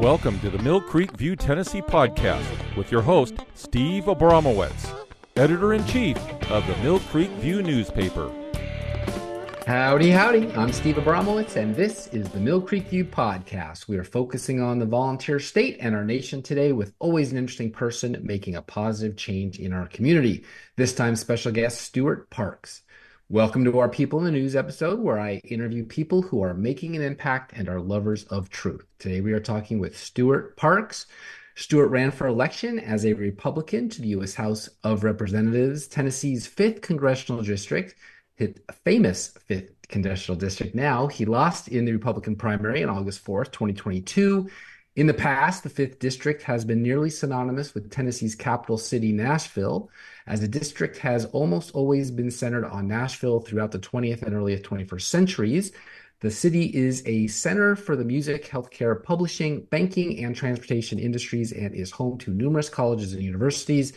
Welcome 0.00 0.40
to 0.40 0.48
the 0.48 0.58
Mill 0.60 0.80
Creek 0.80 1.12
View 1.18 1.36
Tennessee 1.36 1.82
podcast 1.82 2.74
with 2.74 2.90
your 2.90 3.02
host, 3.02 3.34
Steve 3.52 4.04
Abramowitz, 4.04 4.90
editor 5.36 5.74
in 5.74 5.84
chief 5.84 6.16
of 6.50 6.66
the 6.66 6.74
Mill 6.78 7.00
Creek 7.00 7.28
View 7.32 7.62
newspaper. 7.62 8.32
Howdy, 9.66 10.10
howdy. 10.10 10.50
I'm 10.52 10.72
Steve 10.72 10.96
Abramowitz, 10.96 11.56
and 11.56 11.76
this 11.76 12.06
is 12.14 12.26
the 12.30 12.40
Mill 12.40 12.62
Creek 12.62 12.86
View 12.86 13.04
podcast. 13.04 13.88
We 13.88 13.98
are 13.98 14.04
focusing 14.04 14.62
on 14.62 14.78
the 14.78 14.86
volunteer 14.86 15.38
state 15.38 15.76
and 15.80 15.94
our 15.94 16.02
nation 16.02 16.40
today 16.40 16.72
with 16.72 16.94
always 16.98 17.30
an 17.30 17.36
interesting 17.36 17.70
person 17.70 18.16
making 18.22 18.56
a 18.56 18.62
positive 18.62 19.18
change 19.18 19.58
in 19.58 19.74
our 19.74 19.86
community. 19.86 20.46
This 20.78 20.94
time, 20.94 21.14
special 21.14 21.52
guest 21.52 21.78
Stewart 21.78 22.30
Parks. 22.30 22.80
Welcome 23.32 23.64
to 23.66 23.78
our 23.78 23.88
People 23.88 24.18
in 24.18 24.24
the 24.24 24.32
News 24.32 24.56
episode, 24.56 24.98
where 24.98 25.20
I 25.20 25.40
interview 25.44 25.84
people 25.84 26.20
who 26.20 26.42
are 26.42 26.52
making 26.52 26.96
an 26.96 27.02
impact 27.02 27.52
and 27.54 27.68
are 27.68 27.80
lovers 27.80 28.24
of 28.24 28.50
truth. 28.50 28.84
Today, 28.98 29.20
we 29.20 29.32
are 29.32 29.38
talking 29.38 29.78
with 29.78 29.96
Stewart 29.96 30.56
Parks. 30.56 31.06
Stewart 31.54 31.90
ran 31.90 32.10
for 32.10 32.26
election 32.26 32.80
as 32.80 33.06
a 33.06 33.12
Republican 33.12 33.88
to 33.90 34.02
the 34.02 34.08
U.S. 34.08 34.34
House 34.34 34.68
of 34.82 35.04
Representatives, 35.04 35.86
Tennessee's 35.86 36.48
5th 36.48 36.82
congressional 36.82 37.40
district, 37.40 37.94
his 38.34 38.56
famous 38.84 39.32
5th 39.48 39.70
congressional 39.86 40.36
district 40.36 40.74
now. 40.74 41.06
He 41.06 41.24
lost 41.24 41.68
in 41.68 41.84
the 41.84 41.92
Republican 41.92 42.34
primary 42.34 42.82
on 42.82 42.90
August 42.90 43.24
4th, 43.24 43.52
2022. 43.52 44.50
In 44.96 45.06
the 45.06 45.14
past, 45.14 45.62
the 45.62 45.70
5th 45.70 46.00
district 46.00 46.42
has 46.42 46.64
been 46.64 46.82
nearly 46.82 47.10
synonymous 47.10 47.74
with 47.74 47.92
Tennessee's 47.92 48.34
capital 48.34 48.76
city, 48.76 49.12
Nashville 49.12 49.88
as 50.26 50.40
the 50.40 50.48
district 50.48 50.98
has 50.98 51.26
almost 51.26 51.70
always 51.76 52.10
been 52.10 52.30
centered 52.30 52.64
on 52.64 52.88
Nashville 52.88 53.38
throughout 53.38 53.70
the 53.70 53.78
20th 53.78 54.22
and 54.22 54.34
early 54.34 54.58
21st 54.58 55.02
centuries. 55.02 55.72
The 56.18 56.30
city 56.30 56.64
is 56.74 57.04
a 57.06 57.28
center 57.28 57.76
for 57.76 57.94
the 57.94 58.04
music, 58.04 58.44
healthcare, 58.48 59.00
publishing, 59.00 59.62
banking, 59.70 60.24
and 60.24 60.34
transportation 60.34 60.98
industries 60.98 61.52
and 61.52 61.72
is 61.72 61.92
home 61.92 62.18
to 62.18 62.32
numerous 62.32 62.68
colleges 62.68 63.12
and 63.12 63.22
universities. 63.22 63.92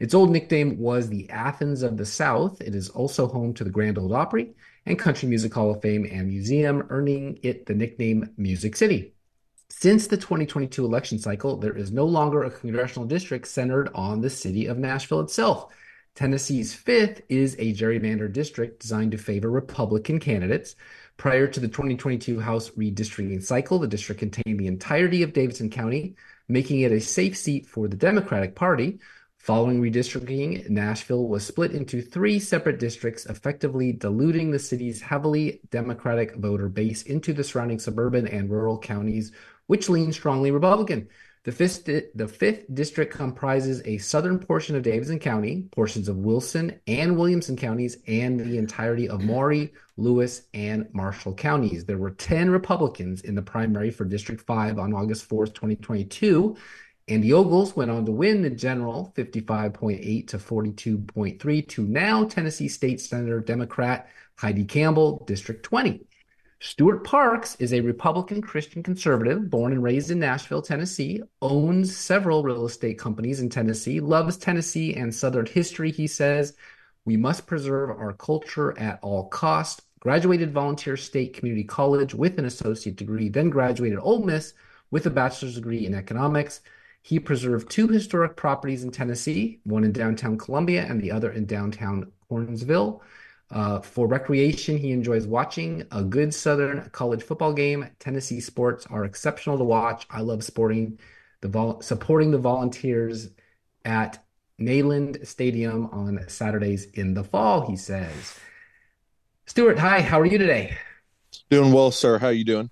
Its 0.00 0.14
old 0.14 0.30
nickname 0.30 0.78
was 0.78 1.10
the 1.10 1.28
Athens 1.28 1.82
of 1.82 1.98
the 1.98 2.06
South. 2.06 2.58
It 2.62 2.74
is 2.74 2.88
also 2.88 3.28
home 3.28 3.52
to 3.52 3.64
the 3.64 3.70
Grand 3.70 3.98
Ole 3.98 4.14
Opry 4.14 4.54
and 4.86 4.98
Country 4.98 5.28
Music 5.28 5.52
Hall 5.52 5.72
of 5.72 5.82
Fame 5.82 6.08
and 6.10 6.26
Museum, 6.26 6.86
earning 6.88 7.38
it 7.42 7.66
the 7.66 7.74
nickname 7.74 8.30
Music 8.38 8.74
City. 8.74 9.12
Since 9.70 10.06
the 10.06 10.16
2022 10.16 10.84
election 10.84 11.18
cycle, 11.18 11.56
there 11.56 11.76
is 11.76 11.92
no 11.92 12.06
longer 12.06 12.42
a 12.42 12.50
congressional 12.50 13.06
district 13.06 13.46
centered 13.46 13.90
on 13.94 14.20
the 14.22 14.30
city 14.30 14.66
of 14.66 14.78
Nashville 14.78 15.20
itself. 15.20 15.72
Tennessee's 16.14 16.74
fifth 16.74 17.20
is 17.28 17.54
a 17.58 17.74
gerrymandered 17.74 18.32
district 18.32 18.80
designed 18.80 19.12
to 19.12 19.18
favor 19.18 19.50
Republican 19.50 20.18
candidates. 20.18 20.74
Prior 21.16 21.46
to 21.46 21.60
the 21.60 21.68
2022 21.68 22.40
House 22.40 22.70
redistricting 22.70 23.42
cycle, 23.42 23.78
the 23.78 23.86
district 23.86 24.18
contained 24.18 24.58
the 24.58 24.66
entirety 24.66 25.22
of 25.22 25.32
Davidson 25.32 25.70
County, 25.70 26.16
making 26.48 26.80
it 26.80 26.90
a 26.90 27.00
safe 27.00 27.36
seat 27.36 27.66
for 27.66 27.88
the 27.88 27.96
Democratic 27.96 28.54
Party. 28.56 28.98
Following 29.36 29.80
redistricting, 29.80 30.68
Nashville 30.68 31.28
was 31.28 31.46
split 31.46 31.72
into 31.72 32.02
three 32.02 32.40
separate 32.40 32.80
districts, 32.80 33.26
effectively 33.26 33.92
diluting 33.92 34.50
the 34.50 34.58
city's 34.58 35.00
heavily 35.00 35.60
Democratic 35.70 36.34
voter 36.36 36.68
base 36.68 37.02
into 37.02 37.32
the 37.32 37.44
surrounding 37.44 37.78
suburban 37.78 38.26
and 38.26 38.50
rural 38.50 38.78
counties 38.78 39.30
which 39.68 39.88
leans 39.88 40.16
strongly 40.16 40.50
Republican. 40.50 41.08
The 41.44 41.52
fifth, 41.52 41.84
the 41.86 42.28
fifth 42.28 42.74
district 42.74 43.14
comprises 43.14 43.80
a 43.84 43.96
southern 43.98 44.38
portion 44.38 44.76
of 44.76 44.82
Davidson 44.82 45.18
County, 45.18 45.66
portions 45.70 46.08
of 46.08 46.18
Wilson 46.18 46.78
and 46.86 47.16
Williamson 47.16 47.56
counties, 47.56 47.96
and 48.06 48.38
the 48.38 48.58
entirety 48.58 49.08
of 49.08 49.22
Maury, 49.22 49.72
Lewis, 49.96 50.42
and 50.52 50.88
Marshall 50.92 51.34
counties. 51.34 51.84
There 51.84 51.96
were 51.96 52.10
10 52.10 52.50
Republicans 52.50 53.22
in 53.22 53.34
the 53.34 53.40
primary 53.40 53.90
for 53.90 54.04
District 54.04 54.42
5 54.42 54.78
on 54.78 54.92
August 54.92 55.28
4th, 55.28 55.54
2022. 55.54 56.56
And 57.06 57.24
the 57.24 57.32
Ogles 57.32 57.74
went 57.74 57.90
on 57.90 58.04
to 58.04 58.12
win 58.12 58.42
the 58.42 58.50
general 58.50 59.14
55.8 59.16 60.28
to 60.28 60.38
42.3 60.38 61.68
to 61.68 61.82
now 61.86 62.24
Tennessee 62.24 62.68
State 62.68 63.00
Senator 63.00 63.40
Democrat 63.40 64.10
Heidi 64.36 64.64
Campbell, 64.64 65.24
District 65.26 65.62
20. 65.62 66.07
Stewart 66.60 67.04
Parks 67.04 67.54
is 67.60 67.72
a 67.72 67.80
Republican 67.80 68.42
Christian 68.42 68.82
conservative 68.82 69.48
born 69.48 69.72
and 69.72 69.80
raised 69.80 70.10
in 70.10 70.18
Nashville, 70.18 70.60
Tennessee, 70.60 71.22
owns 71.40 71.96
several 71.96 72.42
real 72.42 72.66
estate 72.66 72.98
companies 72.98 73.38
in 73.40 73.48
Tennessee, 73.48 74.00
loves 74.00 74.36
Tennessee 74.36 74.92
and 74.94 75.14
Southern 75.14 75.46
history, 75.46 75.92
he 75.92 76.08
says. 76.08 76.56
We 77.04 77.16
must 77.16 77.46
preserve 77.46 77.90
our 77.90 78.12
culture 78.12 78.76
at 78.76 78.98
all 79.02 79.28
cost. 79.28 79.82
Graduated 80.00 80.52
Volunteer 80.52 80.96
State 80.96 81.32
Community 81.32 81.62
College 81.62 82.12
with 82.12 82.40
an 82.40 82.44
associate 82.44 82.96
degree, 82.96 83.28
then 83.28 83.50
graduated 83.50 84.00
Ole 84.00 84.24
Miss 84.24 84.52
with 84.90 85.06
a 85.06 85.10
bachelor's 85.10 85.54
degree 85.54 85.86
in 85.86 85.94
economics. 85.94 86.60
He 87.02 87.20
preserved 87.20 87.70
two 87.70 87.86
historic 87.86 88.34
properties 88.34 88.82
in 88.82 88.90
Tennessee, 88.90 89.60
one 89.62 89.84
in 89.84 89.92
downtown 89.92 90.36
Columbia 90.36 90.84
and 90.88 91.00
the 91.00 91.12
other 91.12 91.30
in 91.30 91.46
downtown 91.46 92.10
Cornersville. 92.28 93.00
Uh, 93.50 93.80
for 93.80 94.06
recreation, 94.06 94.76
he 94.76 94.92
enjoys 94.92 95.26
watching 95.26 95.86
a 95.90 96.02
good 96.02 96.34
Southern 96.34 96.88
college 96.90 97.22
football 97.22 97.52
game. 97.52 97.88
Tennessee 97.98 98.40
sports 98.40 98.86
are 98.90 99.04
exceptional 99.04 99.56
to 99.56 99.64
watch. 99.64 100.06
I 100.10 100.20
love 100.20 100.44
sporting 100.44 100.98
the 101.40 101.48
vol- 101.48 101.80
supporting 101.80 102.30
the 102.30 102.38
Volunteers 102.38 103.30
at 103.84 104.22
Neyland 104.60 105.26
Stadium 105.26 105.86
on 105.86 106.28
Saturdays 106.28 106.86
in 106.92 107.14
the 107.14 107.24
fall. 107.24 107.66
He 107.66 107.76
says. 107.76 108.38
Stewart, 109.46 109.78
hi. 109.78 110.02
How 110.02 110.20
are 110.20 110.26
you 110.26 110.36
today? 110.36 110.76
Doing 111.48 111.72
well, 111.72 111.90
sir. 111.90 112.18
How 112.18 112.26
are 112.26 112.32
you 112.32 112.44
doing? 112.44 112.70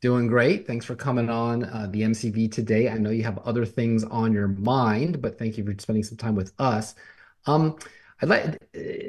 Doing 0.00 0.26
great. 0.26 0.66
Thanks 0.66 0.84
for 0.84 0.96
coming 0.96 1.30
on 1.30 1.64
uh, 1.64 1.88
the 1.90 2.02
MCV 2.02 2.50
today. 2.50 2.88
I 2.88 2.98
know 2.98 3.10
you 3.10 3.22
have 3.22 3.38
other 3.38 3.64
things 3.64 4.02
on 4.04 4.32
your 4.32 4.48
mind, 4.48 5.22
but 5.22 5.38
thank 5.38 5.56
you 5.56 5.64
for 5.64 5.74
spending 5.78 6.02
some 6.02 6.18
time 6.18 6.34
with 6.34 6.52
us. 6.58 6.94
Um, 7.46 7.76
I'd 8.22 8.28
like, 8.28 8.62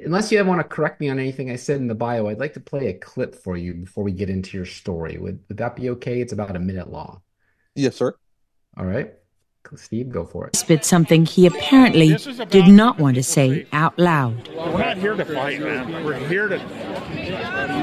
unless 0.05 0.31
you 0.31 0.43
want 0.43 0.59
to 0.59 0.67
correct 0.67 0.99
me 0.99 1.07
on 1.09 1.17
anything 1.17 1.49
I 1.49 1.55
said 1.55 1.77
in 1.77 1.87
the 1.87 1.95
bio, 1.95 2.27
I'd 2.27 2.39
like 2.39 2.53
to 2.55 2.59
play 2.59 2.87
a 2.87 2.93
clip 2.93 3.35
for 3.35 3.55
you 3.55 3.73
before 3.73 4.03
we 4.03 4.11
get 4.11 4.29
into 4.29 4.57
your 4.57 4.65
story. 4.65 5.17
Would, 5.17 5.39
would 5.47 5.57
that 5.57 5.77
be 5.77 5.89
okay? 5.91 6.19
It's 6.19 6.33
about 6.33 6.55
a 6.55 6.59
minute 6.59 6.91
long. 6.91 7.21
Yes, 7.73 7.95
sir. 7.95 8.15
All 8.75 8.85
right. 8.85 9.13
Steve, 9.75 10.09
go 10.09 10.23
for 10.23 10.47
it. 10.47 10.55
Spit 10.55 10.85
something 10.85 11.25
he 11.25 11.45
apparently 11.45 12.15
did 12.49 12.67
not 12.67 12.99
want 12.99 13.15
to 13.15 13.23
say 13.23 13.67
out 13.73 13.97
loud. 13.99 14.47
We're 14.55 14.77
not 14.77 14.97
here 14.97 15.13
to 15.13 15.25
fight, 15.25 15.59
man. 15.59 16.05
We're 16.05 16.25
here 16.27 16.47
to. 16.47 16.57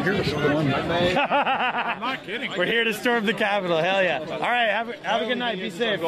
We're 0.05 0.13
here 0.13 0.23
to 0.23 0.29
storm. 0.29 0.75
I'm 0.75 2.01
not 2.01 2.23
kidding. 2.27 2.53
We're 2.59 2.67
here 2.67 2.85
to 2.85 2.93
storm 2.93 3.25
the 3.25 3.33
Capitol. 3.33 3.79
Hell 3.79 4.03
yeah! 4.03 4.19
All 4.19 4.39
right, 4.39 4.69
have 4.69 4.91
a, 4.91 4.97
have 4.99 5.23
a 5.23 5.27
good 5.27 5.39
night. 5.39 5.59
Be 5.59 5.71
safe. 5.71 6.01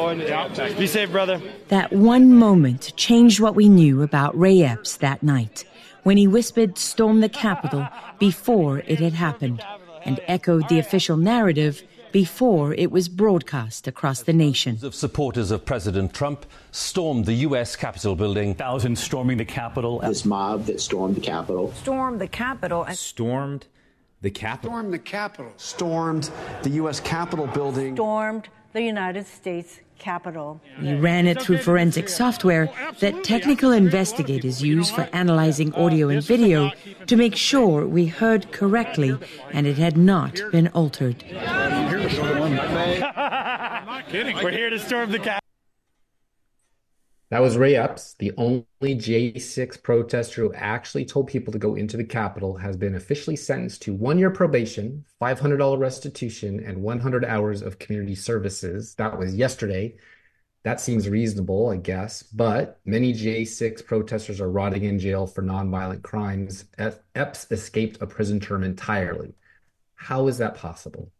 Be 0.77 0.85
safe, 0.85 1.11
brother. 1.11 1.41
That 1.69 1.91
one 1.91 2.33
moment 2.35 2.93
changed 2.95 3.39
what 3.39 3.55
we 3.55 3.67
knew 3.67 4.03
about 4.03 4.37
Ray 4.37 4.61
Epps 4.61 4.97
that 4.97 5.23
night, 5.23 5.65
when 6.03 6.15
he 6.15 6.27
whispered 6.27 6.77
"Storm 6.77 7.21
the 7.21 7.29
Capitol" 7.29 7.87
before 8.19 8.79
it 8.79 8.99
had 8.99 9.13
happened, 9.13 9.63
and 10.03 10.19
echoed 10.27 10.69
the 10.69 10.77
official 10.77 11.17
narrative 11.17 11.81
before 12.11 12.75
it 12.75 12.91
was 12.91 13.09
broadcast 13.09 13.87
across 13.87 14.21
the 14.21 14.33
nation. 14.33 14.77
Of 14.83 14.93
supporters 14.93 15.49
of 15.49 15.65
President 15.65 16.13
Trump 16.13 16.45
stormed 16.71 17.25
the 17.25 17.33
U.S. 17.33 17.75
Capitol 17.75 18.15
building. 18.15 18.53
Thousands 18.53 18.99
storming 18.99 19.37
the 19.37 19.45
Capitol. 19.45 19.99
This 19.99 20.23
mob 20.23 20.65
that 20.65 20.79
stormed 20.79 21.15
the 21.15 21.21
Capitol. 21.21 21.73
Stormed 21.73 22.21
the 22.21 22.27
Capitol. 22.27 22.85
Stormed 22.91 23.65
the 24.21 24.29
Capitol. 24.29 24.71
Stormed 24.71 24.93
the 24.93 24.99
Capitol. 24.99 25.51
Stormed 25.57 26.29
the 26.63 26.69
U.S. 26.71 26.99
Capitol 26.99 27.47
building. 27.47 27.95
Stormed 27.95 28.49
the 28.73 28.81
United 28.81 29.25
States 29.25 29.79
Capitol. 29.99 30.61
We 30.81 30.93
ran 30.95 31.27
it 31.27 31.41
through 31.41 31.59
forensic 31.59 32.09
software 32.09 32.69
that 32.99 33.23
technical 33.23 33.71
investigators 33.71 34.61
use 34.61 34.91
for 34.91 35.09
analyzing 35.13 35.73
audio 35.73 36.09
and 36.09 36.23
video 36.23 36.71
to 37.07 37.15
make 37.15 37.35
sure 37.35 37.87
we 37.87 38.05
heard 38.05 38.51
correctly 38.51 39.17
and 39.51 39.65
it 39.65 39.77
had 39.77 39.97
not 39.97 40.39
been 40.51 40.67
altered. 40.69 41.23
We're 44.13 44.51
here 44.51 44.69
to 44.69 44.79
storm 44.79 45.11
the 45.11 45.19
Capitol. 45.19 45.46
That 47.29 47.41
was 47.41 47.57
Ray 47.57 47.75
Epps, 47.75 48.13
the 48.13 48.31
only 48.37 48.63
J6 48.81 49.83
protester 49.83 50.43
who 50.43 50.53
actually 50.53 51.03
told 51.03 51.27
people 51.27 51.51
to 51.51 51.59
go 51.59 51.75
into 51.75 51.97
the 51.97 52.05
Capitol, 52.05 52.55
has 52.55 52.77
been 52.77 52.95
officially 52.95 53.35
sentenced 53.35 53.81
to 53.81 53.93
one 53.93 54.17
year 54.17 54.29
probation, 54.29 55.03
$500 55.21 55.77
restitution, 55.77 56.63
and 56.63 56.81
100 56.81 57.25
hours 57.25 57.61
of 57.61 57.79
community 57.79 58.15
services. 58.15 58.95
That 58.95 59.19
was 59.19 59.35
yesterday. 59.35 59.97
That 60.63 60.79
seems 60.79 61.09
reasonable, 61.09 61.69
I 61.69 61.77
guess, 61.77 62.23
but 62.23 62.79
many 62.85 63.13
J6 63.13 63.85
protesters 63.85 64.39
are 64.39 64.49
rotting 64.49 64.85
in 64.85 64.97
jail 64.97 65.27
for 65.27 65.43
nonviolent 65.43 66.03
crimes. 66.03 66.63
Epps 66.77 67.51
escaped 67.51 68.01
a 68.01 68.07
prison 68.07 68.39
term 68.39 68.63
entirely. 68.63 69.33
How 69.95 70.27
is 70.27 70.37
that 70.37 70.55
possible? 70.55 71.11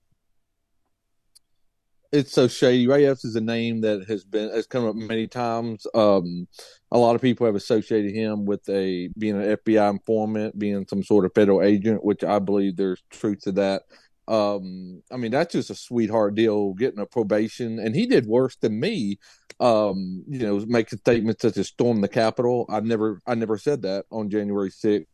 It's 2.12 2.32
so 2.34 2.48
shady. 2.48 2.88
Ray 2.88 3.06
Epps 3.06 3.26
is 3.26 3.36
a 3.36 3.42
name 3.42 3.82
that 3.82 4.06
has 4.08 4.24
been 4.24 4.50
has 4.52 4.68
come 4.68 4.86
up 4.86 4.96
many 4.96 5.28
times. 5.28 5.86
Um, 5.94 6.48
a 6.92 6.98
lot 6.98 7.16
of 7.16 7.22
people 7.22 7.46
have 7.46 7.56
associated 7.56 8.14
him 8.14 8.46
with 8.46 8.68
a 8.70 9.10
being 9.18 9.36
an 9.42 9.58
FBI 9.58 9.90
informant, 9.92 10.58
being 10.58 10.86
some 10.90 11.04
sort 11.04 11.26
of 11.26 11.34
federal 11.36 11.62
agent, 11.62 12.04
which 12.04 12.24
I 12.24 12.40
believe 12.40 12.78
there's 12.78 13.04
truth 13.12 13.42
to 13.42 13.52
that. 13.54 13.84
um, 14.28 15.02
I 15.12 15.18
mean, 15.18 15.32
that's 15.32 15.54
just 15.54 15.70
a 15.70 15.76
sweetheart 15.76 16.36
deal 16.36 16.74
getting 16.74 17.00
a 17.00 17.06
probation. 17.06 17.80
And 17.80 17.96
he 17.96 18.06
did 18.06 18.26
worse 18.26 18.56
than 18.58 18.80
me, 18.80 19.20
um, 19.60 20.24
you 20.28 20.40
know, 20.40 20.64
making 20.68 21.00
statements 21.00 21.42
such 21.42 21.58
as 21.58 21.68
storm 21.68 22.02
the 22.02 22.08
Capitol. 22.10 22.66
I 22.70 22.82
never, 22.82 23.22
I 23.26 23.36
never 23.36 23.58
said 23.58 23.84
that 23.84 24.06
on 24.12 24.30
January 24.30 24.70
6th. 24.70 25.06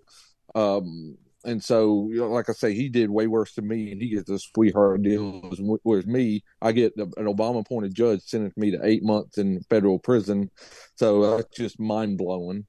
Um, 0.56 1.18
and 1.46 1.64
so, 1.64 2.10
you 2.12 2.20
know, 2.20 2.30
like 2.30 2.50
I 2.50 2.54
say, 2.54 2.74
he 2.74 2.90
did 2.90 3.10
way 3.10 3.28
worse 3.28 3.54
than 3.54 3.68
me, 3.68 3.92
and 3.92 4.02
he 4.02 4.10
gets 4.10 4.30
a 4.30 4.40
sweetheart 4.40 5.02
deal. 5.02 5.42
Whereas 5.84 6.06
me, 6.06 6.44
I 6.62 6.72
get 6.72 6.96
an 6.96 7.12
Obama 7.26 7.62
appointed 7.62 7.94
judge 7.94 8.22
sentenced 8.22 8.58
me 8.58 8.72
to 8.72 8.80
eight 8.84 9.04
months 9.04 9.38
in 9.38 9.62
federal 9.70 10.00
prison. 10.00 10.50
So 10.96 11.38
that's 11.38 11.56
just 11.56 11.80
mind 11.80 12.18
blowing. 12.18 12.66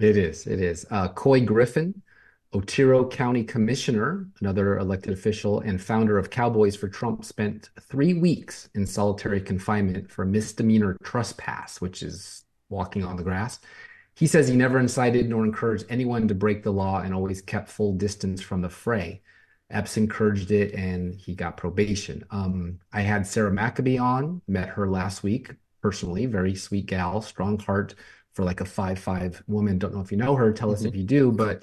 It 0.00 0.16
is. 0.16 0.46
It 0.46 0.60
is. 0.60 0.86
Uh, 0.90 1.08
Couy 1.08 1.44
Griffin 1.44 2.02
Otero 2.54 3.06
County 3.06 3.44
Commissioner, 3.44 4.26
another 4.40 4.78
elected 4.78 5.12
official 5.12 5.60
and 5.60 5.80
founder 5.80 6.16
of 6.16 6.30
Cowboys 6.30 6.74
for 6.74 6.88
Trump, 6.88 7.24
spent 7.24 7.68
three 7.78 8.14
weeks 8.14 8.70
in 8.74 8.86
solitary 8.86 9.40
confinement 9.40 10.10
for 10.10 10.24
misdemeanor 10.24 10.96
trespass, 11.02 11.80
which 11.80 12.02
is 12.02 12.44
walking 12.70 13.04
on 13.04 13.16
the 13.16 13.22
grass. 13.22 13.60
He 14.18 14.26
says 14.26 14.48
he 14.48 14.56
never 14.56 14.80
incited 14.80 15.28
nor 15.28 15.44
encouraged 15.44 15.84
anyone 15.88 16.26
to 16.26 16.34
break 16.34 16.64
the 16.64 16.72
law 16.72 17.02
and 17.02 17.14
always 17.14 17.40
kept 17.40 17.68
full 17.68 17.92
distance 17.92 18.42
from 18.42 18.62
the 18.62 18.68
fray. 18.68 19.22
Epps 19.70 19.96
encouraged 19.96 20.50
it 20.50 20.74
and 20.74 21.14
he 21.14 21.36
got 21.36 21.56
probation. 21.56 22.24
Um, 22.32 22.80
I 22.92 23.02
had 23.02 23.28
Sarah 23.28 23.52
McAbee 23.52 24.02
on, 24.02 24.42
met 24.48 24.70
her 24.70 24.88
last 24.88 25.22
week 25.22 25.54
personally, 25.80 26.26
very 26.26 26.56
sweet 26.56 26.86
gal, 26.86 27.22
strong 27.22 27.60
heart 27.60 27.94
for 28.32 28.44
like 28.44 28.60
a 28.60 28.64
five 28.64 28.98
five 28.98 29.40
woman. 29.46 29.78
Don't 29.78 29.94
know 29.94 30.00
if 30.00 30.10
you 30.10 30.18
know 30.18 30.34
her. 30.34 30.52
Tell 30.52 30.70
mm-hmm. 30.70 30.74
us 30.74 30.84
if 30.84 30.96
you 30.96 31.04
do, 31.04 31.30
but 31.30 31.62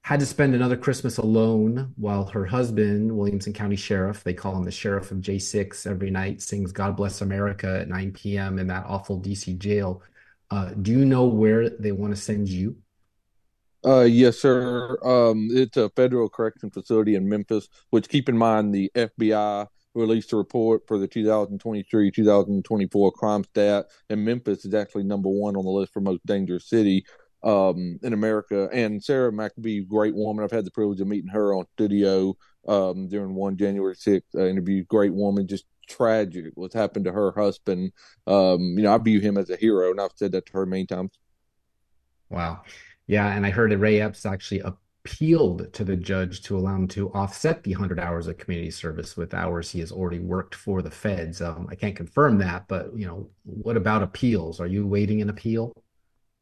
had 0.00 0.20
to 0.20 0.26
spend 0.26 0.54
another 0.54 0.78
Christmas 0.78 1.18
alone 1.18 1.92
while 1.96 2.24
her 2.24 2.46
husband, 2.46 3.14
Williamson 3.14 3.52
County 3.52 3.76
Sheriff, 3.76 4.24
they 4.24 4.32
call 4.32 4.56
him 4.56 4.64
the 4.64 4.70
Sheriff 4.70 5.10
of 5.10 5.18
J6 5.18 5.86
every 5.86 6.10
night, 6.10 6.40
sings 6.40 6.72
God 6.72 6.96
Bless 6.96 7.20
America 7.20 7.80
at 7.80 7.88
9 7.88 8.12
p.m. 8.12 8.58
in 8.58 8.68
that 8.68 8.86
awful 8.86 9.20
DC 9.20 9.58
jail. 9.58 10.02
Uh, 10.50 10.70
do 10.70 10.90
you 10.90 11.04
know 11.04 11.24
where 11.24 11.70
they 11.70 11.92
want 11.92 12.14
to 12.14 12.20
send 12.20 12.48
you? 12.48 12.76
Uh, 13.84 14.00
yes, 14.00 14.38
sir. 14.38 14.98
Um, 15.02 15.48
it's 15.52 15.76
a 15.76 15.88
federal 15.90 16.28
correction 16.28 16.70
facility 16.70 17.14
in 17.14 17.28
Memphis, 17.28 17.68
which 17.90 18.08
keep 18.08 18.28
in 18.28 18.36
mind 18.36 18.74
the 18.74 18.90
FBI 18.94 19.66
released 19.94 20.32
a 20.32 20.36
report 20.36 20.82
for 20.86 20.98
the 20.98 21.08
2023 21.08 22.10
2024 22.10 23.12
crime 23.12 23.44
stat, 23.44 23.86
and 24.08 24.24
Memphis 24.24 24.64
is 24.64 24.74
actually 24.74 25.04
number 25.04 25.28
one 25.28 25.56
on 25.56 25.64
the 25.64 25.70
list 25.70 25.92
for 25.92 26.00
most 26.00 26.24
dangerous 26.26 26.68
city 26.68 27.04
um, 27.42 27.98
in 28.02 28.12
America. 28.12 28.68
And 28.72 29.02
Sarah 29.02 29.32
McAbee, 29.32 29.88
great 29.88 30.14
woman. 30.14 30.44
I've 30.44 30.50
had 30.50 30.64
the 30.64 30.70
privilege 30.70 31.00
of 31.00 31.08
meeting 31.08 31.30
her 31.30 31.54
on 31.54 31.64
studio 31.72 32.36
um, 32.68 33.08
during 33.08 33.34
one 33.34 33.56
January 33.56 33.94
6th 33.94 34.22
uh, 34.34 34.44
interview. 34.44 34.84
Great 34.84 35.14
woman, 35.14 35.48
just 35.48 35.64
tragic 35.90 36.52
what's 36.54 36.74
happened 36.74 37.04
to 37.06 37.12
her 37.12 37.32
husband. 37.32 37.92
Um, 38.26 38.60
you 38.78 38.84
know, 38.84 38.94
I 38.94 38.98
view 38.98 39.20
him 39.20 39.36
as 39.36 39.50
a 39.50 39.56
hero, 39.56 39.90
and 39.90 40.00
I've 40.00 40.12
said 40.14 40.32
that 40.32 40.46
to 40.46 40.52
her 40.54 40.66
many 40.66 40.86
times. 40.86 41.18
Wow. 42.30 42.62
Yeah. 43.06 43.26
And 43.26 43.44
I 43.44 43.50
heard 43.50 43.72
that 43.72 43.78
Ray 43.78 44.00
Epps 44.00 44.24
actually 44.24 44.60
appealed 44.60 45.72
to 45.72 45.84
the 45.84 45.96
judge 45.96 46.42
to 46.42 46.56
allow 46.56 46.76
him 46.76 46.86
to 46.88 47.10
offset 47.12 47.62
the 47.64 47.72
100 47.72 47.98
hours 47.98 48.28
of 48.28 48.38
community 48.38 48.70
service 48.70 49.16
with 49.16 49.34
hours 49.34 49.70
he 49.70 49.80
has 49.80 49.90
already 49.90 50.20
worked 50.20 50.54
for 50.54 50.80
the 50.80 50.90
feds. 50.90 51.40
Um, 51.40 51.66
I 51.70 51.74
can't 51.74 51.96
confirm 51.96 52.38
that, 52.38 52.68
but, 52.68 52.96
you 52.96 53.06
know, 53.06 53.28
what 53.44 53.76
about 53.76 54.02
appeals? 54.02 54.60
Are 54.60 54.66
you 54.66 54.86
waiting 54.86 55.20
an 55.22 55.30
appeal? 55.30 55.72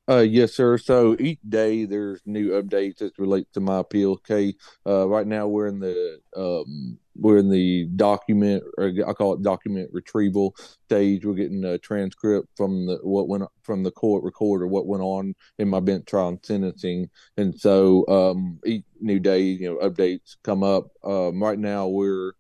Uh, 0.09 0.21
yes, 0.21 0.55
sir. 0.55 0.79
So 0.79 1.17
each 1.19 1.39
day 1.47 1.85
there's 1.85 2.23
new 2.25 2.51
updates 2.51 2.99
that 2.99 3.19
relate 3.19 3.47
to 3.53 3.61
my 3.61 3.79
appeal. 3.79 4.13
Okay. 4.13 4.55
Uh, 4.87 5.07
right 5.07 5.27
now 5.27 5.47
we're 5.47 5.67
in 5.67 5.81
the 5.81 6.21
um, 6.35 6.99
we're 7.19 7.39
in 7.39 7.51
the 7.51 7.87
document, 7.97 8.63
or 8.79 8.93
I 9.07 9.13
call 9.13 9.35
it 9.35 9.43
document 9.43 9.91
retrieval 9.93 10.55
stage. 10.87 11.25
We're 11.25 11.35
getting 11.35 11.65
a 11.65 11.79
transcript 11.79 12.49
from 12.57 12.87
the 12.87 12.99
what 13.03 13.29
went 13.29 13.45
from 13.63 13.83
the 13.83 13.91
court 13.91 14.23
recorder, 14.23 14.67
what 14.67 14.87
went 14.87 15.03
on 15.03 15.35
in 15.59 15.69
my 15.69 15.81
bench 15.81 16.07
trial 16.07 16.29
and 16.29 16.39
sentencing. 16.43 17.11
And 17.37 17.59
so 17.59 18.07
um, 18.09 18.61
each 18.65 18.85
new 19.01 19.19
day, 19.19 19.41
you 19.41 19.69
know, 19.69 19.89
updates 19.89 20.37
come 20.45 20.63
up. 20.63 20.89
Um, 21.05 21.43
right 21.43 21.59
now 21.59 21.89
we're 21.89 22.33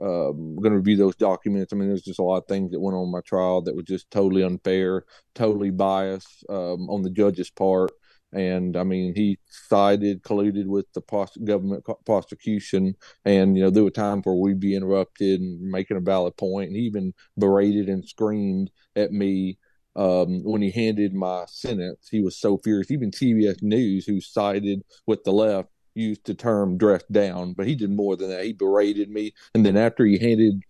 um, 0.00 0.56
going 0.56 0.72
to 0.72 0.78
review 0.78 0.96
those 0.96 1.16
documents. 1.16 1.72
I 1.72 1.76
mean, 1.76 1.88
there's 1.88 2.02
just 2.02 2.20
a 2.20 2.22
lot 2.22 2.38
of 2.38 2.46
things 2.46 2.70
that 2.70 2.80
went 2.80 2.96
on 2.96 3.10
my 3.10 3.20
trial 3.20 3.62
that 3.62 3.76
were 3.76 3.82
just 3.82 4.10
totally 4.10 4.42
unfair, 4.42 5.04
totally 5.34 5.70
biased 5.70 6.44
um, 6.48 6.88
on 6.88 7.02
the 7.02 7.10
judge's 7.10 7.50
part. 7.50 7.90
And 8.32 8.76
I 8.76 8.84
mean, 8.84 9.14
he 9.14 9.38
sided, 9.48 10.22
colluded 10.22 10.66
with 10.66 10.86
the 10.92 11.02
government 11.44 11.84
prosecution. 12.06 12.94
And, 13.24 13.56
you 13.56 13.62
know, 13.62 13.70
there 13.70 13.84
were 13.84 13.90
times 13.90 14.24
where 14.24 14.34
we'd 14.34 14.60
be 14.60 14.74
interrupted 14.74 15.40
and 15.40 15.60
making 15.60 15.96
a 15.96 16.00
valid 16.00 16.36
point. 16.36 16.68
And 16.68 16.76
he 16.76 16.82
even 16.82 17.12
berated 17.38 17.88
and 17.88 18.06
screamed 18.06 18.70
at 18.94 19.12
me 19.12 19.58
um, 19.96 20.42
when 20.44 20.62
he 20.62 20.70
handed 20.70 21.14
my 21.14 21.44
sentence. 21.46 22.08
He 22.08 22.20
was 22.20 22.38
so 22.38 22.58
furious. 22.58 22.90
Even 22.90 23.10
CBS 23.10 23.62
News, 23.62 24.06
who 24.06 24.20
sided 24.20 24.82
with 25.06 25.24
the 25.24 25.32
left, 25.32 25.68
used 25.94 26.24
the 26.24 26.34
term 26.34 26.78
dressed 26.78 27.10
down, 27.10 27.52
but 27.52 27.66
he 27.66 27.74
did 27.74 27.90
more 27.90 28.16
than 28.16 28.30
that. 28.30 28.44
He 28.44 28.52
berated 28.52 29.10
me, 29.10 29.34
and 29.54 29.66
then 29.66 29.76
after 29.76 30.04
he 30.06 30.18
handed 30.18 30.62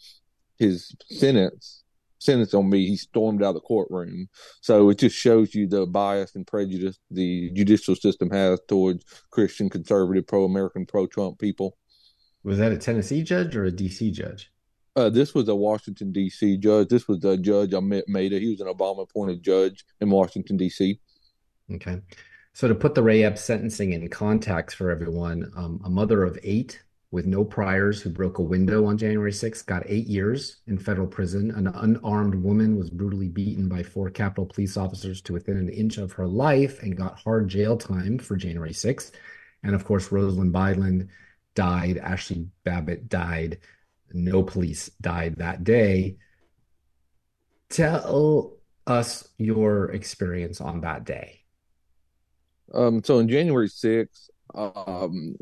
his 0.58 0.94
sentence 1.10 1.79
sentence 2.20 2.55
on 2.55 2.70
me, 2.70 2.87
he 2.87 2.96
stormed 2.96 3.43
out 3.43 3.50
of 3.50 3.55
the 3.55 3.61
courtroom. 3.61 4.28
So 4.61 4.90
it 4.90 4.99
just 4.99 5.17
shows 5.17 5.55
you 5.55 5.67
the 5.67 5.87
bias 5.87 6.37
and 6.37 6.46
prejudice 6.46 6.99
the 7.11 7.50
judicial 7.50 7.96
system 7.96 8.31
has 8.31 8.61
towards 8.69 9.05
Christian, 9.31 9.69
conservative, 9.69 10.26
pro-American, 10.26 10.87
pro-Trump 10.87 11.38
people. 11.38 11.76
Was 12.44 12.58
that 12.58 12.72
a 12.72 12.78
Tennessee 12.78 13.22
judge 13.22 13.56
or 13.56 13.64
a 13.64 13.72
DC 13.72 14.12
judge? 14.12 14.50
Uh, 14.96 15.08
this 15.08 15.34
was 15.34 15.49
a 15.49 15.55
Washington 15.55 16.12
D.C. 16.12 16.56
judge. 16.58 16.88
This 16.88 17.06
was 17.06 17.25
a 17.25 17.37
judge 17.37 17.75
I 17.75 17.81
met. 17.81 18.08
Made 18.08 18.32
it. 18.32 18.43
He 18.43 18.50
was 18.50 18.61
an 18.61 18.66
Obama-appointed 18.66 19.43
judge 19.43 19.84
in 20.00 20.11
Washington 20.11 20.56
D.C. 20.56 20.99
Okay. 21.73 22.00
So, 22.52 22.66
to 22.66 22.75
put 22.75 22.94
the 22.94 23.02
Ray 23.02 23.23
Epps 23.23 23.44
sentencing 23.44 23.93
in 23.93 24.08
context 24.08 24.76
for 24.76 24.90
everyone, 24.90 25.52
um, 25.56 25.81
a 25.84 25.90
mother 25.90 26.25
of 26.25 26.38
eight 26.43 26.82
with 27.12 27.26
no 27.26 27.44
priors 27.44 28.00
who 28.00 28.10
broke 28.10 28.38
a 28.38 28.42
window 28.42 28.84
on 28.86 28.96
January 28.96 29.32
6th 29.32 29.66
got 29.66 29.82
eight 29.86 30.06
years 30.06 30.60
in 30.68 30.78
federal 30.78 31.08
prison. 31.08 31.50
An 31.50 31.66
unarmed 31.66 32.36
woman 32.36 32.76
was 32.76 32.88
brutally 32.88 33.28
beaten 33.28 33.68
by 33.68 33.82
four 33.82 34.10
Capitol 34.10 34.46
police 34.46 34.76
officers 34.76 35.20
to 35.22 35.32
within 35.32 35.56
an 35.56 35.68
inch 35.68 35.98
of 35.98 36.12
her 36.12 36.26
life 36.26 36.80
and 36.82 36.96
got 36.96 37.18
hard 37.18 37.48
jail 37.48 37.76
time 37.76 38.18
for 38.18 38.36
January 38.36 38.72
6th. 38.72 39.10
And 39.64 39.74
of 39.74 39.84
course, 39.84 40.12
Rosanne 40.12 40.52
Boyland 40.52 41.08
died. 41.56 41.96
Ashli 41.96 42.49
Babbitt 42.64 43.08
died. 43.08 43.58
No 44.12 44.44
police 44.44 44.90
died 45.00 45.37
that 45.37 45.64
day. 45.64 46.16
Tell 47.70 48.56
us 48.87 49.28
your 49.37 49.90
experience 49.90 50.61
on 50.61 50.82
that 50.82 51.04
day. 51.04 51.40
Um, 52.73 53.02
so 53.02 53.18
on 53.18 53.28
January 53.28 53.68
6th, 53.68 54.30
um, 54.54 55.35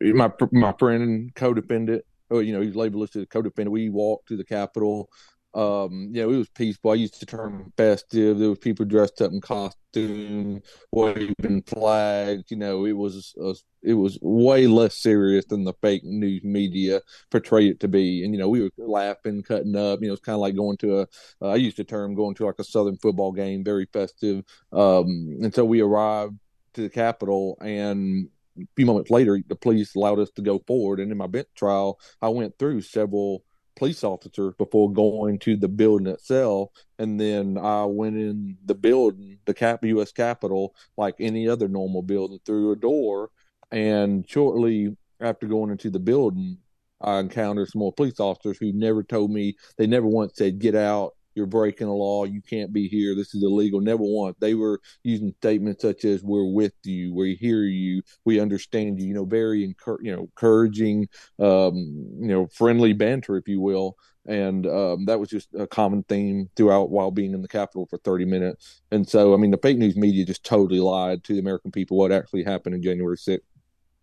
my 0.00 0.30
my 0.52 0.72
friend 0.78 1.02
and 1.02 1.34
co-defendant, 1.34 2.04
or 2.30 2.42
you 2.42 2.52
know, 2.52 2.60
he's 2.60 2.76
labeled 2.76 3.08
as 3.08 3.22
a 3.22 3.26
co-defendant. 3.26 3.72
We 3.72 3.88
walked 3.88 4.28
to 4.28 4.36
the 4.36 4.44
Capitol. 4.44 5.10
Um, 5.54 6.10
you 6.12 6.20
know, 6.20 6.30
it 6.30 6.36
was 6.36 6.50
peaceful. 6.50 6.90
I 6.90 6.96
used 6.96 7.18
the 7.18 7.24
term 7.24 7.72
festive. 7.78 8.38
There 8.38 8.50
was 8.50 8.58
people 8.58 8.84
dressed 8.84 9.22
up 9.22 9.32
in 9.32 9.40
costume, 9.40 10.60
waving 10.92 11.62
flags. 11.66 12.50
You 12.50 12.58
know, 12.58 12.84
it 12.84 12.92
was 12.92 13.34
a, 13.40 13.54
it 13.82 13.94
was 13.94 14.18
way 14.20 14.66
less 14.66 14.98
serious 14.98 15.46
than 15.46 15.64
the 15.64 15.72
fake 15.80 16.04
news 16.04 16.44
media 16.44 17.00
portrayed 17.30 17.70
it 17.70 17.80
to 17.80 17.88
be. 17.88 18.22
And 18.22 18.34
you 18.34 18.38
know, 18.38 18.50
we 18.50 18.60
were 18.60 18.70
laughing, 18.76 19.42
cutting 19.42 19.76
up. 19.76 20.02
You 20.02 20.08
know, 20.08 20.12
it's 20.12 20.22
kind 20.22 20.34
of 20.34 20.40
like 20.40 20.56
going 20.56 20.76
to 20.78 21.00
a. 21.00 21.06
Uh, 21.40 21.48
I 21.48 21.56
used 21.56 21.78
the 21.78 21.84
term 21.84 22.14
going 22.14 22.34
to 22.34 22.44
like 22.44 22.58
a 22.58 22.64
Southern 22.64 22.98
football 22.98 23.32
game, 23.32 23.64
very 23.64 23.88
festive. 23.90 24.44
Um, 24.72 25.38
and 25.40 25.54
so 25.54 25.64
we 25.64 25.80
arrived 25.80 26.34
to 26.74 26.82
the 26.82 26.90
Capitol, 26.90 27.56
and 27.62 28.28
a 28.58 28.66
few 28.76 28.86
moments 28.86 29.10
later, 29.10 29.38
the 29.46 29.56
police 29.56 29.94
allowed 29.94 30.18
us 30.18 30.30
to 30.32 30.42
go 30.42 30.58
forward. 30.66 31.00
And 31.00 31.10
in 31.10 31.18
my 31.18 31.26
bench 31.26 31.48
trial, 31.54 31.98
I 32.20 32.28
went 32.28 32.58
through 32.58 32.82
several 32.82 33.44
police 33.76 34.02
officers 34.02 34.54
before 34.56 34.90
going 34.90 35.38
to 35.40 35.56
the 35.56 35.68
building 35.68 36.06
itself. 36.06 36.70
And 36.98 37.20
then 37.20 37.58
I 37.58 37.84
went 37.84 38.16
in 38.16 38.56
the 38.64 38.74
building, 38.74 39.38
the 39.44 39.54
Cap 39.54 39.84
U.S. 39.84 40.12
Capitol, 40.12 40.74
like 40.96 41.16
any 41.20 41.48
other 41.48 41.68
normal 41.68 42.02
building, 42.02 42.40
through 42.44 42.72
a 42.72 42.76
door. 42.76 43.30
And 43.70 44.28
shortly 44.28 44.96
after 45.20 45.46
going 45.46 45.70
into 45.70 45.90
the 45.90 45.98
building, 45.98 46.58
I 47.00 47.18
encountered 47.18 47.68
some 47.68 47.80
more 47.80 47.92
police 47.92 48.20
officers 48.20 48.56
who 48.58 48.72
never 48.72 49.02
told 49.02 49.30
me, 49.30 49.56
they 49.76 49.86
never 49.86 50.06
once 50.06 50.36
said, 50.36 50.58
get 50.58 50.74
out, 50.74 51.12
you're 51.36 51.46
breaking 51.46 51.86
the 51.86 51.92
law. 51.92 52.24
You 52.24 52.42
can't 52.42 52.72
be 52.72 52.88
here. 52.88 53.14
This 53.14 53.34
is 53.34 53.42
illegal. 53.42 53.80
Never 53.80 54.02
once. 54.02 54.36
They 54.40 54.54
were 54.54 54.80
using 55.04 55.34
statements 55.38 55.82
such 55.82 56.04
as 56.04 56.22
"We're 56.24 56.50
with 56.50 56.74
you. 56.84 57.14
We 57.14 57.34
hear 57.36 57.62
you. 57.64 58.02
We 58.24 58.40
understand 58.40 59.00
you." 59.00 59.06
You 59.08 59.14
know, 59.14 59.24
very 59.24 59.66
encur- 59.66 60.02
you 60.02 60.12
know, 60.12 60.22
encouraging, 60.22 61.08
um, 61.38 61.76
you 62.20 62.28
know, 62.28 62.46
friendly 62.48 62.92
banter, 62.92 63.36
if 63.36 63.46
you 63.48 63.60
will. 63.60 63.96
And 64.26 64.66
um, 64.66 65.04
that 65.06 65.20
was 65.20 65.28
just 65.28 65.48
a 65.54 65.66
common 65.66 66.02
theme 66.04 66.50
throughout 66.56 66.90
while 66.90 67.10
being 67.12 67.32
in 67.32 67.42
the 67.42 67.48
Capitol 67.48 67.86
for 67.88 67.98
30 67.98 68.24
minutes. 68.24 68.82
And 68.90 69.08
so, 69.08 69.32
I 69.34 69.36
mean, 69.36 69.52
the 69.52 69.58
fake 69.58 69.78
news 69.78 69.96
media 69.96 70.24
just 70.24 70.44
totally 70.44 70.80
lied 70.80 71.22
to 71.24 71.34
the 71.34 71.38
American 71.38 71.70
people 71.70 71.96
what 71.96 72.12
actually 72.12 72.42
happened 72.42 72.74
in 72.74 72.82
January 72.82 73.16
6th. 73.18 73.55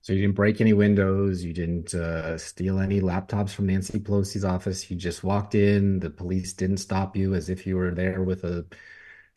So 0.04 0.12
you 0.12 0.20
didn't 0.20 0.36
break 0.36 0.60
any 0.60 0.74
windows. 0.74 1.46
You 1.46 1.54
didn't 1.54 1.94
uh, 1.94 2.38
steal 2.38 2.82
any 2.82 3.00
laptops 3.00 3.52
from 3.52 3.68
Nancy 3.68 4.00
Pelosi's 4.00 4.44
office. 4.44 4.92
You 4.92 4.98
just 4.98 5.24
walked 5.24 5.56
in. 5.56 6.00
The 6.02 6.10
police 6.10 6.52
didn't 6.52 6.78
stop 6.78 7.16
you 7.16 7.34
as 7.36 7.50
if 7.50 7.66
you 7.66 7.78
were 7.78 7.92
there 7.92 8.22
with 8.22 8.44
a 8.44 8.66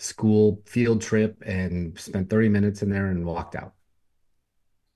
school 0.00 0.60
field 0.66 1.02
trip 1.02 1.40
and 1.46 1.96
spent 1.96 2.28
30 2.28 2.48
minutes 2.48 2.82
in 2.82 2.90
there 2.90 3.06
and 3.06 3.24
walked 3.24 3.54
out. 3.54 3.74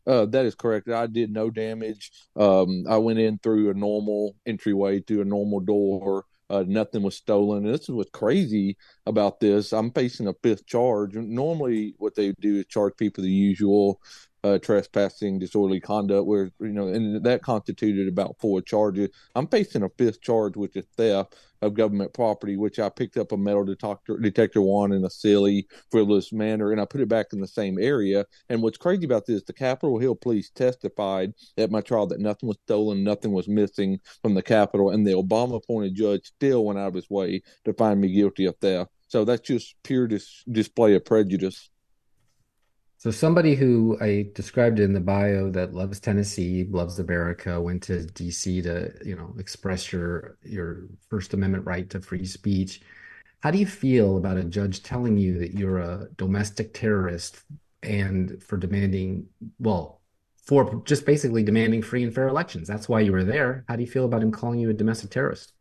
Uh, 0.05 0.27
that 0.27 0.45
is 0.45 0.57
correct. 0.57 0.89
I 0.89 1.07
did 1.07 1.31
no 1.33 1.51
damage. 1.51 2.11
Um, 2.35 2.85
I 2.89 2.97
went 2.97 3.21
in 3.21 3.39
through 3.39 3.71
a 3.71 3.75
normal 3.75 4.35
entryway, 4.45 5.01
through 5.01 5.21
a 5.21 5.25
normal 5.25 5.61
door. 5.61 6.25
Uh, 6.49 6.65
nothing 6.67 7.03
was 7.03 7.15
stolen. 7.15 7.65
And 7.65 7.73
this 7.73 7.83
is 7.83 7.91
what's 7.91 8.11
crazy 8.11 8.77
about 9.07 9.39
this. 9.39 9.73
I'm 9.73 9.93
facing 9.93 10.27
a 10.27 10.35
fifth 10.43 10.67
charge. 10.67 11.15
Normally, 11.15 11.95
what 11.99 12.17
they 12.17 12.33
do 12.41 12.57
is 12.57 12.67
charge 12.67 12.97
people 12.97 13.23
the 13.23 13.31
usual 13.31 14.01
uh, 14.45 14.59
trespassing, 14.59 15.39
disorderly 15.39 15.81
conduct, 15.81 16.27
where 16.27 16.51
you 16.61 16.69
know, 16.69 16.89
and 16.89 17.23
that 17.25 17.43
constituted 17.43 18.09
about 18.09 18.37
four 18.41 18.63
charges. 18.63 19.11
I'm 19.35 19.47
facing 19.47 19.83
a 19.83 19.89
fifth 19.99 20.21
charge, 20.23 20.57
which 20.57 20.77
is 20.77 20.87
theft 20.97 21.37
of 21.63 21.75
government 21.75 22.15
property, 22.15 22.57
which 22.57 22.79
I 22.79 22.89
picked 22.89 23.17
up 23.17 23.33
a 23.33 23.37
metal 23.37 23.65
detector 23.65 24.19
detector 24.19 24.63
wand 24.63 24.95
in 24.95 25.05
a 25.05 25.11
silly, 25.11 25.67
frivolous 25.91 26.33
manner, 26.33 26.73
and 26.73 26.81
I 26.81 26.85
put 26.87 27.03
it 27.03 27.09
back 27.09 27.27
in 27.33 27.41
the 27.41 27.49
same 27.49 27.79
area. 27.79 28.25
And 28.49 28.63
what's 28.63 28.79
crazy 28.79 29.05
about 29.05 29.27
this, 29.27 29.43
the 29.43 29.53
Capitol 29.53 29.99
Hill 29.99 30.15
police 30.15 30.51
testified 30.51 31.35
at 31.59 31.71
my 31.71 31.81
trial 31.81 32.07
that 32.07 32.21
nothing 32.21 32.49
was 32.49 32.59
stolen, 32.65 33.05
nothing 33.05 33.33
was 33.33 33.49
missing 33.49 34.01
from 34.23 34.35
the 34.35 34.43
Capitol, 34.43 34.91
and 34.91 35.07
the 35.07 35.13
Obama-appointed 35.13 35.95
judge 35.95 36.25
still 36.25 36.65
went 36.65 36.79
out 36.79 36.89
of 36.89 36.95
his 36.95 37.11
way 37.11 37.43
to 37.65 37.75
find 37.75 38.01
me 38.01 38.13
guilty 38.13 38.47
of 38.47 38.57
theft. 38.57 38.91
So 39.09 39.25
that's 39.25 39.43
just 39.43 39.75
pure 39.83 40.07
dis- 40.07 40.45
display 40.51 40.95
of 40.95 41.05
prejudice. 41.05 41.69
So 43.01 43.11
somebody 43.11 43.55
who 43.55 43.97
I 43.99 44.29
described 44.35 44.79
in 44.79 44.93
the 44.93 45.01
bio 45.01 45.51
that 45.53 45.73
loves 45.73 46.01
Tennessee, 46.01 46.67
loves 46.69 46.99
America, 46.99 47.59
went 47.59 47.83
to 47.85 48.01
DC 48.01 48.63
to, 48.65 48.93
you 49.03 49.17
know, 49.17 49.35
express 49.39 49.91
your 49.91 50.37
your 50.43 50.85
First 51.09 51.33
Amendment 51.33 51.65
right 51.65 51.89
to 51.89 52.01
free 52.03 52.27
speech. 52.27 52.83
How 53.41 53.53
do 53.53 53.59
you 53.59 53.65
feel 53.65 54.19
about 54.19 54.37
a 54.37 54.45
judge 54.45 54.83
telling 54.83 55.17
you 55.17 55.39
that 55.39 55.55
you're 55.55 55.79
a 55.79 56.09
domestic 56.19 56.75
terrorist 56.75 57.43
and 57.83 58.43
for 58.43 58.59
demanding, 58.59 59.29
well, 59.59 60.03
for 60.37 60.83
just 60.85 61.07
basically 61.07 61.43
demanding 61.43 61.81
free 61.81 62.03
and 62.03 62.15
fair 62.15 62.29
elections? 62.29 62.69
That's 62.69 62.87
why 62.87 63.01
you 63.01 63.13
were 63.13 63.25
there. 63.25 63.65
How 63.67 63.77
do 63.77 63.83
you 63.83 63.91
feel 63.91 64.05
about 64.05 64.23
him 64.23 64.31
calling 64.31 64.61
you 64.61 64.69
a 64.69 64.75
domestic 64.75 65.09
terrorist? 65.11 65.55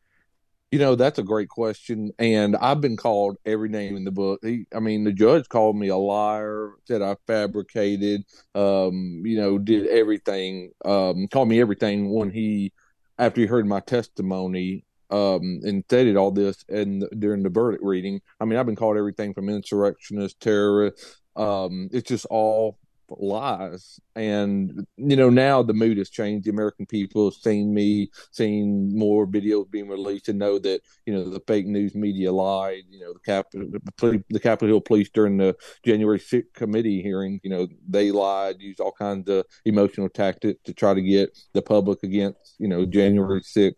You 0.72 0.78
know, 0.78 0.94
that's 0.96 1.18
a 1.18 1.24
great 1.24 1.50
question. 1.50 2.12
And 2.20 2.56
I've 2.56 2.80
been 2.80 2.96
called 2.96 3.38
every 3.44 3.70
name 3.70 3.96
in 3.96 4.04
the 4.04 4.12
book. 4.12 4.40
He, 4.44 4.66
I 4.74 4.80
mean, 4.80 5.04
the 5.04 5.12
judge 5.12 5.50
called 5.50 5.76
me 5.76 5.88
a 5.88 5.98
liar, 5.98 6.74
said 6.86 7.02
I 7.02 7.16
fabricated, 7.26 8.24
um, 8.54 9.24
you 9.26 9.38
know, 9.38 9.58
did 9.58 9.88
everything, 9.88 10.72
um, 10.86 11.28
called 11.28 11.48
me 11.50 11.60
everything 11.60 12.12
when 12.12 12.30
he, 12.30 12.72
after 13.18 13.42
he 13.42 13.48
heard 13.48 13.66
my 13.66 13.80
testimony, 13.80 14.86
um, 15.10 15.62
and 15.64 15.84
stated 15.86 16.18
all 16.18 16.30
this 16.30 16.64
and 16.70 17.04
during 17.18 17.42
the 17.42 17.50
verdict 17.50 17.84
reading. 17.84 18.22
I 18.40 18.46
mean, 18.46 18.60
I've 18.60 18.68
been 18.68 18.76
called 18.76 18.98
everything 18.98 19.34
from 19.34 19.50
insurrectionist, 19.50 20.40
terrorist. 20.40 21.04
Um, 21.36 21.90
it's 21.92 22.08
just 22.08 22.28
all 22.28 22.78
lies. 23.18 24.00
And, 24.16 24.86
you 24.98 25.16
know, 25.16 25.30
now 25.30 25.64
the 25.64 25.74
mood 25.74 25.98
has 25.98 26.10
changed. 26.10 26.46
The 26.46 26.52
American 26.52 26.86
people 26.86 27.26
have 27.26 27.34
seen 27.36 27.74
me, 27.74 28.10
seen 28.32 28.98
more 28.98 29.26
videos 29.26 29.70
being 29.70 29.88
released 29.88 30.30
and 30.30 30.40
know 30.40 30.60
that, 30.60 30.82
you 31.06 31.14
know, 31.14 31.30
the 31.30 31.42
fake 31.48 31.66
news 31.66 31.96
media 31.96 32.32
lied. 32.32 32.84
You 32.90 33.00
know, 33.00 33.14
the 33.14 33.20
Capitol, 33.20 34.22
the 34.30 34.40
Capitol 34.40 34.68
Hill 34.68 34.82
police 34.82 35.10
during 35.10 35.38
the 35.38 35.56
January 35.84 36.20
6th 36.20 36.54
committee 36.54 37.02
hearing, 37.02 37.40
you 37.44 37.50
know, 37.50 37.68
they 37.88 38.12
lied, 38.12 38.58
used 38.60 38.80
all 38.80 38.92
kinds 38.92 39.30
of 39.30 39.46
emotional 39.66 40.10
tactics 40.10 40.60
to 40.66 40.74
try 40.74 40.94
to 40.94 41.02
get 41.02 41.38
the 41.54 41.62
public 41.62 42.04
against, 42.04 42.56
you 42.60 42.68
know, 42.68 42.86
January 42.86 43.42
6th 43.42 43.74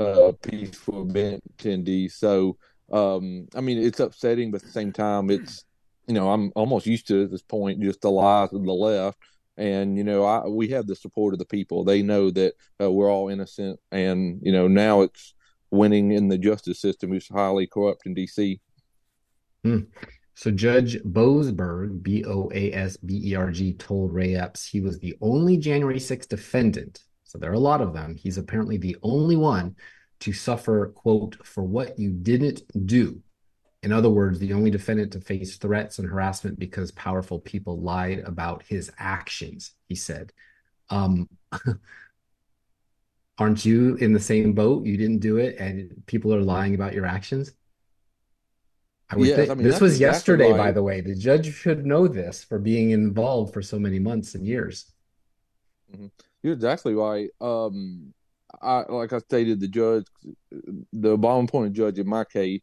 uh, 0.00 0.32
peaceful 0.42 1.08
event 1.08 1.42
attendees. 1.56 2.12
So, 2.12 2.56
um, 2.92 3.48
I 3.54 3.60
mean, 3.60 3.78
it's 3.78 4.00
upsetting, 4.00 4.50
but 4.50 4.62
at 4.62 4.66
the 4.66 4.72
same 4.72 4.92
time, 4.92 5.30
it's 5.30 5.64
you 6.08 6.14
know, 6.14 6.30
I'm 6.30 6.50
almost 6.56 6.86
used 6.86 7.06
to 7.08 7.24
at 7.24 7.30
this 7.30 7.42
point 7.42 7.80
just 7.80 8.00
the 8.00 8.10
lies 8.10 8.52
of 8.52 8.64
the 8.64 8.72
left. 8.72 9.18
And 9.56 9.96
you 9.96 10.04
know, 10.04 10.24
I 10.24 10.46
we 10.46 10.68
have 10.68 10.86
the 10.86 10.96
support 10.96 11.34
of 11.34 11.38
the 11.38 11.44
people. 11.44 11.84
They 11.84 12.02
know 12.02 12.30
that 12.30 12.54
uh, 12.80 12.90
we're 12.90 13.12
all 13.12 13.28
innocent, 13.28 13.78
and 13.90 14.38
you 14.42 14.52
know, 14.52 14.68
now 14.68 15.02
it's 15.02 15.34
winning 15.70 16.12
in 16.12 16.28
the 16.28 16.38
justice 16.38 16.80
system, 16.80 17.10
who's 17.10 17.28
highly 17.28 17.66
corrupt 17.66 18.06
in 18.06 18.14
D.C. 18.14 18.60
Hmm. 19.64 19.80
So 20.34 20.52
Judge 20.52 20.98
Boasberg, 21.02 22.00
B 22.02 22.24
O 22.24 22.48
A 22.54 22.72
S 22.72 22.96
B 22.98 23.20
E 23.24 23.34
R 23.34 23.50
G, 23.50 23.72
told 23.72 24.14
Ray 24.14 24.36
Epps 24.36 24.64
he 24.64 24.80
was 24.80 25.00
the 25.00 25.16
only 25.20 25.56
January 25.56 25.98
6th 25.98 26.28
defendant. 26.28 27.00
So 27.24 27.38
there 27.38 27.50
are 27.50 27.54
a 27.54 27.58
lot 27.58 27.80
of 27.80 27.92
them. 27.92 28.14
He's 28.14 28.38
apparently 28.38 28.76
the 28.76 28.96
only 29.02 29.34
one 29.34 29.74
to 30.20 30.32
suffer, 30.32 30.92
quote, 30.94 31.44
for 31.44 31.64
what 31.64 31.98
you 31.98 32.12
didn't 32.12 32.62
do 32.86 33.20
in 33.88 33.92
other 33.92 34.10
words, 34.10 34.38
the 34.38 34.52
only 34.52 34.70
defendant 34.70 35.12
to 35.12 35.20
face 35.20 35.56
threats 35.56 35.98
and 35.98 36.06
harassment 36.06 36.58
because 36.58 36.90
powerful 36.90 37.38
people 37.38 37.80
lied 37.80 38.18
about 38.18 38.62
his 38.68 38.92
actions, 38.98 39.70
he 39.88 39.94
said. 39.94 40.30
Um, 40.90 41.26
aren't 43.38 43.64
you 43.64 43.94
in 43.94 44.12
the 44.12 44.20
same 44.20 44.52
boat? 44.52 44.84
You 44.84 44.98
didn't 44.98 45.20
do 45.20 45.38
it, 45.38 45.56
and 45.56 46.02
people 46.04 46.34
are 46.34 46.42
lying 46.42 46.74
about 46.74 46.92
your 46.92 47.06
actions. 47.06 47.52
I 49.08 49.16
would 49.16 49.28
yes, 49.28 49.36
think 49.36 49.50
I 49.50 49.54
mean, 49.54 49.66
this 49.66 49.80
was 49.80 49.92
exactly 49.92 50.06
yesterday, 50.06 50.52
by 50.52 50.70
the 50.70 50.82
way. 50.82 51.00
The 51.00 51.14
judge 51.14 51.54
should 51.54 51.86
know 51.86 52.06
this 52.08 52.44
for 52.44 52.58
being 52.58 52.90
involved 52.90 53.54
for 53.54 53.62
so 53.62 53.78
many 53.78 53.98
months 53.98 54.34
and 54.34 54.46
years. 54.46 54.92
Mm-hmm. 55.90 56.08
You're 56.42 56.52
exactly 56.52 56.92
right. 56.92 57.30
Um, 57.40 58.12
I, 58.60 58.82
like 58.90 59.14
I 59.14 59.18
stated, 59.20 59.60
the 59.60 59.68
judge, 59.68 60.04
the 60.50 61.16
Obama 61.16 61.44
appointed 61.44 61.72
judge 61.72 61.98
in 61.98 62.06
my 62.06 62.24
case, 62.24 62.60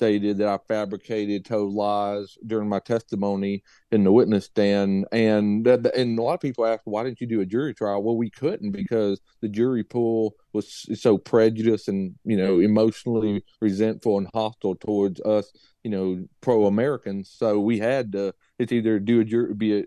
stated 0.00 0.38
that 0.38 0.48
I 0.48 0.58
fabricated, 0.66 1.44
told 1.44 1.74
lies 1.74 2.38
during 2.46 2.70
my 2.70 2.78
testimony 2.78 3.62
in 3.92 4.02
the 4.02 4.10
witness 4.10 4.46
stand, 4.46 5.06
and 5.12 5.66
and 5.66 6.18
a 6.18 6.22
lot 6.22 6.32
of 6.32 6.40
people 6.40 6.64
ask, 6.64 6.80
why 6.84 7.04
didn't 7.04 7.20
you 7.20 7.26
do 7.26 7.42
a 7.42 7.46
jury 7.46 7.74
trial? 7.74 8.02
Well, 8.02 8.16
we 8.16 8.30
couldn't 8.30 8.70
because 8.70 9.20
the 9.42 9.48
jury 9.48 9.84
pool 9.84 10.36
was 10.54 10.86
so 10.98 11.18
prejudiced 11.18 11.88
and 11.88 12.14
you 12.24 12.38
know 12.38 12.60
emotionally 12.60 13.44
resentful 13.60 14.16
and 14.16 14.28
hostile 14.32 14.74
towards 14.74 15.20
us, 15.20 15.52
you 15.84 15.90
know, 15.90 16.24
pro 16.40 16.64
Americans. 16.64 17.30
So 17.36 17.60
we 17.60 17.78
had 17.78 18.12
to. 18.12 18.34
It's 18.58 18.72
either 18.72 18.98
do 19.00 19.20
a 19.20 19.24
jury, 19.24 19.52
be 19.52 19.80
a 19.80 19.84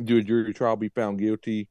do 0.00 0.18
a 0.18 0.22
jury 0.22 0.54
trial, 0.54 0.76
be 0.76 0.90
found 0.90 1.18
guilty 1.18 1.68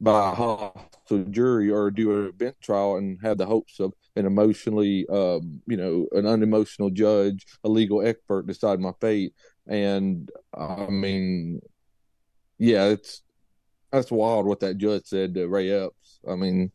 by 0.00 0.30
a 0.30 0.34
hostile 0.34 1.24
jury, 1.30 1.70
or 1.70 1.90
do 1.90 2.26
a 2.26 2.32
bench 2.32 2.56
trial 2.62 2.96
and 2.96 3.18
have 3.22 3.38
the 3.38 3.46
hopes 3.46 3.80
of 3.80 3.92
an 4.16 4.26
emotionally, 4.26 5.06
um, 5.08 5.60
you 5.66 5.76
know, 5.76 6.06
an 6.12 6.26
unemotional 6.26 6.90
judge, 6.90 7.46
a 7.64 7.68
legal 7.68 8.06
expert 8.06 8.46
decide 8.46 8.80
my 8.80 8.92
fate. 9.00 9.34
And 9.66 10.30
I 10.56 10.86
mean, 10.86 11.60
yeah, 12.58 12.86
it's 12.86 13.22
that's 13.90 14.10
wild 14.10 14.46
what 14.46 14.60
that 14.60 14.78
judge 14.78 15.06
said 15.06 15.34
to 15.34 15.48
Ray 15.48 15.70
Epps. 15.70 16.20
I 16.28 16.36
mean, 16.36 16.70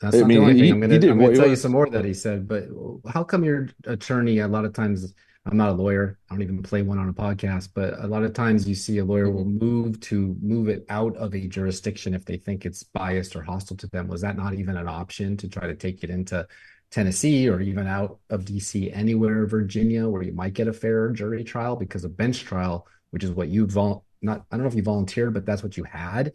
that's 0.00 0.16
not 0.16 0.24
I 0.24 0.26
mean, 0.26 0.38
the 0.38 0.44
only 0.44 0.60
thing. 0.60 0.72
I'm 0.72 0.80
going 0.80 1.00
to 1.00 1.36
tell 1.36 1.48
you 1.48 1.56
some 1.56 1.72
more 1.72 1.88
that 1.90 2.04
he 2.04 2.14
said. 2.14 2.46
But 2.46 2.68
how 3.08 3.24
come 3.24 3.44
your 3.44 3.68
attorney 3.84 4.38
a 4.38 4.48
lot 4.48 4.64
of 4.64 4.72
times 4.72 5.12
I'm 5.46 5.56
not 5.56 5.70
a 5.70 5.74
lawyer. 5.74 6.18
I 6.28 6.34
don't 6.34 6.42
even 6.42 6.62
play 6.62 6.82
one 6.82 6.98
on 6.98 7.08
a 7.08 7.14
podcast, 7.14 7.70
but 7.74 7.98
a 7.98 8.06
lot 8.06 8.24
of 8.24 8.34
times 8.34 8.68
you 8.68 8.74
see 8.74 8.98
a 8.98 9.04
lawyer 9.04 9.30
will 9.30 9.44
mm-hmm. 9.44 9.64
move 9.64 10.00
to 10.00 10.36
move 10.42 10.68
it 10.68 10.84
out 10.90 11.16
of 11.16 11.34
a 11.34 11.46
jurisdiction 11.46 12.12
if 12.14 12.24
they 12.24 12.36
think 12.36 12.66
it's 12.66 12.82
biased 12.82 13.34
or 13.34 13.42
hostile 13.42 13.76
to 13.78 13.86
them. 13.88 14.06
Was 14.06 14.20
that 14.20 14.36
not 14.36 14.54
even 14.54 14.76
an 14.76 14.88
option 14.88 15.36
to 15.38 15.48
try 15.48 15.66
to 15.66 15.74
take 15.74 16.04
it 16.04 16.10
into 16.10 16.46
Tennessee 16.90 17.48
or 17.48 17.60
even 17.60 17.86
out 17.86 18.18
of 18.28 18.44
DC 18.44 18.94
anywhere, 18.94 19.46
Virginia, 19.46 20.06
where 20.08 20.22
you 20.22 20.32
might 20.32 20.52
get 20.52 20.68
a 20.68 20.72
fair 20.72 21.10
jury 21.10 21.42
trial 21.42 21.74
because 21.74 22.04
a 22.04 22.08
bench 22.08 22.44
trial, 22.44 22.86
which 23.10 23.24
is 23.24 23.30
what 23.30 23.48
you 23.48 23.66
vol 23.66 24.04
not 24.22 24.44
I 24.50 24.56
don't 24.56 24.64
know 24.64 24.68
if 24.68 24.74
you 24.74 24.82
volunteered, 24.82 25.32
but 25.32 25.46
that's 25.46 25.62
what 25.62 25.78
you 25.78 25.84
had, 25.84 26.32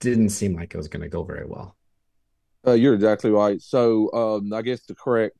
didn't 0.00 0.28
seem 0.28 0.54
like 0.54 0.74
it 0.74 0.76
was 0.76 0.88
going 0.88 1.02
to 1.02 1.08
go 1.08 1.22
very 1.22 1.46
well. 1.46 1.76
Uh, 2.66 2.72
you're 2.72 2.94
exactly 2.94 3.30
right. 3.30 3.62
So 3.62 4.12
um, 4.12 4.52
I 4.52 4.60
guess 4.60 4.84
the 4.84 4.94
correct 4.94 5.38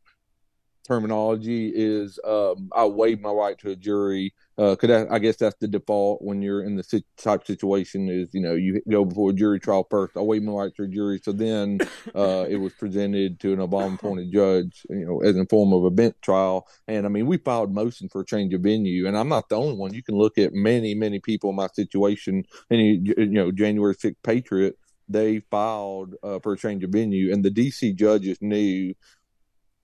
terminology 0.86 1.72
is 1.74 2.18
um, 2.24 2.70
I 2.74 2.84
waive 2.86 3.20
my 3.20 3.30
right 3.30 3.58
to 3.58 3.70
a 3.70 3.76
jury. 3.76 4.34
Because 4.56 4.88
uh, 4.88 5.06
I, 5.10 5.16
I, 5.16 5.18
guess 5.18 5.36
that's 5.36 5.56
the 5.60 5.68
default 5.68 6.22
when 6.22 6.40
you're 6.40 6.64
in 6.64 6.76
the 6.76 7.02
type 7.18 7.46
situation 7.46 8.08
is 8.08 8.30
you 8.32 8.40
know 8.40 8.54
you 8.54 8.80
go 8.88 9.04
before 9.04 9.30
a 9.30 9.34
jury 9.34 9.60
trial 9.60 9.86
first. 9.90 10.16
I 10.16 10.20
waive 10.20 10.42
my 10.42 10.52
right 10.52 10.74
to 10.76 10.84
a 10.84 10.88
jury. 10.88 11.20
So 11.22 11.32
then 11.32 11.80
uh, 12.14 12.46
it 12.48 12.56
was 12.56 12.72
presented 12.72 13.38
to 13.40 13.52
an 13.52 13.58
Obama 13.58 13.96
appointed 13.96 14.32
judge, 14.32 14.86
you 14.88 15.04
know, 15.04 15.20
as 15.20 15.36
in 15.36 15.46
form 15.46 15.74
of 15.74 15.84
a 15.84 15.90
bench 15.90 16.16
trial. 16.22 16.66
And 16.88 17.04
I 17.04 17.10
mean, 17.10 17.26
we 17.26 17.36
filed 17.36 17.74
motion 17.74 18.08
for 18.08 18.22
a 18.22 18.26
change 18.26 18.54
of 18.54 18.62
venue, 18.62 19.06
and 19.06 19.18
I'm 19.18 19.28
not 19.28 19.50
the 19.50 19.56
only 19.56 19.74
one. 19.74 19.92
You 19.92 20.02
can 20.02 20.16
look 20.16 20.38
at 20.38 20.54
many 20.54 20.94
many 20.94 21.20
people 21.20 21.50
in 21.50 21.56
my 21.56 21.68
situation. 21.68 22.44
Any 22.70 23.02
you 23.04 23.26
know 23.26 23.52
January 23.52 23.94
6th 23.94 24.16
Patriot 24.22 24.78
they 25.08 25.40
filed 25.50 26.14
uh, 26.22 26.38
for 26.40 26.54
a 26.54 26.58
change 26.58 26.82
of 26.82 26.90
venue, 26.90 27.32
and 27.32 27.44
the 27.44 27.50
DC 27.50 27.94
judges 27.94 28.38
knew 28.40 28.94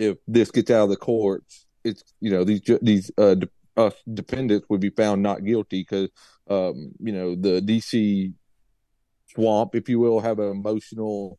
if 0.02 0.18
this 0.26 0.50
gets 0.50 0.70
out 0.70 0.84
of 0.84 0.90
the 0.90 0.96
courts, 0.96 1.66
it's 1.84 2.02
you 2.20 2.30
know 2.30 2.44
these 2.44 2.62
these 2.82 3.10
uh, 3.18 3.34
de- 3.34 3.92
defendants 4.12 4.66
would 4.68 4.80
be 4.80 4.90
found 4.90 5.22
not 5.22 5.44
guilty 5.44 5.80
because 5.82 6.10
um, 6.50 6.92
you 6.98 7.12
know 7.12 7.34
the 7.34 7.60
DC 7.60 8.32
swamp, 9.32 9.74
if 9.74 9.88
you 9.88 9.98
will, 10.00 10.20
have 10.20 10.38
an 10.38 10.50
emotional 10.50 11.38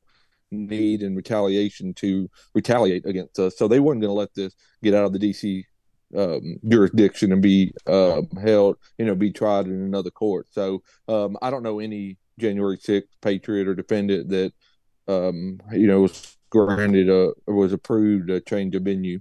need 0.52 1.02
and 1.02 1.16
retaliation 1.16 1.94
to 1.96 2.30
retaliate 2.54 3.06
against 3.06 3.38
us. 3.40 3.58
So 3.58 3.68
they 3.68 3.80
weren't 3.80 4.02
going 4.02 4.10
to 4.10 4.20
let 4.20 4.34
this 4.36 4.54
get 4.82 4.94
out 4.94 5.06
of 5.06 5.14
the 5.14 5.20
DC 5.20 5.64
um, 6.16 6.58
jurisdiction 6.68 7.32
and 7.32 7.42
be 7.42 7.74
uh, 7.88 8.22
held, 8.42 8.78
you 8.98 9.06
know, 9.06 9.16
be 9.16 9.32
tried 9.32 9.66
in 9.66 9.74
another 9.74 10.12
court. 10.12 10.48
So 10.52 10.84
um, 11.08 11.38
I 11.42 11.50
don't 11.50 11.64
know 11.64 11.80
any 11.80 12.18
January 12.40 12.78
6th 12.78 13.04
patriot 13.22 13.68
or 13.68 13.76
defendant 13.76 14.30
that, 14.30 14.54
um, 15.08 15.60
you 15.72 15.88
know, 15.88 16.02
was 16.02 16.38
granted 16.54 17.10
a, 17.10 17.34
was 17.52 17.74
approved 17.74 18.30
a 18.30 18.40
change 18.40 18.76
of 18.76 18.84
venue. 18.84 19.20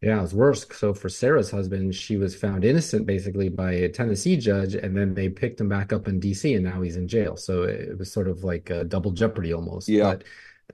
Yeah, 0.00 0.18
it 0.18 0.22
was 0.22 0.34
worse. 0.34 0.64
So 0.76 0.94
for 0.94 1.08
Sarah's 1.08 1.50
husband, 1.50 1.92
she 1.92 2.16
was 2.16 2.36
found 2.36 2.64
innocent 2.64 3.04
basically 3.04 3.48
by 3.48 3.72
a 3.72 3.88
Tennessee 3.88 4.36
judge, 4.36 4.74
and 4.76 4.96
then 4.96 5.12
they 5.12 5.28
picked 5.28 5.60
him 5.60 5.68
back 5.68 5.92
up 5.92 6.06
in 6.06 6.20
DC, 6.20 6.54
and 6.54 6.64
now 6.64 6.80
he's 6.80 6.96
in 6.96 7.08
jail. 7.08 7.36
So 7.36 7.64
it 7.64 7.98
was 7.98 8.12
sort 8.12 8.28
of 8.28 8.44
like 8.44 8.70
a 8.70 8.84
double 8.84 9.10
jeopardy 9.10 9.52
almost. 9.52 9.88
Yeah. 9.88 10.04
But, 10.04 10.24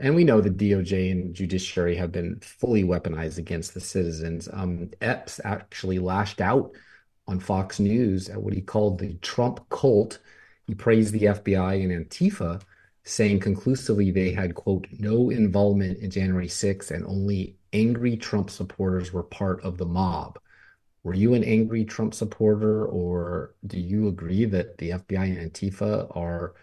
and 0.01 0.15
we 0.15 0.25
know 0.25 0.43
the 0.43 0.51
DOJ 0.51 1.13
and 1.13 1.35
judiciary 1.35 1.97
have 1.97 2.13
been 2.13 2.39
fully 2.41 2.85
weaponized 2.85 3.39
against 3.39 3.73
the 3.73 3.81
citizens. 3.81 4.49
Um, 4.53 4.91
Epps 5.01 5.41
actually 5.45 6.01
lashed 6.01 6.43
out 6.43 6.73
on 7.27 7.41
Fox 7.41 7.81
News 7.81 8.29
at 8.29 8.43
what 8.43 8.53
he 8.53 8.61
called 8.61 8.99
the 8.99 9.15
Trump 9.23 9.67
cult. 9.71 10.19
He 10.67 10.75
praised 10.75 11.15
the 11.15 11.27
FBI 11.27 11.83
and 11.83 12.11
Antifa, 12.11 12.61
saying 13.05 13.39
conclusively 13.41 14.11
they 14.11 14.33
had, 14.33 14.55
quote, 14.55 14.87
no 14.99 15.31
involvement 15.31 15.99
in 15.99 16.11
January 16.11 16.49
6th 16.49 16.91
and 16.91 17.05
only 17.07 17.57
angry 17.73 18.17
Trump 18.17 18.49
supporters 18.49 19.13
were 19.13 19.23
part 19.23 19.63
of 19.63 19.77
the 19.77 19.85
mob. 19.85 20.39
Were 21.03 21.15
you 21.15 21.35
an 21.35 21.45
angry 21.45 21.85
Trump 21.85 22.15
supporter, 22.15 22.87
or 22.87 23.55
do 23.67 23.79
you 23.79 24.09
agree 24.09 24.47
that 24.47 24.79
the 24.79 24.91
FBI 24.91 25.39
and 25.39 25.53
Antifa 25.53 26.17
are 26.17 26.55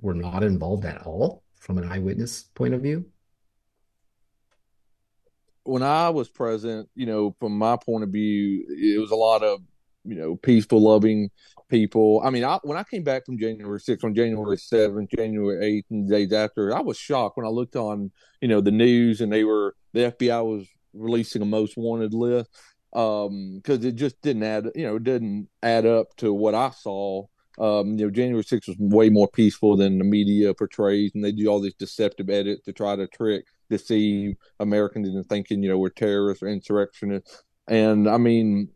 were 0.00 0.14
not 0.14 0.42
involved 0.42 0.86
at 0.86 1.02
all 1.06 1.42
from 1.60 1.76
an 1.76 1.84
eyewitness 1.84 2.44
point 2.54 2.72
of 2.72 2.80
view? 2.80 3.04
When 5.64 5.82
I 5.82 6.08
was 6.08 6.30
present, 6.30 6.88
you 6.94 7.04
know, 7.04 7.36
from 7.38 7.58
my 7.58 7.76
point 7.76 8.02
of 8.02 8.08
view, 8.08 8.64
it 8.70 8.98
was 8.98 9.10
a 9.10 9.16
lot 9.16 9.42
of 9.42 9.60
you 10.04 10.14
know 10.14 10.36
peaceful, 10.36 10.80
loving 10.80 11.30
people. 11.72 12.20
I 12.22 12.30
mean, 12.30 12.44
I, 12.44 12.60
when 12.62 12.76
I 12.76 12.84
came 12.84 13.02
back 13.02 13.24
from 13.24 13.38
January 13.38 13.80
6th, 13.80 14.04
on 14.04 14.14
January 14.14 14.58
7th, 14.58 15.10
January 15.16 15.82
8th, 15.82 15.90
and 15.90 16.08
days 16.08 16.32
after, 16.32 16.76
I 16.76 16.80
was 16.80 16.98
shocked 16.98 17.38
when 17.38 17.46
I 17.46 17.48
looked 17.48 17.74
on, 17.74 18.12
you 18.42 18.48
know, 18.48 18.60
the 18.60 18.70
news 18.70 19.22
and 19.22 19.32
they 19.32 19.42
were, 19.42 19.74
the 19.94 20.12
FBI 20.12 20.44
was 20.44 20.68
releasing 20.92 21.40
a 21.40 21.46
most 21.46 21.76
wanted 21.76 22.12
list 22.12 22.50
um 22.94 23.54
because 23.56 23.82
it 23.86 23.94
just 23.94 24.20
didn't 24.20 24.42
add 24.42 24.68
you 24.74 24.82
know 24.82 24.96
it 24.96 25.04
didn't 25.04 25.48
add 25.62 25.86
up 25.86 26.14
to 26.18 26.30
what 26.30 26.54
i 26.54 26.68
saw 26.68 27.24
um 27.58 27.98
you 27.98 28.04
know 28.04 28.10
january 28.10 28.44
6th 28.44 28.68
was 28.68 28.76
way 28.78 29.08
more 29.08 29.28
peaceful 29.28 29.78
than 29.78 29.96
the 29.96 30.04
media 30.04 30.52
portrays 30.52 31.10
and 31.14 31.24
they 31.24 31.32
do 31.32 31.46
all 31.46 31.58
these 31.58 31.74
deceptive 31.76 32.28
edits 32.28 32.62
to 32.66 32.70
try 32.74 32.94
to 32.94 33.06
trick 33.06 33.46
deceive 33.70 34.36
americans 34.60 35.08
into 35.08 35.22
thinking 35.22 35.62
you 35.62 35.70
know 35.70 35.78
we're 35.78 35.88
terrorists 35.88 36.42
or 36.42 36.48
insurrectionists 36.48 37.42
and 37.66 38.06
i 38.06 38.18
mean 38.18 38.68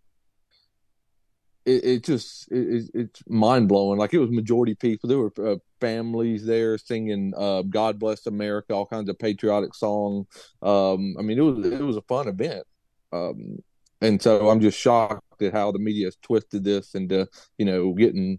it, 1.66 1.85
it 1.85 2.04
just 2.04 2.50
it, 2.50 2.88
it's 2.94 3.23
mind 3.28 3.68
blowing. 3.68 3.99
Like 3.99 4.14
it 4.14 4.18
was 4.18 4.30
majority 4.30 4.75
people. 4.75 5.08
There 5.08 5.18
were 5.18 5.32
uh, 5.38 5.56
families 5.80 6.46
there 6.46 6.78
singing 6.78 7.35
uh, 7.37 7.62
"God 7.62 7.99
Bless 7.99 8.26
America," 8.26 8.73
all 8.73 8.87
kinds 8.87 9.11
of 9.11 9.18
patriotic 9.18 9.75
songs. 9.75 10.26
Um, 10.62 11.16
I 11.18 11.23
mean, 11.23 11.38
it 11.38 11.42
was 11.42 11.66
it 11.66 11.82
was 11.82 11.96
a 11.96 12.02
fun 12.02 12.28
event. 12.28 12.64
Um, 13.12 13.58
and 14.00 14.23
so 14.23 14.49
I'm 14.49 14.61
just 14.61 14.78
shocked 14.78 15.42
at 15.42 15.52
how 15.52 15.73
the 15.73 15.78
media 15.78 16.06
has 16.06 16.16
twisted 16.23 16.64
this 16.64 16.94
into 16.94 17.26
you 17.58 17.66
know 17.66 17.92
getting 17.92 18.38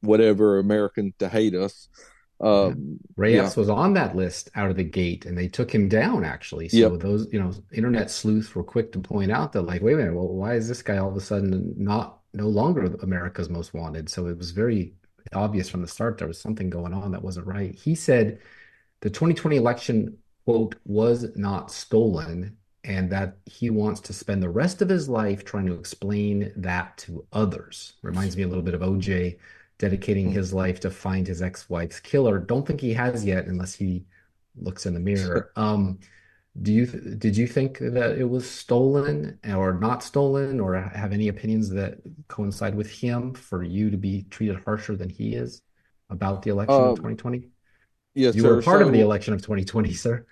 whatever 0.00 0.58
American 0.58 1.14
to 1.20 1.28
hate 1.28 1.54
us. 1.54 1.88
Um, 2.38 2.98
yeah. 3.08 3.14
Reyes 3.16 3.34
yeah. 3.34 3.52
was 3.56 3.70
on 3.70 3.94
that 3.94 4.14
list 4.14 4.50
out 4.54 4.70
of 4.70 4.76
the 4.76 4.84
gate, 4.84 5.24
and 5.24 5.38
they 5.38 5.48
took 5.48 5.72
him 5.72 5.88
down 5.88 6.24
actually. 6.24 6.68
So 6.68 6.76
yep. 6.76 7.00
those 7.00 7.28
you 7.32 7.40
know 7.40 7.52
internet 7.72 8.10
sleuths 8.10 8.54
were 8.54 8.64
quick 8.64 8.90
to 8.92 8.98
point 8.98 9.30
out 9.30 9.52
that 9.52 9.62
like, 9.62 9.82
wait 9.82 9.94
a 9.94 9.96
minute, 9.98 10.14
well, 10.14 10.28
why 10.28 10.54
is 10.54 10.66
this 10.68 10.82
guy 10.82 10.98
all 10.98 11.08
of 11.08 11.16
a 11.16 11.20
sudden 11.20 11.74
not 11.76 12.18
no 12.36 12.48
longer 12.48 12.84
America's 13.02 13.48
most 13.48 13.74
wanted. 13.74 14.08
So 14.08 14.26
it 14.26 14.38
was 14.38 14.50
very 14.50 14.94
obvious 15.32 15.68
from 15.68 15.82
the 15.82 15.88
start 15.88 16.18
there 16.18 16.28
was 16.28 16.40
something 16.40 16.70
going 16.70 16.94
on 16.94 17.10
that 17.12 17.22
wasn't 17.22 17.46
right. 17.46 17.74
He 17.74 17.94
said 17.94 18.38
the 19.00 19.10
2020 19.10 19.56
election, 19.56 20.18
quote, 20.44 20.76
was 20.84 21.36
not 21.36 21.72
stolen, 21.72 22.56
and 22.84 23.10
that 23.10 23.38
he 23.46 23.70
wants 23.70 24.00
to 24.02 24.12
spend 24.12 24.42
the 24.42 24.48
rest 24.48 24.80
of 24.80 24.88
his 24.88 25.08
life 25.08 25.44
trying 25.44 25.66
to 25.66 25.74
explain 25.74 26.52
that 26.56 26.96
to 26.98 27.26
others. 27.32 27.94
Reminds 28.02 28.36
me 28.36 28.44
a 28.44 28.48
little 28.48 28.62
bit 28.62 28.74
of 28.74 28.80
OJ 28.80 29.38
dedicating 29.78 30.30
his 30.30 30.52
life 30.52 30.80
to 30.80 30.90
find 30.90 31.26
his 31.26 31.42
ex 31.42 31.68
wife's 31.68 32.00
killer. 32.00 32.38
Don't 32.38 32.66
think 32.66 32.80
he 32.80 32.94
has 32.94 33.24
yet, 33.24 33.46
unless 33.46 33.74
he 33.74 34.04
looks 34.56 34.86
in 34.86 34.94
the 34.94 35.00
mirror. 35.00 35.50
Um, 35.56 35.98
do 36.62 36.72
you 36.72 36.86
did 36.86 37.36
you 37.36 37.46
think 37.46 37.78
that 37.78 38.16
it 38.18 38.28
was 38.28 38.48
stolen 38.48 39.38
or 39.46 39.74
not 39.74 40.02
stolen 40.02 40.60
or 40.60 40.74
have 40.74 41.12
any 41.12 41.28
opinions 41.28 41.68
that 41.70 41.98
coincide 42.28 42.74
with 42.74 42.90
him 42.90 43.34
for 43.34 43.62
you 43.62 43.90
to 43.90 43.96
be 43.96 44.24
treated 44.30 44.62
harsher 44.64 44.96
than 44.96 45.08
he 45.08 45.34
is 45.34 45.62
about 46.10 46.42
the 46.42 46.50
election 46.50 46.84
of 46.84 46.96
2020 46.96 47.38
um, 47.38 47.44
yes 48.14 48.34
you 48.34 48.42
sir. 48.42 48.56
were 48.56 48.62
part 48.62 48.80
so, 48.80 48.86
of 48.86 48.92
the 48.92 49.00
election 49.00 49.34
of 49.34 49.40
2020 49.42 49.92
sir. 49.92 50.26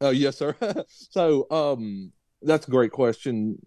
Oh 0.00 0.08
uh, 0.08 0.10
yes 0.10 0.38
sir. 0.38 0.56
So 0.88 1.46
um 1.50 2.12
that's 2.42 2.66
a 2.66 2.70
great 2.70 2.90
question. 2.90 3.58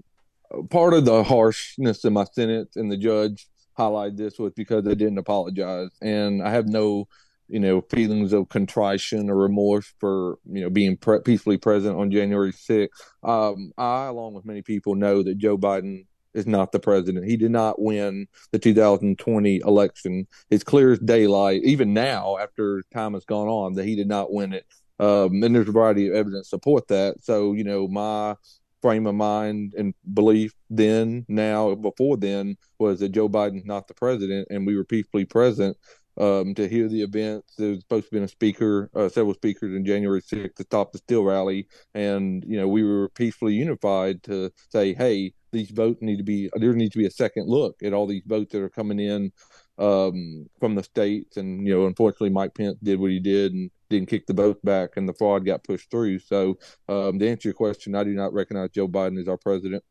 Part 0.72 0.94
of 0.94 1.06
the 1.06 1.24
harshness 1.24 2.04
in 2.06 2.14
my 2.14 2.26
sentence 2.26 2.76
and 2.76 2.92
the 2.92 2.98
judge 2.98 3.48
highlighted 3.78 4.18
this 4.18 4.40
was 4.40 4.54
because 4.54 4.84
they 4.84 4.96
didn't 4.96 5.18
apologize 5.18 5.90
and 6.02 6.44
i 6.44 6.52
have 6.52 6.68
no 6.68 7.08
you 7.54 7.60
know 7.60 7.82
feelings 7.82 8.34
of 8.34 8.50
contrition 8.50 9.30
or 9.30 9.36
remorse 9.36 9.94
for 10.00 10.40
you 10.52 10.62
know 10.62 10.72
being 10.72 10.98
pre- 10.98 11.20
peacefully 11.20 11.58
present 11.58 11.96
on 11.96 12.10
January 12.10 12.52
6th. 12.52 12.88
Um, 13.22 13.72
I, 13.78 14.06
along 14.06 14.34
with 14.34 14.44
many 14.44 14.64
people, 14.64 14.96
know 14.96 15.22
that 15.22 15.38
Joe 15.38 15.56
Biden 15.56 16.08
is 16.34 16.48
not 16.48 16.72
the 16.72 16.80
president. 16.80 17.28
He 17.28 17.38
did 17.38 17.52
not 17.52 17.80
win 17.80 18.26
the 18.52 18.58
2020 18.58 19.62
election. 19.64 20.28
It's 20.50 20.64
clear 20.64 20.94
as 20.94 21.00
daylight, 21.00 21.62
even 21.64 21.94
now 21.94 22.40
after 22.40 22.82
time 22.92 23.14
has 23.14 23.24
gone 23.24 23.48
on, 23.48 23.74
that 23.76 23.86
he 23.86 23.96
did 23.96 24.08
not 24.08 24.34
win 24.34 24.54
it. 24.54 24.66
Um, 25.00 25.44
and 25.44 25.54
there's 25.54 25.70
a 25.70 25.72
variety 25.72 26.08
of 26.08 26.16
evidence 26.16 26.50
support 26.50 26.88
that. 26.88 27.24
So 27.24 27.54
you 27.54 27.64
know 27.64 27.88
my 27.88 28.36
frame 28.82 29.06
of 29.06 29.14
mind 29.14 29.76
and 29.78 29.94
belief 30.12 30.54
then, 30.72 31.24
now, 31.30 31.76
before 31.76 32.18
then 32.18 32.58
was 32.80 33.00
that 33.00 33.10
Joe 33.10 33.30
Biden's 33.30 33.64
not 33.64 33.88
the 33.88 33.94
president, 33.94 34.48
and 34.50 34.66
we 34.66 34.76
were 34.76 34.84
peacefully 34.84 35.24
present 35.24 35.78
um, 36.18 36.54
to 36.56 36.68
hear 36.68 36.88
the 36.88 37.02
events. 37.02 37.54
There's 37.58 37.80
supposed 37.80 38.06
to 38.06 38.12
be 38.12 38.24
a 38.24 38.28
speaker, 38.28 38.90
uh, 38.96 39.10
several 39.10 39.34
speakers 39.34 39.76
in 39.76 39.86
January 39.86 40.22
6th 40.22 40.56
to 40.56 40.64
stop 40.64 40.92
the 40.92 41.00
Steal 41.00 41.24
rally, 41.24 41.68
and 41.94 42.44
you 42.48 42.58
know 42.58 42.68
we 42.68 42.84
were 42.84 43.10
peacefully 43.10 43.54
unified 43.54 44.24
to 44.24 44.52
say, 44.70 44.94
hey, 44.94 45.34
these 45.52 45.70
votes 45.70 46.02
need 46.02 46.18
to 46.18 46.24
be 46.24 46.50
there 46.56 46.74
needs 46.74 46.94
to 46.94 47.00
be 47.00 47.06
a 47.06 47.12
second 47.12 47.48
look 47.48 47.82
at 47.84 47.94
all 47.94 48.08
these 48.08 48.24
votes 48.26 48.52
that 48.52 48.62
are 48.62 48.70
coming 48.70 49.00
in 49.00 49.32
um, 49.78 50.48
from 50.60 50.76
the 50.76 50.84
states, 50.84 51.38
and 51.38 51.66
you 51.66 51.74
know 51.74 51.88
unfortunately 51.88 52.30
Mike 52.30 52.54
Pence 52.56 52.78
did 52.84 53.00
what 53.00 53.12
he 53.12 53.20
did 53.20 53.54
and 53.54 53.72
didn't 53.90 54.10
kick 54.10 54.26
the 54.28 54.34
vote 54.34 54.64
back, 54.64 54.92
and 54.98 55.08
the 55.08 55.14
fraud 55.14 55.46
got 55.46 55.64
pushed 55.64 55.90
through. 55.90 56.20
So 56.20 56.58
um, 56.90 57.20
to 57.20 57.30
answer 57.30 57.50
your 57.50 57.54
question, 57.54 57.96
I 57.96 58.04
do 58.04 58.14
not 58.14 58.34
recognize 58.34 58.72
Joe 58.72 58.88
Biden 58.88 59.20
as 59.20 59.28
our 59.28 59.38
president. 59.38 59.84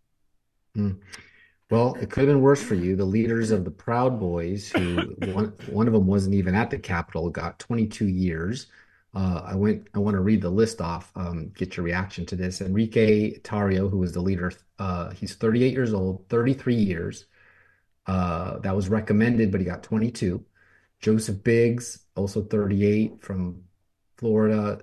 Hmm. 0.75 0.93
Well, 1.73 1.95
it 1.95 2.11
could 2.11 2.29
have 2.29 2.29
been 2.29 2.43
worse 2.43 2.63
for 2.63 2.75
you. 2.75 2.97
The 2.97 3.07
leaders 3.07 3.51
of 3.51 3.65
the 3.65 3.71
Proud 3.71 4.21
Boys, 4.21 4.71
who 4.73 4.97
one, 5.33 5.55
one 5.71 5.87
of 5.87 5.95
them 5.95 6.07
wasn't 6.07 6.35
even 6.35 6.55
at 6.55 6.69
the 6.69 6.79
Capitol, 6.79 7.31
got 7.31 7.59
22 7.59 8.09
years. 8.09 8.67
Uh, 9.15 9.41
I 9.47 9.55
went. 9.55 9.89
I 9.95 9.99
want 9.99 10.15
to 10.17 10.21
read 10.21 10.43
the 10.43 10.51
list 10.51 10.83
off. 10.83 11.11
Um, 11.17 11.49
get 11.57 11.79
your 11.79 11.85
reaction 11.85 12.27
to 12.27 12.37
this. 12.37 12.61
Enrique 12.61 13.39
Tarrio, 13.39 13.89
who 13.89 13.97
was 13.97 14.13
the 14.13 14.21
leader, 14.21 14.53
uh, 14.79 15.13
he's 15.13 15.35
38 15.35 15.73
years 15.73 15.95
old, 15.95 16.29
33 16.29 16.75
years. 16.75 17.25
Uh, 18.05 18.59
that 18.59 18.77
was 18.77 18.91
recommended, 18.91 19.51
but 19.51 19.63
he 19.63 19.65
got 19.65 19.83
22. 19.83 20.45
Joseph 21.01 21.43
Biggs, 21.43 22.01
also 22.17 22.43
38 22.43 23.25
from 23.25 23.63
Florida. 24.19 24.83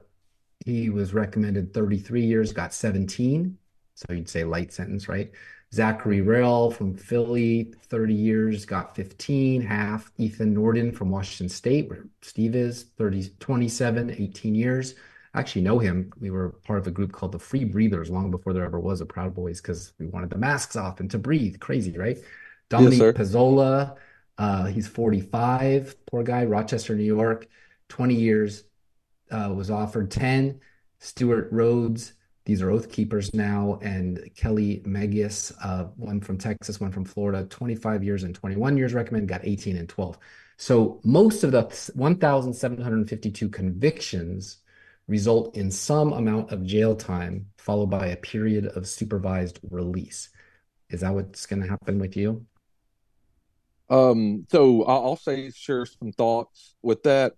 He 0.65 0.89
was 0.89 1.13
recommended 1.13 1.71
33 1.71 2.25
years, 2.25 2.52
got 2.52 2.73
17. 2.73 3.60
So 3.93 4.06
you'd 4.12 4.28
say 4.28 4.43
light 4.43 4.73
sentence, 4.73 5.08
right? 5.08 5.32
Zachary 5.74 6.22
Rehl 6.22 6.74
from 6.74 6.96
Philly, 6.96 7.74
30 7.90 8.14
years, 8.14 8.66
got 8.66 8.96
15, 8.96 9.62
half. 9.62 10.12
Ethan 10.18 10.56
Nordean 10.56 10.96
from 10.96 11.12
Washington 11.12 11.48
State, 11.48 11.90
where 11.90 12.06
Steve 12.22 12.56
is, 12.56 12.86
30, 12.98 13.30
27, 13.40 14.16
18 14.18 14.56
years. 14.56 14.96
I 15.34 15.40
actually 15.40 15.62
know 15.62 15.78
him. 15.78 16.12
We 16.20 16.32
were 16.32 16.50
part 16.50 16.80
of 16.80 16.88
a 16.88 16.92
group 16.92 17.12
called 17.12 17.34
the 17.34 17.40
Free 17.40 17.66
Breathers 17.66 18.10
long 18.10 18.32
before 18.32 18.54
there 18.54 18.66
ever 18.66 18.80
was 18.80 19.02
a 19.02 19.06
Proud 19.06 19.36
Boys 19.36 19.62
because 19.62 19.94
we 20.00 20.08
wanted 20.08 20.32
the 20.32 20.38
masks 20.38 20.76
off 20.76 21.00
and 21.00 21.12
to 21.12 21.20
breathe. 21.20 21.60
Crazy, 21.60 21.96
right? 21.96 22.18
Dominic 22.70 23.00
yes, 23.00 23.16
Pezzola, 23.16 23.96
uh, 24.40 24.66
he's 24.66 24.88
45, 24.88 26.06
poor 26.08 26.24
guy, 26.24 26.46
Rochester, 26.46 26.96
New 26.96 27.04
York, 27.04 27.48
20 27.90 28.16
years, 28.16 28.64
uh, 29.30 29.54
was 29.56 29.70
offered 29.70 30.10
10. 30.10 30.60
Stewart 31.00 31.48
Rhodes, 31.52 32.14
these 32.45 32.62
are 32.62 32.71
oath 32.71 32.91
keepers 32.91 33.34
now. 33.34 33.80
And 33.82 34.30
Kelly 34.36 34.82
Meggs, 34.86 35.52
uh, 35.63 35.86
one 35.95 36.21
from 36.21 36.38
Texas, 36.38 36.80
one 36.80 36.91
from 36.91 37.06
Florida, 37.06 37.45
25 37.45 38.04
years 38.04 38.23
and 38.23 38.34
21 38.34 38.78
years 38.78 38.93
recommend, 38.93 39.28
got 39.28 39.41
18 39.43 39.78
and 39.78 39.89
12. 39.89 40.17
So 40.58 40.99
most 41.04 41.43
of 41.43 41.52
the 41.52 41.63
1,752 41.95 43.49
convictions 43.49 44.58
result 45.08 45.56
in 45.56 45.71
some 45.71 46.13
amount 46.13 46.52
of 46.52 46.65
jail 46.65 46.95
time 46.95 47.47
followed 47.58 47.89
by 47.89 48.08
a 48.08 48.17
period 48.17 48.67
of 48.67 48.88
supervised 48.88 49.60
release. 49.69 50.30
Is 50.89 51.02
that 51.02 51.13
what's 51.13 51.45
going 51.45 51.62
to 51.62 51.67
happen 51.67 51.99
with 51.99 52.15
you? 52.15 52.45
Um, 53.89 54.45
so 54.52 54.84
I'll 54.84 55.15
say 55.15 55.49
share 55.52 55.86
some 55.86 56.12
thoughts 56.12 56.75
with 56.82 57.04
that. 57.04 57.34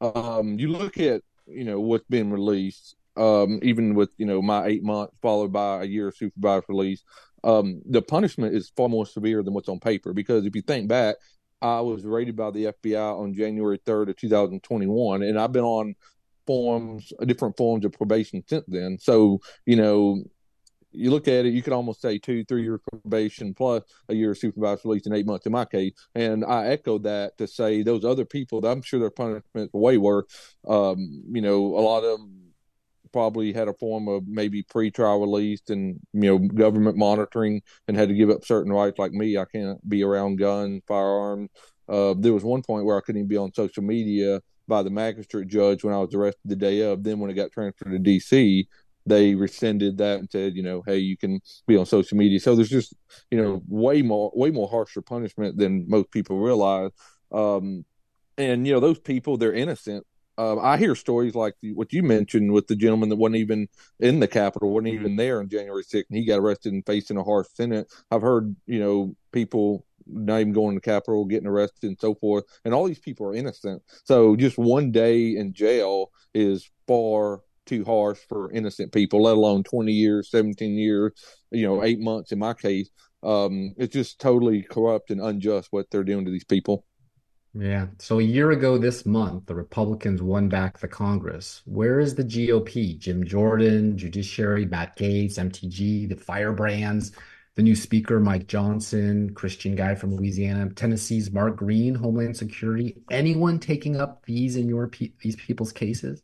Um, 0.00 0.58
you 0.58 0.68
look 0.68 0.98
at 0.98 1.22
you 1.46 1.64
know 1.64 1.80
what's 1.80 2.06
been 2.08 2.30
released, 2.30 2.94
um, 3.18 3.58
even 3.62 3.94
with 3.94 4.10
you 4.16 4.26
know 4.26 4.40
my 4.40 4.66
eight 4.66 4.82
months 4.82 5.14
followed 5.20 5.52
by 5.52 5.82
a 5.82 5.86
year 5.86 6.08
of 6.08 6.16
supervised 6.16 6.66
release. 6.68 7.02
Um, 7.44 7.82
the 7.88 8.02
punishment 8.02 8.54
is 8.54 8.72
far 8.76 8.88
more 8.88 9.06
severe 9.06 9.42
than 9.42 9.54
what's 9.54 9.68
on 9.68 9.78
paper 9.78 10.12
because 10.12 10.44
if 10.44 10.56
you 10.56 10.62
think 10.62 10.88
back, 10.88 11.16
I 11.62 11.80
was 11.80 12.04
raided 12.04 12.36
by 12.36 12.50
the 12.50 12.66
FBI 12.66 13.20
on 13.20 13.34
January 13.34 13.78
3rd 13.78 14.10
of 14.10 14.16
2021, 14.16 15.22
and 15.22 15.38
I've 15.38 15.52
been 15.52 15.64
on 15.64 15.94
forms, 16.46 17.12
different 17.26 17.56
forms 17.56 17.84
of 17.84 17.92
probation 17.92 18.42
since 18.48 18.64
then. 18.68 18.98
So, 18.98 19.40
you 19.66 19.76
know, 19.76 20.22
you 20.90 21.10
look 21.10 21.28
at 21.28 21.44
it, 21.44 21.52
you 21.52 21.62
could 21.62 21.72
almost 21.72 22.00
say 22.00 22.18
two, 22.18 22.44
three 22.44 22.62
year 22.62 22.78
probation 22.78 23.54
plus 23.54 23.82
a 24.08 24.14
year 24.14 24.30
of 24.30 24.38
supervised 24.38 24.84
release 24.84 25.06
in 25.06 25.12
eight 25.12 25.26
months 25.26 25.46
in 25.46 25.52
my 25.52 25.64
case. 25.64 25.92
And 26.14 26.44
I 26.44 26.68
echo 26.68 26.98
that 27.00 27.36
to 27.38 27.46
say 27.46 27.82
those 27.82 28.04
other 28.04 28.24
people, 28.24 28.64
I'm 28.64 28.82
sure 28.82 28.98
their 28.98 29.10
punishment 29.10 29.70
way 29.74 29.98
worse. 29.98 30.24
Um, 30.66 31.22
you 31.30 31.42
know, 31.42 31.58
a 31.58 31.82
lot 31.82 32.04
of 32.04 32.18
them 32.18 32.47
probably 33.12 33.52
had 33.52 33.68
a 33.68 33.74
form 33.74 34.08
of 34.08 34.26
maybe 34.26 34.62
pre-trial 34.62 35.20
release 35.20 35.62
and 35.68 35.98
you 36.12 36.20
know 36.20 36.38
government 36.38 36.96
monitoring 36.96 37.60
and 37.86 37.96
had 37.96 38.08
to 38.08 38.14
give 38.14 38.30
up 38.30 38.44
certain 38.44 38.72
rights 38.72 38.98
like 38.98 39.12
me 39.12 39.36
i 39.36 39.44
can't 39.44 39.86
be 39.88 40.02
around 40.02 40.36
guns 40.36 40.82
firearms 40.86 41.50
uh, 41.88 42.14
there 42.18 42.34
was 42.34 42.44
one 42.44 42.62
point 42.62 42.84
where 42.84 42.96
i 42.96 43.00
couldn't 43.00 43.20
even 43.20 43.28
be 43.28 43.36
on 43.36 43.52
social 43.54 43.82
media 43.82 44.40
by 44.66 44.82
the 44.82 44.90
magistrate 44.90 45.48
judge 45.48 45.84
when 45.84 45.94
i 45.94 45.98
was 45.98 46.14
arrested 46.14 46.40
the 46.44 46.56
day 46.56 46.80
of 46.82 47.02
then 47.02 47.18
when 47.18 47.30
it 47.30 47.34
got 47.34 47.52
transferred 47.52 47.90
to 47.90 47.98
dc 47.98 48.66
they 49.08 49.34
rescinded 49.34 49.98
that 49.98 50.18
and 50.18 50.30
said, 50.30 50.54
you 50.54 50.62
know, 50.62 50.82
hey, 50.86 50.98
you 50.98 51.16
can 51.16 51.40
be 51.66 51.76
on 51.76 51.86
social 51.86 52.16
media. 52.18 52.38
So 52.38 52.54
there's 52.54 52.68
just, 52.68 52.94
you 53.30 53.40
know, 53.40 53.62
way 53.66 54.02
more, 54.02 54.30
way 54.34 54.50
more 54.50 54.68
harsher 54.68 55.00
punishment 55.00 55.56
than 55.56 55.86
most 55.88 56.10
people 56.10 56.38
realize. 56.38 56.90
Um, 57.32 57.84
and 58.36 58.66
you 58.66 58.72
know, 58.72 58.80
those 58.80 58.98
people, 58.98 59.36
they're 59.36 59.52
innocent. 59.52 60.06
Um, 60.38 60.60
I 60.62 60.78
hear 60.78 60.94
stories 60.94 61.34
like 61.34 61.54
what 61.74 61.92
you 61.92 62.04
mentioned 62.04 62.52
with 62.52 62.68
the 62.68 62.76
gentleman 62.76 63.08
that 63.08 63.16
wasn't 63.16 63.36
even 63.36 63.68
in 63.98 64.20
the 64.20 64.28
Capitol, 64.28 64.70
wasn't 64.70 64.94
even 64.94 65.16
there 65.16 65.40
on 65.40 65.48
January 65.48 65.82
6th, 65.82 66.04
and 66.08 66.16
he 66.16 66.24
got 66.24 66.38
arrested 66.38 66.72
and 66.72 66.86
facing 66.86 67.16
a 67.16 67.24
harsh 67.24 67.48
sentence. 67.54 67.92
I've 68.12 68.22
heard, 68.22 68.54
you 68.64 68.78
know, 68.78 69.16
people 69.32 69.84
not 70.06 70.40
even 70.40 70.52
going 70.52 70.74
to 70.74 70.76
the 70.76 70.80
Capitol, 70.80 71.24
getting 71.24 71.48
arrested 71.48 71.88
and 71.88 71.98
so 72.00 72.14
forth, 72.14 72.44
and 72.64 72.72
all 72.72 72.86
these 72.86 73.00
people 73.00 73.26
are 73.26 73.34
innocent. 73.34 73.82
So 74.04 74.36
just 74.36 74.56
one 74.58 74.92
day 74.92 75.36
in 75.36 75.52
jail 75.52 76.12
is 76.34 76.70
far 76.86 77.40
too 77.66 77.84
harsh 77.84 78.20
for 78.28 78.52
innocent 78.52 78.92
people, 78.92 79.22
let 79.22 79.36
alone 79.36 79.64
20 79.64 79.92
years, 79.92 80.30
17 80.30 80.78
years, 80.78 81.12
you 81.50 81.66
know, 81.66 81.82
eight 81.82 81.98
months 81.98 82.30
in 82.30 82.38
my 82.38 82.54
case. 82.54 82.90
Um, 83.24 83.74
it's 83.76 83.92
just 83.92 84.20
totally 84.20 84.62
corrupt 84.62 85.10
and 85.10 85.20
unjust 85.20 85.68
what 85.72 85.90
they're 85.90 86.04
doing 86.04 86.24
to 86.24 86.30
these 86.30 86.44
people. 86.44 86.84
Yeah. 87.54 87.86
So 87.98 88.18
a 88.18 88.22
year 88.22 88.50
ago 88.50 88.78
this 88.78 89.06
month, 89.06 89.46
the 89.46 89.54
Republicans 89.54 90.22
won 90.22 90.48
back 90.48 90.78
the 90.78 90.88
Congress. 90.88 91.62
Where 91.64 91.98
is 91.98 92.14
the 92.14 92.24
GOP? 92.24 92.98
Jim 92.98 93.24
Jordan, 93.24 93.96
Judiciary, 93.96 94.66
Matt 94.66 94.96
Gaetz, 94.96 95.38
MTG, 95.38 96.08
the 96.08 96.16
firebrands, 96.16 97.12
the 97.54 97.62
new 97.62 97.74
speaker, 97.74 98.20
Mike 98.20 98.46
Johnson, 98.46 99.34
Christian 99.34 99.74
guy 99.74 99.94
from 99.94 100.14
Louisiana, 100.14 100.68
Tennessee's 100.70 101.32
Mark 101.32 101.56
Green, 101.56 101.94
Homeland 101.94 102.36
Security. 102.36 102.96
Anyone 103.10 103.58
taking 103.58 103.96
up 103.98 104.24
these 104.26 104.54
in 104.56 104.68
your 104.68 104.90
these 105.20 105.36
people's 105.36 105.72
cases? 105.72 106.22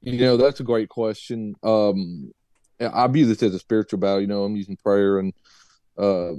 You 0.00 0.18
know, 0.18 0.36
that's 0.36 0.60
a 0.60 0.64
great 0.64 0.88
question. 0.88 1.56
Um, 1.62 2.32
I 2.80 3.06
view 3.08 3.26
this 3.26 3.42
as 3.42 3.54
a 3.54 3.58
spiritual 3.58 3.98
battle. 3.98 4.20
You 4.20 4.28
know, 4.28 4.44
I'm 4.44 4.56
using 4.56 4.76
prayer 4.76 5.18
and 5.18 5.34
because 5.98 6.30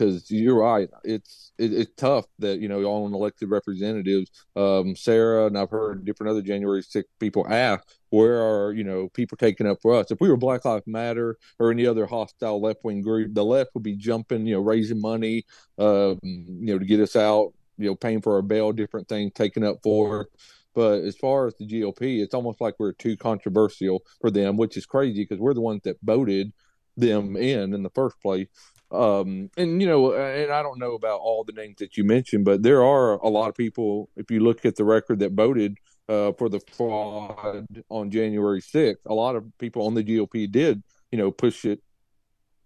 um, 0.00 0.22
you're 0.28 0.58
right, 0.58 0.88
it's 1.04 1.52
it, 1.56 1.72
it's 1.72 1.92
tough 1.96 2.24
that 2.40 2.58
you 2.58 2.68
know 2.68 2.82
all 2.82 3.06
elected 3.06 3.48
representatives. 3.48 4.28
Um, 4.56 4.96
Sarah 4.96 5.46
and 5.46 5.56
I've 5.56 5.70
heard 5.70 6.04
different 6.04 6.32
other 6.32 6.42
January 6.42 6.82
6 6.82 7.08
people 7.20 7.46
ask, 7.48 7.86
where 8.10 8.42
are 8.42 8.72
you 8.72 8.82
know 8.82 9.08
people 9.10 9.36
taking 9.36 9.68
up 9.68 9.80
for 9.82 9.94
us? 9.94 10.10
If 10.10 10.20
we 10.20 10.28
were 10.28 10.36
Black 10.36 10.64
Lives 10.64 10.88
Matter 10.88 11.36
or 11.60 11.70
any 11.70 11.86
other 11.86 12.06
hostile 12.06 12.60
left 12.60 12.82
wing 12.82 13.00
group, 13.00 13.34
the 13.34 13.44
left 13.44 13.70
would 13.74 13.84
be 13.84 13.94
jumping, 13.94 14.46
you 14.46 14.56
know, 14.56 14.62
raising 14.62 15.00
money, 15.00 15.44
um, 15.78 16.18
you 16.24 16.72
know, 16.72 16.78
to 16.80 16.84
get 16.84 16.98
us 16.98 17.14
out, 17.14 17.52
you 17.76 17.86
know, 17.86 17.94
paying 17.94 18.20
for 18.20 18.34
our 18.34 18.42
bail, 18.42 18.72
different 18.72 19.08
things, 19.08 19.30
taking 19.32 19.62
up 19.62 19.78
for. 19.80 20.26
But 20.74 21.04
as 21.04 21.16
far 21.16 21.46
as 21.46 21.54
the 21.54 21.68
GOP, 21.68 22.20
it's 22.20 22.34
almost 22.34 22.60
like 22.60 22.74
we're 22.78 22.92
too 22.92 23.16
controversial 23.16 24.02
for 24.20 24.30
them, 24.32 24.56
which 24.56 24.76
is 24.76 24.86
crazy 24.86 25.22
because 25.22 25.38
we're 25.38 25.54
the 25.54 25.60
ones 25.60 25.82
that 25.84 25.98
voted 26.02 26.52
them 26.96 27.36
in 27.36 27.74
in 27.74 27.82
the 27.82 27.90
first 27.90 28.20
place. 28.20 28.48
Um, 28.90 29.50
and 29.56 29.80
you 29.80 29.86
know, 29.86 30.14
and 30.14 30.50
I 30.50 30.62
don't 30.62 30.78
know 30.78 30.94
about 30.94 31.20
all 31.20 31.44
the 31.44 31.52
names 31.52 31.76
that 31.78 31.96
you 31.96 32.04
mentioned, 32.04 32.44
but 32.44 32.62
there 32.62 32.82
are 32.82 33.14
a 33.14 33.28
lot 33.28 33.48
of 33.48 33.54
people. 33.54 34.08
If 34.16 34.30
you 34.30 34.40
look 34.40 34.64
at 34.64 34.76
the 34.76 34.84
record 34.84 35.18
that 35.18 35.32
voted 35.32 35.76
uh, 36.08 36.32
for 36.32 36.48
the 36.48 36.60
fraud 36.72 37.66
on 37.90 38.10
January 38.10 38.62
6th, 38.62 38.96
a 39.06 39.14
lot 39.14 39.36
of 39.36 39.44
people 39.58 39.86
on 39.86 39.94
the 39.94 40.04
GOP 40.04 40.50
did, 40.50 40.82
you 41.12 41.18
know, 41.18 41.30
push 41.30 41.64
it, 41.64 41.82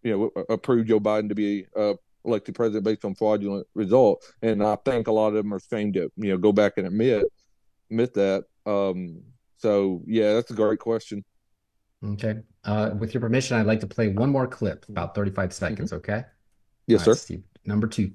you 0.03 0.13
know, 0.37 0.43
approve 0.49 0.87
Joe 0.87 1.01
Biden 1.01 1.29
to 1.29 1.35
be 1.35 1.67
uh, 1.77 1.95
elected 2.25 2.55
president 2.55 2.85
based 2.85 3.05
on 3.05 3.17
fraudulent 3.17 3.67
result. 3.75 4.25
And 4.43 4.63
I 4.63 4.77
think 4.77 5.09
a 5.09 5.13
lot 5.13 5.29
of 5.29 5.35
them 5.35 5.53
are 5.53 5.57
ashamed 5.57 5.95
to, 5.95 6.13
you 6.17 6.31
know, 6.31 6.39
go 6.39 6.53
back 6.53 6.75
and 6.77 6.87
admit 6.87 7.25
admit 7.93 8.15
that. 8.15 8.45
Um, 8.67 9.23
so 9.59 10.03
yeah, 10.07 10.35
that's 10.35 10.51
a 10.51 10.55
great 10.55 10.79
question. 10.79 11.25
Okay. 12.05 12.41
Uh, 12.65 12.91
with 12.99 13.15
your 13.15 13.21
permission, 13.21 13.57
I'd 13.57 13.67
like 13.67 13.81
to 13.81 13.87
play 13.87 14.09
one 14.09 14.31
more 14.31 14.47
clip, 14.47 14.87
about 14.89 15.15
35 15.15 15.53
seconds. 15.53 15.91
Mm-hmm. 15.91 15.99
Okay. 15.99 16.25
Yes, 16.87 17.01
right, 17.01 17.05
sir. 17.05 17.15
Steve. 17.15 17.43
Number 17.65 17.87
two. 17.87 18.13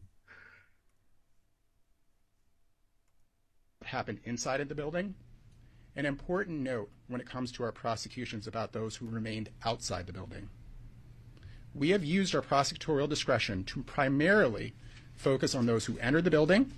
Happened 3.83 4.19
inside 4.25 4.59
of 4.59 4.67
the 4.67 4.75
building. 4.75 5.15
An 5.95 6.05
important 6.05 6.59
note 6.59 6.89
when 7.07 7.21
it 7.21 7.27
comes 7.27 7.51
to 7.53 7.63
our 7.63 7.71
prosecutions 7.71 8.45
about 8.45 8.73
those 8.73 8.95
who 8.95 9.07
remained 9.07 9.49
outside 9.65 10.05
the 10.05 10.13
building. 10.13 10.49
We 11.73 11.89
have 11.89 12.03
used 12.03 12.35
our 12.35 12.41
prosecutorial 12.41 13.07
discretion 13.07 13.63
to 13.65 13.83
primarily 13.83 14.73
focus 15.15 15.55
on 15.55 15.65
those 15.65 15.85
who 15.85 15.97
entered 15.99 16.25
the 16.25 16.31
building 16.31 16.71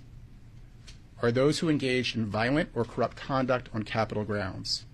are 1.22 1.30
those 1.30 1.58
who 1.58 1.68
engaged 1.68 2.16
in 2.16 2.26
violent 2.26 2.70
or 2.74 2.84
corrupt 2.84 3.16
conduct 3.16 3.68
on 3.74 3.82
Capitol 3.82 4.24
grounds. 4.24 4.86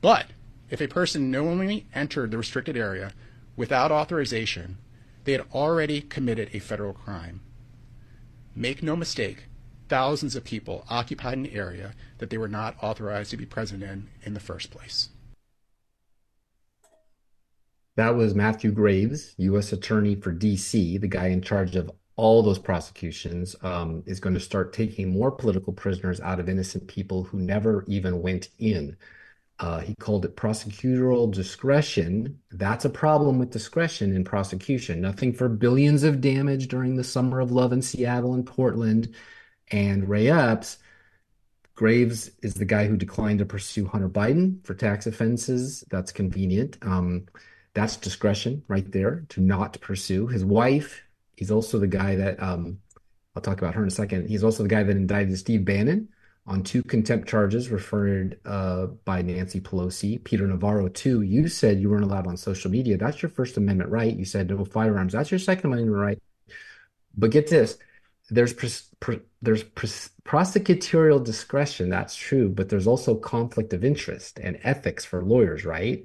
But 0.00 0.26
if 0.70 0.80
a 0.80 0.88
person 0.88 1.30
knowingly 1.30 1.86
entered 1.94 2.30
the 2.30 2.38
restricted 2.38 2.76
area 2.76 3.12
without 3.56 3.92
authorization, 3.92 4.78
they 5.24 5.32
had 5.32 5.46
already 5.52 6.00
committed 6.00 6.50
a 6.52 6.58
federal 6.58 6.92
crime. 6.92 7.40
Make 8.54 8.82
no 8.82 8.96
mistake, 8.96 9.44
thousands 9.88 10.36
of 10.36 10.44
people 10.44 10.84
occupied 10.88 11.38
an 11.38 11.46
area 11.46 11.92
that 12.18 12.30
they 12.30 12.38
were 12.38 12.48
not 12.48 12.76
authorized 12.82 13.30
to 13.30 13.36
be 13.36 13.46
present 13.46 13.82
in 13.82 14.08
in 14.22 14.34
the 14.34 14.40
first 14.40 14.70
place. 14.70 15.10
That 17.96 18.16
was 18.16 18.34
Matthew 18.34 18.72
Graves, 18.72 19.34
U.S. 19.38 19.72
Attorney 19.72 20.16
for 20.16 20.32
D.C., 20.32 20.98
the 20.98 21.06
guy 21.06 21.28
in 21.28 21.40
charge 21.40 21.76
of 21.76 21.92
all 22.16 22.42
those 22.42 22.58
prosecutions, 22.58 23.54
um, 23.62 24.02
is 24.04 24.18
going 24.18 24.34
to 24.34 24.40
start 24.40 24.72
taking 24.72 25.10
more 25.10 25.30
political 25.30 25.72
prisoners 25.72 26.20
out 26.20 26.40
of 26.40 26.48
innocent 26.48 26.88
people 26.88 27.22
who 27.24 27.38
never 27.38 27.84
even 27.86 28.20
went 28.20 28.48
in. 28.58 28.96
Uh, 29.60 29.80
he 29.80 29.94
called 29.94 30.24
it 30.24 30.36
prosecutorial 30.36 31.32
discretion. 31.32 32.40
That's 32.50 32.84
a 32.84 32.90
problem 32.90 33.38
with 33.38 33.50
discretion 33.50 34.14
in 34.14 34.24
prosecution. 34.24 35.00
Nothing 35.00 35.32
for 35.32 35.48
billions 35.48 36.02
of 36.02 36.20
damage 36.20 36.68
during 36.68 36.96
the 36.96 37.04
summer 37.04 37.40
of 37.40 37.52
love 37.52 37.72
in 37.72 37.80
Seattle 37.80 38.34
and 38.34 38.44
Portland. 38.44 39.14
And 39.70 40.08
Ray 40.08 40.28
Epps, 40.28 40.78
Graves 41.76 42.30
is 42.42 42.54
the 42.54 42.64
guy 42.64 42.86
who 42.86 42.96
declined 42.96 43.38
to 43.40 43.46
pursue 43.46 43.86
Hunter 43.86 44.08
Biden 44.08 44.64
for 44.64 44.74
tax 44.74 45.06
offenses. 45.06 45.84
That's 45.90 46.12
convenient. 46.12 46.78
Um, 46.82 47.26
that's 47.74 47.96
discretion 47.96 48.62
right 48.68 48.90
there 48.90 49.24
to 49.30 49.40
not 49.40 49.80
pursue. 49.80 50.26
His 50.26 50.44
wife 50.44 51.04
He's 51.36 51.50
also 51.50 51.78
the 51.78 51.86
guy 51.86 52.16
that 52.16 52.42
um, 52.42 52.78
I'll 53.34 53.42
talk 53.42 53.58
about 53.58 53.74
her 53.74 53.82
in 53.82 53.88
a 53.88 53.92
second. 53.92 54.28
He's 54.28 54.44
also 54.44 54.62
the 54.62 54.68
guy 54.68 54.82
that 54.82 54.96
indicted 54.96 55.38
Steve 55.38 55.64
Bannon 55.64 56.08
on 56.46 56.62
two 56.62 56.82
contempt 56.82 57.28
charges 57.28 57.70
referred 57.70 58.38
uh, 58.44 58.86
by 59.04 59.22
Nancy 59.22 59.60
Pelosi. 59.60 60.22
Peter 60.22 60.46
Navarro, 60.46 60.88
too. 60.88 61.22
You 61.22 61.48
said 61.48 61.80
you 61.80 61.88
weren't 61.90 62.04
allowed 62.04 62.26
on 62.26 62.36
social 62.36 62.70
media. 62.70 62.98
That's 62.98 63.22
your 63.22 63.30
First 63.30 63.56
Amendment 63.56 63.90
right. 63.90 64.14
You 64.14 64.24
said 64.24 64.50
no 64.50 64.64
firearms. 64.64 65.14
That's 65.14 65.30
your 65.30 65.40
Second 65.40 65.72
Amendment 65.72 65.96
right. 65.96 66.22
But 67.16 67.30
get 67.30 67.48
this: 67.48 67.78
there's 68.30 68.52
pres- 68.52 68.90
pr- 69.00 69.24
there's 69.40 69.62
pres- 69.62 70.10
prosecutorial 70.24 71.24
discretion. 71.24 71.88
That's 71.88 72.16
true, 72.16 72.48
but 72.50 72.68
there's 72.68 72.86
also 72.86 73.14
conflict 73.14 73.72
of 73.72 73.84
interest 73.84 74.38
and 74.38 74.58
ethics 74.62 75.04
for 75.04 75.24
lawyers, 75.24 75.64
right? 75.64 76.04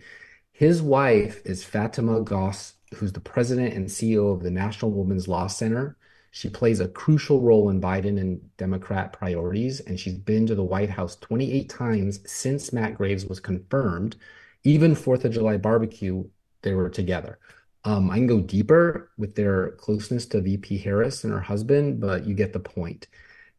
His 0.52 0.82
wife 0.82 1.42
is 1.46 1.64
Fatima 1.64 2.22
Goss 2.22 2.74
who's 2.96 3.14
the 3.14 3.20
president 3.20 3.74
and 3.74 3.88
CEO 3.88 4.34
of 4.34 4.42
the 4.42 4.52
National 4.52 4.92
Women's 4.92 5.28
Law 5.28 5.48
Center. 5.48 5.98
She 6.32 6.50
plays 6.50 6.80
a 6.80 6.88
crucial 6.88 7.42
role 7.42 7.70
in 7.70 7.82
Biden 7.82 8.20
and 8.20 8.56
Democrat 8.58 9.14
priorities, 9.14 9.80
and 9.80 10.00
she's 10.00 10.18
been 10.18 10.46
to 10.48 10.56
the 10.56 10.64
White 10.64 10.90
House 10.90 11.16
28 11.18 11.70
times 11.70 12.20
since 12.32 12.72
Matt 12.72 12.96
Graves 12.96 13.26
was 13.26 13.40
confirmed. 13.40 14.16
Even 14.64 14.94
Fourth 14.94 15.26
of 15.26 15.34
July 15.34 15.58
barbecue, 15.58 16.24
they 16.62 16.74
were 16.74 16.90
together. 16.90 17.40
Um, 17.86 18.12
I 18.12 18.16
can 18.16 18.28
go 18.28 18.42
deeper 18.42 19.10
with 19.18 19.36
their 19.36 19.72
closeness 19.72 20.26
to 20.28 20.42
VP 20.42 20.78
Harris 20.80 21.24
and 21.24 21.34
her 21.34 21.40
husband, 21.40 22.00
but 22.00 22.26
you 22.26 22.36
get 22.36 22.54
the 22.54 22.60
point. 22.60 23.08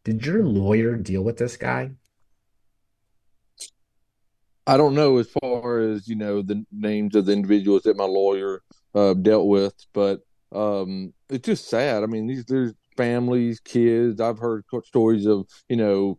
Did 0.04 0.24
your 0.24 0.44
lawyer 0.44 0.96
deal 0.96 1.22
with 1.22 1.38
this 1.38 1.56
guy? 1.56 1.92
I 4.66 4.76
don't 4.76 4.94
know 4.94 5.18
as 5.18 5.28
far 5.28 5.80
as 5.80 6.06
you 6.06 6.14
know 6.16 6.42
the 6.42 6.64
names 6.70 7.16
of 7.16 7.26
the 7.26 7.33
individuals 7.33 7.83
that 7.83 7.96
my 7.96 8.04
lawyer 8.04 8.62
uh, 8.94 9.14
dealt 9.14 9.46
with, 9.46 9.74
but 9.92 10.20
um, 10.53 11.13
it's 11.29 11.47
just 11.47 11.69
sad. 11.69 12.03
I 12.03 12.07
mean, 12.07 12.27
these 12.27 12.45
there's 12.45 12.75
families, 12.97 13.61
kids. 13.61 14.21
I've 14.21 14.39
heard 14.39 14.65
stories 14.85 15.27
of 15.27 15.47
you 15.69 15.77
know 15.77 16.19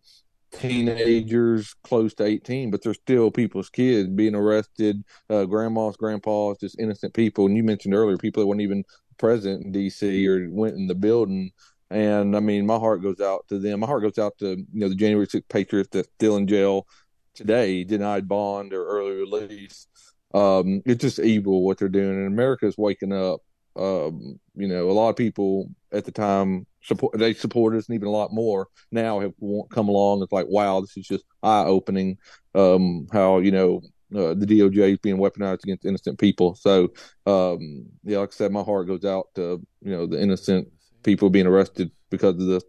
teenagers 0.52 1.74
close 1.84 2.14
to 2.16 2.26
18, 2.26 2.72
but 2.72 2.84
they're 2.84 2.94
still 2.94 3.32
people's 3.32 3.70
kids 3.70 4.10
being 4.10 4.36
arrested, 4.36 5.04
uh, 5.30 5.46
grandmas, 5.46 5.98
grandpas, 5.98 6.58
just 6.60 6.80
innocent 6.80 7.14
people. 7.14 7.46
And 7.46 7.56
you 7.56 7.64
mentioned 7.64 7.94
earlier 7.94 8.18
people 8.18 8.42
that 8.42 8.48
weren't 8.48 8.62
even 8.62 8.84
present 9.18 9.66
in 9.66 9.72
DC 9.72 10.28
or 10.28 10.50
went 10.52 10.76
in 10.76 10.88
the 10.88 10.96
building. 10.96 11.52
And 11.90 12.36
I 12.36 12.40
mean, 12.40 12.66
my 12.66 12.78
heart 12.78 13.02
goes 13.02 13.20
out 13.20 13.46
to 13.50 13.60
them. 13.60 13.82
My 13.82 13.88
heart 13.88 14.04
goes 14.04 14.18
out 14.18 14.38
to 14.40 14.58
you 14.58 14.66
know 14.74 14.90
the 14.90 14.96
January 14.96 15.28
6th 15.28 15.50
Patriots 15.50 15.90
that's 15.92 16.10
still 16.16 16.38
in 16.38 16.48
jail 16.48 16.88
today, 17.36 17.84
denied 17.84 18.28
bond 18.28 18.74
or 18.74 18.86
early 18.86 19.16
release. 19.16 19.88
Um, 20.34 20.82
it's 20.86 21.02
just 21.02 21.20
evil 21.20 21.64
what 21.64 21.78
they're 21.78 21.90
doing, 21.90 22.18
and 22.18 22.28
America 22.28 22.66
is 22.66 22.78
waking 22.78 23.14
up. 23.14 23.42
Um, 23.76 24.40
you 24.56 24.68
know, 24.68 24.90
a 24.90 24.92
lot 24.92 25.10
of 25.10 25.16
people 25.16 25.70
at 25.92 26.06
the 26.06 26.12
time 26.12 26.66
support 26.84 27.18
they 27.18 27.34
support 27.34 27.76
us, 27.76 27.88
and 27.88 27.96
even 27.96 28.08
a 28.08 28.12
lot 28.12 28.34
more 28.34 28.68
now 28.92 29.20
have 29.20 29.34
come 29.72 29.88
along. 29.88 30.22
It's 30.24 30.32
like, 30.32 30.48
wow, 30.50 30.82
this 30.82 30.98
is 30.98 31.08
just 31.08 31.26
eye 31.44 31.64
opening. 31.66 32.18
Um, 32.54 33.08
how 33.12 33.40
you 33.40 33.52
know 33.52 33.82
uh, 34.16 34.34
the 34.34 34.46
DOJ 34.46 34.94
is 34.94 34.98
being 35.00 35.18
weaponized 35.18 35.64
against 35.64 35.86
innocent 35.86 36.20
people. 36.20 36.56
So, 36.56 36.92
um, 37.26 37.86
yeah, 38.04 38.20
like 38.20 38.34
I 38.34 38.36
said, 38.36 38.52
my 38.52 38.64
heart 38.64 38.88
goes 38.88 39.06
out 39.06 39.28
to 39.36 39.66
you 39.82 39.92
know 39.92 40.06
the 40.06 40.22
innocent 40.22 40.68
people 41.04 41.30
being 41.30 41.48
arrested 41.48 41.92
because 42.10 42.36
of 42.36 42.48
this. 42.48 42.64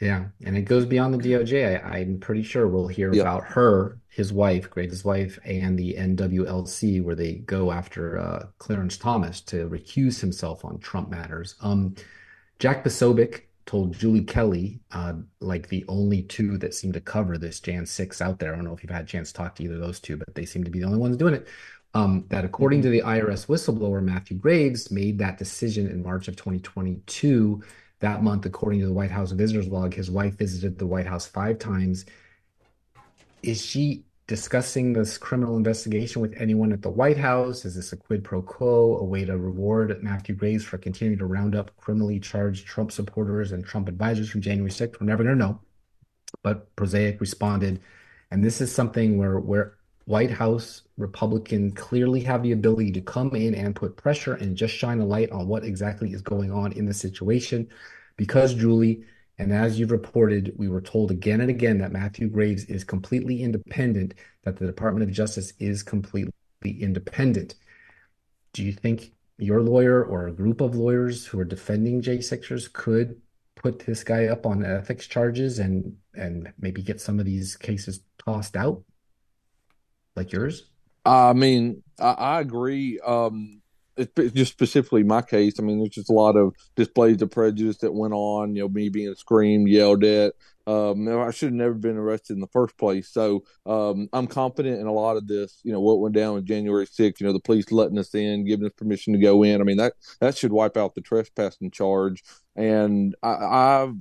Yeah, 0.00 0.26
and 0.44 0.56
it 0.56 0.62
goes 0.62 0.86
beyond 0.86 1.14
the 1.14 1.18
DOJ. 1.18 1.84
I, 1.84 1.98
am 1.98 2.20
pretty 2.20 2.44
sure 2.44 2.68
we'll 2.68 2.86
hear 2.86 3.12
yep. 3.12 3.22
about 3.22 3.44
her, 3.44 3.98
his 4.08 4.32
wife, 4.32 4.70
Graves' 4.70 5.04
wife, 5.04 5.40
and 5.44 5.76
the 5.76 5.94
NWLC, 5.94 7.02
where 7.02 7.16
they 7.16 7.34
go 7.34 7.72
after 7.72 8.18
uh, 8.18 8.46
Clarence 8.58 8.96
Thomas 8.96 9.40
to 9.42 9.68
recuse 9.68 10.20
himself 10.20 10.64
on 10.64 10.78
Trump 10.78 11.10
matters. 11.10 11.56
Um, 11.62 11.96
Jack 12.60 12.84
Posobiec 12.84 13.42
told 13.66 13.92
Julie 13.92 14.22
Kelly, 14.22 14.78
uh, 14.92 15.14
like 15.40 15.68
the 15.68 15.84
only 15.88 16.22
two 16.22 16.58
that 16.58 16.74
seem 16.74 16.92
to 16.92 17.00
cover 17.00 17.36
this 17.36 17.58
Jan 17.58 17.84
6 17.84 18.20
out 18.22 18.38
there. 18.38 18.52
I 18.52 18.56
don't 18.56 18.64
know 18.64 18.72
if 18.72 18.84
you've 18.84 18.90
had 18.90 19.04
a 19.04 19.08
chance 19.08 19.32
to 19.32 19.34
talk 19.34 19.56
to 19.56 19.64
either 19.64 19.74
of 19.74 19.80
those 19.80 19.98
two, 19.98 20.16
but 20.16 20.32
they 20.34 20.46
seem 20.46 20.62
to 20.62 20.70
be 20.70 20.78
the 20.78 20.86
only 20.86 20.98
ones 20.98 21.16
doing 21.16 21.34
it. 21.34 21.48
Um, 21.94 22.24
that 22.28 22.44
according 22.44 22.82
to 22.82 22.90
the 22.90 23.02
IRS 23.02 23.46
whistleblower 23.46 24.02
Matthew 24.02 24.36
Graves 24.36 24.90
made 24.90 25.18
that 25.18 25.38
decision 25.38 25.88
in 25.88 26.02
March 26.02 26.28
of 26.28 26.36
2022 26.36 27.62
that 28.00 28.22
month, 28.22 28.46
according 28.46 28.80
to 28.80 28.86
the 28.86 28.92
White 28.92 29.10
House 29.10 29.32
visitors 29.32 29.68
log, 29.68 29.94
his 29.94 30.10
wife 30.10 30.34
visited 30.34 30.78
the 30.78 30.86
White 30.86 31.06
House 31.06 31.26
five 31.26 31.58
times. 31.58 32.04
Is 33.42 33.64
she 33.64 34.04
discussing 34.28 34.92
this 34.92 35.16
criminal 35.16 35.56
investigation 35.56 36.20
with 36.20 36.34
anyone 36.38 36.72
at 36.72 36.82
the 36.82 36.90
White 36.90 37.16
House? 37.16 37.64
Is 37.64 37.74
this 37.74 37.92
a 37.92 37.96
quid 37.96 38.22
pro 38.22 38.42
quo, 38.42 38.98
a 38.98 39.04
way 39.04 39.24
to 39.24 39.36
reward 39.36 40.02
Matthew 40.02 40.34
Graves 40.34 40.64
for 40.64 40.78
continuing 40.78 41.18
to 41.18 41.26
round 41.26 41.56
up 41.56 41.76
criminally 41.76 42.20
charged 42.20 42.66
Trump 42.66 42.92
supporters 42.92 43.52
and 43.52 43.64
Trump 43.64 43.88
advisors 43.88 44.30
from 44.30 44.42
January 44.42 44.70
6th? 44.70 45.00
We're 45.00 45.06
never 45.06 45.24
going 45.24 45.36
to 45.36 45.44
know. 45.44 45.60
But 46.42 46.74
Posobiec 46.76 47.20
responded, 47.20 47.80
and 48.30 48.44
this 48.44 48.60
is 48.60 48.72
something 48.72 49.16
where 49.16 49.38
where 49.40 49.77
White 50.08 50.30
House 50.30 50.84
Republicans 50.96 51.74
clearly 51.74 52.20
have 52.20 52.42
the 52.42 52.52
ability 52.52 52.92
to 52.92 53.02
come 53.02 53.36
in 53.36 53.54
and 53.54 53.76
put 53.76 53.98
pressure 53.98 54.32
and 54.32 54.56
just 54.56 54.74
shine 54.74 55.00
a 55.00 55.04
light 55.04 55.30
on 55.30 55.46
what 55.46 55.64
exactly 55.64 56.14
is 56.14 56.22
going 56.22 56.50
on 56.50 56.72
in 56.72 56.86
the 56.86 56.94
situation. 56.94 57.68
Because, 58.16 58.54
Julie, 58.54 59.04
and 59.36 59.52
as 59.52 59.78
you've 59.78 59.90
reported, 59.90 60.54
we 60.56 60.66
were 60.66 60.80
told 60.80 61.10
again 61.10 61.42
and 61.42 61.50
again 61.50 61.76
that 61.78 61.92
Matthew 61.92 62.30
Graves 62.30 62.64
is 62.64 62.84
completely 62.84 63.42
independent, 63.42 64.14
that 64.44 64.56
the 64.56 64.64
Department 64.64 65.06
of 65.06 65.14
Justice 65.14 65.52
is 65.58 65.82
completely 65.82 66.32
independent. 66.64 67.56
Do 68.54 68.64
you 68.64 68.72
think 68.72 69.12
your 69.36 69.60
lawyer 69.60 70.02
or 70.02 70.26
a 70.26 70.32
group 70.32 70.62
of 70.62 70.74
lawyers 70.74 71.26
who 71.26 71.38
are 71.38 71.44
defending 71.44 72.00
J6ers 72.00 72.72
could 72.72 73.20
put 73.56 73.80
this 73.80 74.04
guy 74.04 74.28
up 74.28 74.46
on 74.46 74.64
ethics 74.64 75.06
charges 75.06 75.58
and 75.58 75.98
and 76.14 76.50
maybe 76.58 76.80
get 76.80 76.98
some 76.98 77.20
of 77.20 77.26
these 77.26 77.56
cases 77.56 78.00
tossed 78.16 78.56
out? 78.56 78.82
Like 80.18 80.32
yours? 80.32 80.64
I 81.04 81.32
mean, 81.32 81.82
I, 81.98 82.10
I 82.10 82.40
agree. 82.40 83.00
Um, 83.00 83.62
it's 83.96 84.32
just 84.32 84.52
specifically 84.52 85.02
my 85.02 85.22
case. 85.22 85.58
I 85.58 85.62
mean, 85.62 85.78
there's 85.78 85.90
just 85.90 86.10
a 86.10 86.12
lot 86.12 86.36
of 86.36 86.54
displays 86.76 87.20
of 87.20 87.30
prejudice 87.30 87.78
that 87.78 87.92
went 87.92 88.14
on. 88.14 88.54
You 88.54 88.62
know, 88.62 88.68
me 88.68 88.88
being 88.88 89.14
screamed, 89.14 89.68
yelled 89.68 90.04
at. 90.04 90.34
Um, 90.66 91.08
I 91.08 91.30
should 91.30 91.46
have 91.46 91.54
never 91.54 91.74
been 91.74 91.96
arrested 91.96 92.34
in 92.34 92.40
the 92.40 92.46
first 92.48 92.76
place. 92.76 93.08
So 93.08 93.44
um, 93.64 94.08
I'm 94.12 94.26
confident 94.26 94.80
in 94.80 94.86
a 94.86 94.92
lot 94.92 95.16
of 95.16 95.26
this. 95.26 95.60
You 95.64 95.72
know, 95.72 95.80
what 95.80 95.98
went 95.98 96.14
down 96.14 96.36
on 96.36 96.44
January 96.44 96.86
6th. 96.86 97.20
You 97.20 97.26
know, 97.26 97.32
the 97.32 97.40
police 97.40 97.72
letting 97.72 97.98
us 97.98 98.14
in, 98.14 98.46
giving 98.46 98.66
us 98.66 98.72
permission 98.76 99.14
to 99.14 99.18
go 99.18 99.42
in. 99.42 99.60
I 99.60 99.64
mean, 99.64 99.78
that 99.78 99.94
that 100.20 100.36
should 100.36 100.52
wipe 100.52 100.76
out 100.76 100.94
the 100.94 101.00
trespassing 101.00 101.70
charge. 101.70 102.22
And 102.54 103.16
I, 103.22 103.34
I've 103.34 103.94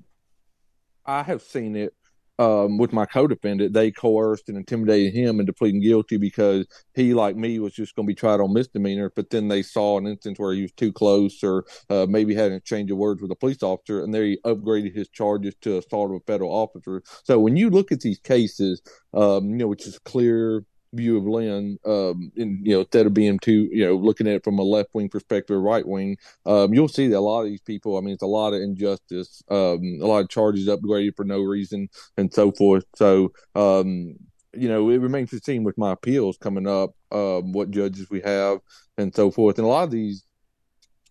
I 1.05 1.23
have 1.23 1.41
seen 1.41 1.75
it 1.75 1.95
um, 2.39 2.77
with 2.77 2.93
my 2.93 3.05
co-defendant, 3.05 3.73
they 3.73 3.91
coerced 3.91 4.49
and 4.49 4.57
intimidated 4.57 5.13
him 5.13 5.39
into 5.39 5.53
pleading 5.53 5.81
guilty 5.81 6.17
because 6.17 6.67
he, 6.93 7.13
like 7.13 7.35
me, 7.35 7.59
was 7.59 7.73
just 7.73 7.95
going 7.95 8.05
to 8.05 8.11
be 8.11 8.15
tried 8.15 8.39
on 8.39 8.53
misdemeanor. 8.53 9.11
But 9.15 9.29
then 9.29 9.47
they 9.47 9.61
saw 9.61 9.97
an 9.97 10.07
instance 10.07 10.39
where 10.39 10.53
he 10.53 10.61
was 10.61 10.71
too 10.73 10.93
close, 10.93 11.43
or 11.43 11.65
uh, 11.89 12.05
maybe 12.07 12.35
had 12.35 12.51
a 12.51 12.59
change 12.59 12.91
of 12.91 12.97
words 12.97 13.21
with 13.21 13.31
a 13.31 13.35
police 13.35 13.63
officer, 13.63 14.03
and 14.03 14.13
they 14.13 14.37
upgraded 14.45 14.95
his 14.95 15.09
charges 15.09 15.55
to 15.61 15.77
assault 15.77 16.11
of 16.11 16.17
a 16.17 16.19
federal 16.31 16.51
officer. 16.51 17.01
So 17.23 17.39
when 17.39 17.57
you 17.57 17.69
look 17.69 17.91
at 17.91 18.01
these 18.01 18.19
cases, 18.19 18.81
um, 19.13 19.49
you 19.49 19.57
know, 19.57 19.67
which 19.67 19.87
is 19.87 19.99
clear 19.99 20.63
view 20.97 21.17
of 21.17 21.25
Lynn, 21.25 21.77
um, 21.85 22.31
you 22.35 22.73
know, 22.73 22.79
instead 22.81 23.05
of 23.05 23.13
being 23.13 23.39
too, 23.39 23.69
you 23.71 23.85
know, 23.85 23.95
looking 23.95 24.27
at 24.27 24.35
it 24.35 24.43
from 24.43 24.59
a 24.59 24.63
left 24.63 24.89
wing 24.93 25.09
perspective, 25.09 25.59
right 25.59 25.87
wing, 25.87 26.17
um, 26.45 26.73
you'll 26.73 26.87
see 26.87 27.07
that 27.07 27.17
a 27.17 27.19
lot 27.19 27.41
of 27.41 27.47
these 27.47 27.61
people, 27.61 27.97
I 27.97 28.01
mean, 28.01 28.13
it's 28.13 28.23
a 28.23 28.27
lot 28.27 28.53
of 28.53 28.61
injustice, 28.61 29.41
um, 29.49 29.99
a 30.01 30.05
lot 30.05 30.19
of 30.19 30.29
charges 30.29 30.67
upgraded 30.67 31.15
for 31.15 31.23
no 31.23 31.41
reason 31.41 31.89
and 32.17 32.33
so 32.33 32.51
forth. 32.51 32.85
So, 32.95 33.31
um, 33.55 34.15
you 34.53 34.67
know, 34.67 34.89
it 34.89 34.97
remains 34.97 35.29
to 35.29 35.37
be 35.37 35.41
seen 35.41 35.63
with 35.63 35.77
my 35.77 35.93
appeals 35.93 36.37
coming 36.37 36.67
up, 36.67 36.91
um, 37.11 37.53
what 37.53 37.71
judges 37.71 38.09
we 38.09 38.21
have 38.21 38.59
and 38.97 39.15
so 39.15 39.31
forth. 39.31 39.57
And 39.57 39.65
a 39.65 39.69
lot 39.69 39.83
of 39.83 39.91
these 39.91 40.23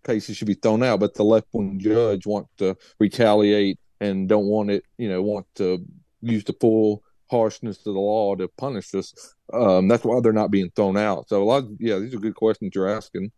cases 0.05 0.37
should 0.37 0.49
be 0.49 0.55
thrown 0.55 0.83
out, 0.83 1.01
but 1.01 1.15
the 1.15 1.25
left 1.25 1.47
wing 1.53 1.79
judge 1.79 2.27
wants 2.27 2.51
to 2.59 2.77
retaliate 2.99 3.79
and 4.01 4.29
don't 4.29 4.47
want 4.47 4.71
it, 4.71 4.85
you 4.99 5.09
know, 5.09 5.23
want 5.23 5.47
to 5.57 5.85
use 6.23 6.45
the 6.45 6.55
full 6.61 7.03
harshness 7.31 7.79
of 7.79 7.95
the 7.95 8.01
law 8.01 8.35
to 8.37 8.49
punish 8.57 8.95
us. 8.95 9.35
Um, 9.53 9.89
that's 9.89 10.05
why 10.05 10.21
they're 10.21 10.33
not 10.33 10.51
being 10.51 10.71
thrown 10.75 10.97
out. 10.97 11.29
So 11.29 11.43
a 11.43 11.45
lot, 11.45 11.65
of, 11.65 11.71
yeah, 11.79 11.99
these 11.99 12.15
are 12.15 12.19
good 12.19 12.35
questions 12.35 12.73
you're 12.75 12.89
asking. 12.89 13.33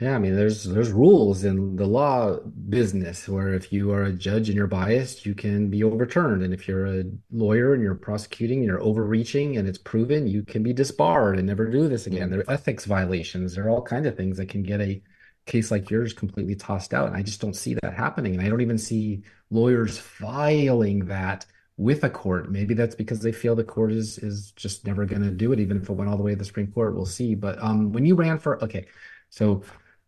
Yeah, 0.00 0.14
I 0.14 0.18
mean, 0.18 0.34
there's 0.34 0.64
there's 0.64 0.92
rules 0.92 1.44
in 1.44 1.76
the 1.76 1.84
law 1.84 2.38
business 2.70 3.28
where 3.28 3.52
if 3.52 3.70
you 3.70 3.92
are 3.92 4.04
a 4.04 4.12
judge 4.12 4.48
and 4.48 4.56
you're 4.56 4.66
biased, 4.66 5.26
you 5.26 5.34
can 5.34 5.68
be 5.68 5.84
overturned, 5.84 6.42
and 6.42 6.54
if 6.54 6.66
you're 6.66 6.86
a 6.86 7.04
lawyer 7.30 7.74
and 7.74 7.82
you're 7.82 7.94
prosecuting 7.94 8.60
and 8.60 8.66
you're 8.66 8.82
overreaching 8.82 9.58
and 9.58 9.68
it's 9.68 9.76
proven, 9.76 10.26
you 10.26 10.42
can 10.42 10.62
be 10.62 10.72
disbarred 10.72 11.36
and 11.36 11.46
never 11.46 11.66
do 11.66 11.86
this 11.86 12.06
again. 12.06 12.30
There 12.30 12.40
are 12.40 12.50
ethics 12.50 12.86
violations. 12.86 13.54
There 13.54 13.66
are 13.66 13.68
all 13.68 13.82
kinds 13.82 14.06
of 14.06 14.16
things 14.16 14.38
that 14.38 14.48
can 14.48 14.62
get 14.62 14.80
a 14.80 15.02
case 15.44 15.70
like 15.70 15.90
yours 15.90 16.14
completely 16.14 16.54
tossed 16.54 16.94
out, 16.94 17.08
and 17.08 17.16
I 17.16 17.22
just 17.22 17.42
don't 17.42 17.56
see 17.56 17.74
that 17.82 17.92
happening. 17.92 18.32
And 18.34 18.42
I 18.42 18.48
don't 18.48 18.62
even 18.62 18.78
see 18.78 19.22
lawyers 19.50 19.98
filing 19.98 21.04
that 21.06 21.44
with 21.80 22.04
a 22.04 22.10
court. 22.10 22.50
Maybe 22.50 22.74
that's 22.74 22.94
because 22.94 23.20
they 23.20 23.32
feel 23.32 23.54
the 23.56 23.64
court 23.64 23.90
is 23.90 24.18
is 24.18 24.52
just 24.52 24.86
never 24.86 25.06
going 25.06 25.22
to 25.22 25.30
do 25.30 25.52
it, 25.52 25.60
even 25.60 25.78
if 25.78 25.88
it 25.88 25.92
went 25.92 26.10
all 26.10 26.16
the 26.18 26.22
way 26.22 26.32
to 26.32 26.36
the 26.36 26.44
Supreme 26.44 26.70
Court. 26.70 26.94
We'll 26.94 27.06
see. 27.06 27.34
But 27.34 27.60
um, 27.62 27.90
when 27.90 28.04
you 28.04 28.14
ran 28.14 28.38
for 28.38 28.62
okay, 28.62 28.86
so 29.30 29.62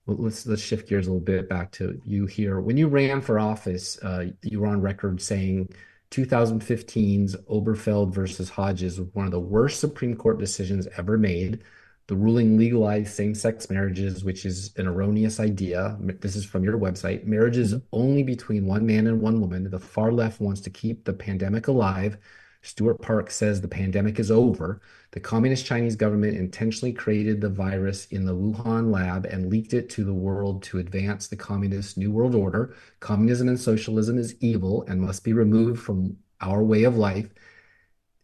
let's 0.07 0.47
let's 0.47 0.61
shift 0.61 0.87
gears 0.87 1.07
a 1.07 1.11
little 1.11 1.25
bit 1.25 1.49
back 1.49 1.73
to 1.73 1.99
you 2.05 2.27
here. 2.27 2.61
When 2.61 2.77
you 2.77 2.89
ran 2.89 3.23
for 3.23 3.41
office, 3.41 3.99
uh, 4.03 4.27
you 4.43 4.61
were 4.61 4.67
on 4.67 4.83
record 4.83 5.23
saying 5.23 5.71
2015's 6.11 7.37
Oberfeld 7.51 8.13
versus 8.13 8.51
Hodges 8.51 9.01
was 9.01 9.09
one 9.15 9.25
of 9.25 9.33
the 9.33 9.41
worst 9.41 9.81
Supreme 9.81 10.15
Court 10.15 10.39
decisions 10.39 10.87
ever 10.99 11.17
made. 11.17 11.63
The 12.09 12.17
ruling 12.17 12.59
legalized 12.59 13.15
same 13.15 13.35
sex 13.35 13.71
marriages, 13.71 14.25
which 14.25 14.45
is 14.45 14.73
an 14.77 14.87
erroneous 14.87 15.38
idea. 15.38 15.97
This 16.21 16.37
is 16.37 16.45
from 16.45 16.65
your 16.65 16.79
website. 16.79 17.25
Marriages 17.25 17.75
mm-hmm. 17.75 17.87
only 17.93 18.23
between 18.23 18.67
one 18.67 18.85
man 18.85 19.07
and 19.07 19.21
one 19.21 19.41
woman. 19.41 19.71
The 19.71 19.79
far 19.79 20.12
left 20.12 20.41
wants 20.41 20.61
to 20.62 20.71
keep 20.71 21.05
the 21.05 21.12
pandemic 21.12 21.69
alive. 21.69 22.19
Stewart 22.65 23.03
Park 23.03 23.31
says 23.31 23.61
the 23.61 23.69
pandemic 23.69 24.21
is 24.21 24.31
over. 24.31 24.81
The 25.11 25.21
Communist 25.21 25.67
Chinese 25.67 25.97
government 25.97 26.37
intentionally 26.37 26.93
created 26.93 27.41
the 27.41 27.49
virus 27.49 28.07
in 28.07 28.25
the 28.25 28.37
Wuhan 28.37 28.93
lab 28.93 29.27
and 29.27 29.51
leaked 29.51 29.75
it 29.75 29.91
to 29.91 30.05
the 30.05 30.15
world 30.15 30.62
to 30.65 30.79
advance 30.79 31.27
the 31.27 31.37
communist 31.37 31.99
New 31.99 32.12
World 32.12 32.37
Order. 32.37 32.75
Communism 33.01 33.49
and 33.49 33.61
socialism 33.61 34.17
is 34.17 34.37
evil 34.41 34.85
and 34.87 35.01
must 35.01 35.25
be 35.25 35.33
removed 35.33 35.81
from 35.83 36.17
our 36.41 36.62
way 36.62 36.85
of 36.85 36.97
life. 36.97 37.29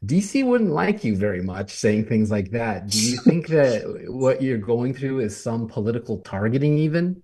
DC 0.05 0.45
wouldn't 0.45 0.71
like 0.71 1.03
you 1.03 1.17
very 1.17 1.43
much 1.43 1.73
saying 1.73 2.07
things 2.07 2.31
like 2.31 2.51
that. 2.53 2.89
Do 2.89 2.99
you 2.99 3.17
think 3.19 3.49
that 3.49 4.05
what 4.09 4.43
you're 4.43 4.59
going 4.59 4.95
through 4.95 5.21
is 5.21 5.41
some 5.41 5.67
political 5.69 6.19
targeting, 6.19 6.79
even? 6.79 7.23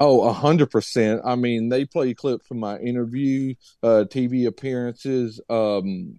Oh, 0.00 0.22
a 0.22 0.32
hundred 0.32 0.70
percent. 0.70 1.20
I 1.24 1.36
mean, 1.36 1.68
they 1.68 1.84
play 1.84 2.14
clips 2.14 2.46
from 2.46 2.58
my 2.58 2.78
interview, 2.78 3.54
uh, 3.82 4.04
TV 4.08 4.46
appearances, 4.46 5.40
um, 5.50 6.18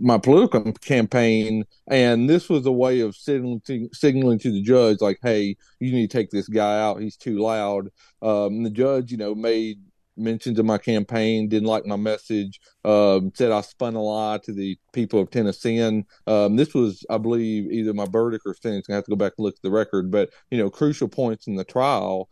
my 0.00 0.18
political 0.18 0.72
campaign, 0.74 1.64
and 1.86 2.28
this 2.28 2.48
was 2.48 2.66
a 2.66 2.72
way 2.72 3.00
of 3.00 3.14
signaling 3.14 3.60
to, 3.66 3.88
signaling 3.92 4.40
to 4.40 4.50
the 4.50 4.62
judge, 4.62 5.00
like, 5.00 5.18
"Hey, 5.22 5.56
you 5.78 5.92
need 5.92 6.10
to 6.10 6.16
take 6.18 6.30
this 6.30 6.48
guy 6.48 6.80
out. 6.80 7.00
He's 7.00 7.16
too 7.16 7.38
loud." 7.38 7.90
Um, 8.22 8.64
the 8.64 8.70
judge, 8.70 9.12
you 9.12 9.18
know, 9.18 9.34
made 9.36 9.78
mentions 10.16 10.58
of 10.58 10.66
my 10.66 10.78
campaign, 10.78 11.48
didn't 11.48 11.68
like 11.68 11.86
my 11.86 11.96
message, 11.96 12.60
um, 12.84 13.32
said 13.34 13.52
I 13.52 13.60
spun 13.60 13.94
a 13.94 14.02
lie 14.02 14.38
to 14.44 14.52
the 14.52 14.78
people 14.92 15.20
of 15.20 15.30
Tennessee. 15.30 15.78
And 15.78 16.04
um, 16.26 16.56
this 16.56 16.74
was, 16.74 17.04
I 17.10 17.18
believe, 17.18 17.70
either 17.70 17.94
my 17.94 18.06
verdict 18.10 18.44
or 18.46 18.54
sentence. 18.54 18.88
I 18.88 18.94
have 18.94 19.04
to 19.04 19.10
go 19.10 19.16
back 19.16 19.32
and 19.38 19.44
look 19.44 19.56
at 19.56 19.62
the 19.62 19.70
record, 19.70 20.10
but 20.10 20.30
you 20.50 20.58
know, 20.58 20.70
crucial 20.70 21.08
points 21.08 21.46
in 21.46 21.56
the 21.56 21.64
trial. 21.64 22.28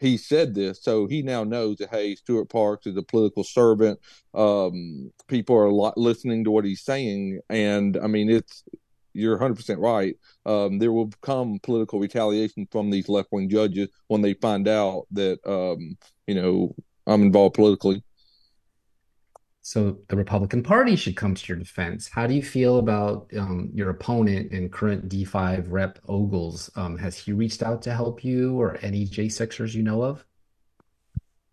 He 0.00 0.16
said 0.16 0.54
this, 0.54 0.82
so 0.82 1.06
he 1.06 1.22
now 1.22 1.44
knows 1.44 1.76
that 1.76 1.88
hey, 1.88 2.16
Stewart 2.16 2.50
Parks 2.50 2.86
is 2.86 2.96
a 2.96 3.02
political 3.02 3.44
servant. 3.44 3.98
Um, 4.34 5.12
people 5.28 5.56
are 5.56 5.92
listening 5.96 6.44
to 6.44 6.50
what 6.50 6.64
he's 6.64 6.82
saying, 6.82 7.40
and 7.48 7.96
I 7.96 8.08
mean, 8.08 8.28
it's 8.28 8.64
you're 9.14 9.38
100% 9.38 9.78
right. 9.78 10.16
Um, 10.44 10.78
there 10.78 10.92
will 10.92 11.10
come 11.22 11.60
political 11.62 12.00
retaliation 12.00 12.66
from 12.70 12.90
these 12.90 13.08
left 13.08 13.28
wing 13.32 13.48
judges 13.48 13.88
when 14.08 14.20
they 14.20 14.34
find 14.34 14.68
out 14.68 15.06
that, 15.12 15.38
um, 15.46 15.96
you 16.26 16.34
know, 16.34 16.74
I'm 17.06 17.22
involved 17.22 17.54
politically. 17.54 18.02
So 19.66 19.96
the 20.08 20.16
Republican 20.16 20.62
Party 20.62 20.94
should 20.94 21.16
come 21.16 21.34
to 21.34 21.46
your 21.48 21.56
defense. 21.56 22.08
How 22.08 22.26
do 22.26 22.34
you 22.34 22.42
feel 22.42 22.78
about 22.78 23.30
um, 23.38 23.70
your 23.72 23.88
opponent 23.88 24.52
and 24.52 24.70
current 24.70 25.08
D5 25.08 25.66
rep 25.68 25.98
Ogles? 26.06 26.70
Um, 26.76 26.98
has 26.98 27.16
he 27.16 27.32
reached 27.32 27.62
out 27.62 27.80
to 27.82 27.94
help 27.94 28.22
you 28.22 28.60
or 28.60 28.78
any 28.82 29.06
J6ers 29.06 29.72
you 29.72 29.82
know 29.82 30.02
of? 30.02 30.24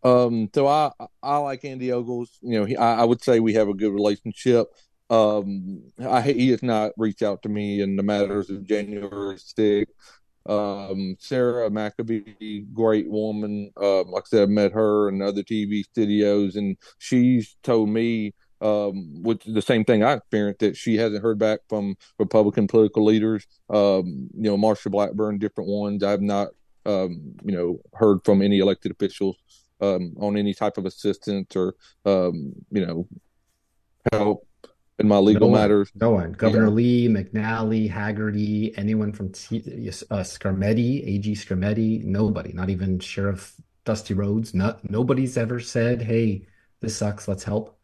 Um, 0.03 0.49
so 0.53 0.67
I 0.67 0.91
I 1.21 1.37
like 1.37 1.63
Andy 1.63 1.91
Ogles. 1.91 2.37
You 2.41 2.59
know, 2.59 2.65
he, 2.65 2.75
I, 2.75 3.01
I, 3.01 3.03
would 3.05 3.23
say 3.23 3.39
we 3.39 3.53
have 3.53 3.69
a 3.69 3.73
good 3.73 3.93
relationship. 3.93 4.67
Um, 5.09 5.83
I 5.99 6.21
he 6.21 6.49
has 6.49 6.63
not 6.63 6.91
reached 6.97 7.21
out 7.21 7.43
to 7.43 7.49
me 7.49 7.81
in 7.81 7.95
the 7.95 8.03
matters 8.03 8.49
of 8.49 8.65
January 8.65 9.35
6th. 9.35 9.85
Um, 10.45 11.15
Sarah 11.19 11.69
McAbee, 11.69 12.73
great 12.73 13.09
woman. 13.09 13.71
Uh, 13.79 14.03
like 14.03 14.23
I 14.23 14.27
said, 14.27 14.43
I 14.43 14.45
met 14.47 14.71
her 14.71 15.09
in 15.09 15.21
other 15.21 15.43
TV 15.43 15.83
studios, 15.83 16.55
and 16.55 16.77
she's 16.97 17.55
told 17.63 17.89
me, 17.89 18.33
um, 18.61 19.23
which 19.23 19.43
the 19.45 19.61
same 19.61 19.83
thing 19.83 20.03
I 20.03 20.13
experienced, 20.13 20.59
that 20.59 20.77
she 20.77 20.95
hasn't 20.95 21.23
heard 21.23 21.39
back 21.39 21.61
from 21.67 21.95
Republican 22.19 22.67
political 22.67 23.03
leaders. 23.05 23.45
Um, 23.69 24.29
you 24.35 24.49
know, 24.49 24.57
Marsha 24.57 24.91
Blackburn, 24.91 25.39
different 25.39 25.69
ones. 25.69 26.03
I've 26.03 26.21
not, 26.21 26.49
um, 26.85 27.33
you 27.43 27.55
know, 27.55 27.79
heard 27.93 28.19
from 28.23 28.41
any 28.41 28.59
elected 28.59 28.91
officials 28.91 29.37
um, 29.79 30.13
on 30.19 30.37
any 30.37 30.53
type 30.53 30.77
of 30.77 30.85
assistance 30.85 31.55
or, 31.55 31.75
um, 32.05 32.53
you 32.71 32.85
know, 32.85 33.07
help 34.11 34.47
in 35.01 35.07
my 35.07 35.17
legal 35.17 35.49
no 35.49 35.57
matters. 35.57 35.91
No 35.95 36.11
one. 36.11 36.31
Governor 36.33 36.65
yeah. 36.65 36.71
Lee, 36.71 37.07
McNally, 37.07 37.91
Hagerty, 37.91 38.73
anyone 38.77 39.11
from 39.11 39.31
T- 39.31 39.59
uh, 39.59 40.23
Skrmetti, 40.23 41.05
AG 41.07 41.31
Skrmetti, 41.33 42.03
nobody, 42.03 42.53
not 42.53 42.69
even 42.69 42.99
Sheriff 42.99 43.55
Dusty 43.85 44.13
Rhodes. 44.13 44.53
Not, 44.53 44.89
nobody's 44.89 45.37
ever 45.37 45.59
said, 45.59 46.01
hey, 46.01 46.47
this 46.79 46.97
sucks, 46.97 47.27
let's 47.27 47.43
help. 47.43 47.77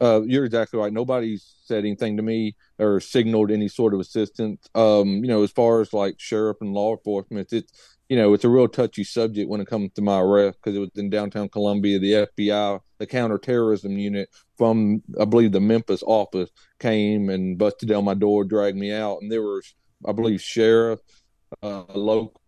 Uh, 0.00 0.22
you're 0.22 0.44
exactly 0.44 0.80
right. 0.80 0.92
Nobody's 0.92 1.54
said 1.64 1.84
anything 1.84 2.16
to 2.16 2.24
me 2.24 2.56
or 2.80 2.98
signaled 2.98 3.52
any 3.52 3.68
sort 3.68 3.94
of 3.94 4.00
assistance. 4.00 4.68
Um, 4.74 5.22
you 5.22 5.28
know, 5.28 5.44
as 5.44 5.52
far 5.52 5.80
as 5.80 5.92
like 5.92 6.18
sheriff 6.18 6.56
and 6.60 6.72
law 6.72 6.96
enforcement, 6.96 7.52
it's 7.52 7.72
you 8.12 8.18
know, 8.18 8.34
it's 8.34 8.44
a 8.44 8.48
real 8.50 8.68
touchy 8.68 9.04
subject 9.04 9.48
when 9.48 9.62
it 9.62 9.66
comes 9.66 9.90
to 9.94 10.02
my 10.02 10.20
arrest 10.20 10.58
because 10.62 10.76
it 10.76 10.80
was 10.80 10.90
in 10.96 11.08
downtown 11.08 11.48
Columbia. 11.48 11.98
The 11.98 12.28
FBI, 12.36 12.78
the 12.98 13.06
counterterrorism 13.06 13.96
unit 13.96 14.28
from, 14.58 15.02
I 15.18 15.24
believe, 15.24 15.52
the 15.52 15.60
Memphis 15.60 16.02
office 16.06 16.50
came 16.78 17.30
and 17.30 17.56
busted 17.56 17.88
down 17.88 18.04
my 18.04 18.12
door, 18.12 18.44
dragged 18.44 18.76
me 18.76 18.92
out, 18.92 19.22
and 19.22 19.32
there 19.32 19.40
was, 19.40 19.74
I 20.06 20.12
believe, 20.12 20.42
sheriff, 20.42 21.00
uh, 21.62 21.84
local 21.94 22.38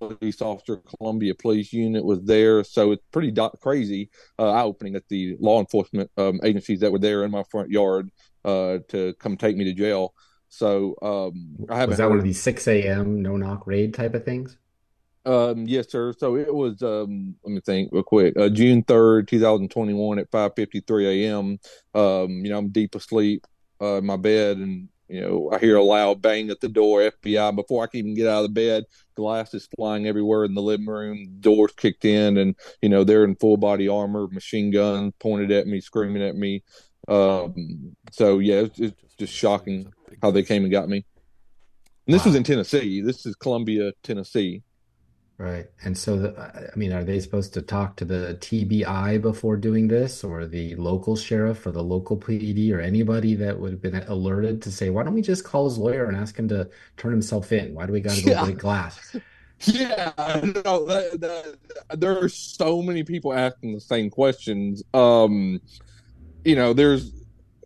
police 0.00 0.42
officer, 0.42 0.78
Columbia 0.78 1.36
Police 1.36 1.72
Unit 1.72 2.04
was 2.04 2.20
there. 2.24 2.64
So 2.64 2.90
it's 2.90 3.04
pretty 3.12 3.30
do- 3.30 3.52
crazy, 3.62 4.10
uh, 4.36 4.50
eye 4.50 4.64
opening 4.64 4.94
that 4.94 5.08
the 5.08 5.36
law 5.38 5.60
enforcement 5.60 6.10
um, 6.16 6.40
agencies 6.42 6.80
that 6.80 6.90
were 6.90 6.98
there 6.98 7.22
in 7.22 7.30
my 7.30 7.44
front 7.52 7.70
yard 7.70 8.10
uh, 8.44 8.78
to 8.88 9.14
come 9.20 9.36
take 9.36 9.56
me 9.56 9.62
to 9.62 9.72
jail. 9.74 10.12
So 10.48 10.96
um, 11.02 11.56
I 11.70 11.76
haven't. 11.76 11.90
Was 11.90 11.98
that 11.98 12.08
one 12.08 12.18
of 12.18 12.24
these 12.24 12.42
six 12.42 12.66
a.m. 12.66 13.22
no 13.22 13.36
knock 13.36 13.64
raid 13.68 13.94
type 13.94 14.14
of 14.14 14.24
things? 14.24 14.56
Um, 15.28 15.66
yes, 15.66 15.90
sir. 15.90 16.14
So 16.16 16.36
it 16.36 16.52
was. 16.52 16.82
Um, 16.82 17.36
let 17.44 17.52
me 17.52 17.60
think 17.60 17.90
real 17.92 18.02
quick. 18.02 18.34
Uh, 18.36 18.48
June 18.48 18.82
third, 18.82 19.28
two 19.28 19.38
thousand 19.38 19.70
twenty-one, 19.70 20.18
at 20.18 20.30
five 20.30 20.52
fifty-three 20.56 21.26
a.m. 21.26 21.58
Um, 21.94 22.30
you 22.30 22.50
know, 22.50 22.56
I'm 22.56 22.70
deep 22.70 22.94
asleep 22.94 23.46
uh, 23.80 23.96
in 23.96 24.06
my 24.06 24.16
bed, 24.16 24.56
and 24.56 24.88
you 25.08 25.20
know, 25.20 25.50
I 25.52 25.58
hear 25.58 25.76
a 25.76 25.82
loud 25.82 26.22
bang 26.22 26.48
at 26.48 26.60
the 26.60 26.68
door. 26.68 27.00
FBI. 27.00 27.54
Before 27.54 27.84
I 27.84 27.88
can 27.88 28.00
even 28.00 28.14
get 28.14 28.26
out 28.26 28.42
of 28.42 28.54
the 28.54 28.54
bed, 28.54 28.84
glass 29.16 29.52
is 29.52 29.68
flying 29.76 30.06
everywhere 30.06 30.44
in 30.44 30.54
the 30.54 30.62
living 30.62 30.86
room. 30.86 31.36
Doors 31.40 31.72
kicked 31.76 32.06
in, 32.06 32.38
and 32.38 32.56
you 32.80 32.88
know, 32.88 33.04
they're 33.04 33.24
in 33.24 33.36
full 33.36 33.58
body 33.58 33.86
armor, 33.86 34.28
machine 34.28 34.70
gun 34.70 35.12
pointed 35.18 35.50
at 35.50 35.66
me, 35.66 35.82
screaming 35.82 36.22
at 36.22 36.36
me. 36.36 36.62
Um, 37.06 37.94
so 38.12 38.38
yeah, 38.38 38.60
it's, 38.60 38.78
it's 38.78 39.14
just 39.18 39.34
shocking 39.34 39.92
how 40.22 40.30
they 40.30 40.42
came 40.42 40.62
and 40.62 40.72
got 40.72 40.88
me. 40.88 41.04
And 42.06 42.14
this 42.14 42.24
wow. 42.24 42.30
was 42.30 42.36
in 42.36 42.44
Tennessee. 42.44 43.02
This 43.02 43.26
is 43.26 43.36
Columbia, 43.36 43.92
Tennessee. 44.02 44.62
Right. 45.38 45.66
And 45.84 45.96
so, 45.96 46.16
the, 46.16 46.70
I 46.72 46.76
mean, 46.76 46.92
are 46.92 47.04
they 47.04 47.20
supposed 47.20 47.54
to 47.54 47.62
talk 47.62 47.94
to 47.96 48.04
the 48.04 48.36
TBI 48.40 49.22
before 49.22 49.56
doing 49.56 49.86
this 49.86 50.24
or 50.24 50.46
the 50.46 50.74
local 50.74 51.14
sheriff 51.14 51.64
or 51.64 51.70
the 51.70 51.82
local 51.82 52.16
PD 52.16 52.72
or 52.72 52.80
anybody 52.80 53.36
that 53.36 53.60
would 53.60 53.70
have 53.70 53.80
been 53.80 54.02
alerted 54.08 54.60
to 54.62 54.72
say, 54.72 54.90
why 54.90 55.04
don't 55.04 55.14
we 55.14 55.22
just 55.22 55.44
call 55.44 55.66
his 55.66 55.78
lawyer 55.78 56.06
and 56.06 56.16
ask 56.16 56.36
him 56.36 56.48
to 56.48 56.68
turn 56.96 57.12
himself 57.12 57.52
in? 57.52 57.72
Why 57.72 57.86
do 57.86 57.92
we 57.92 58.00
got 58.00 58.16
to 58.16 58.24
go 58.24 58.32
yeah. 58.32 58.44
break 58.44 58.58
glass? 58.58 59.16
Yeah, 59.64 60.12
no, 60.64 60.86
that, 60.86 61.18
that, 61.20 61.98
there 61.98 62.16
are 62.22 62.28
so 62.28 62.80
many 62.80 63.02
people 63.02 63.32
asking 63.32 63.74
the 63.74 63.80
same 63.80 64.08
questions. 64.08 64.84
Um, 64.94 65.60
you 66.44 66.54
know, 66.54 66.72
there's, 66.72 67.12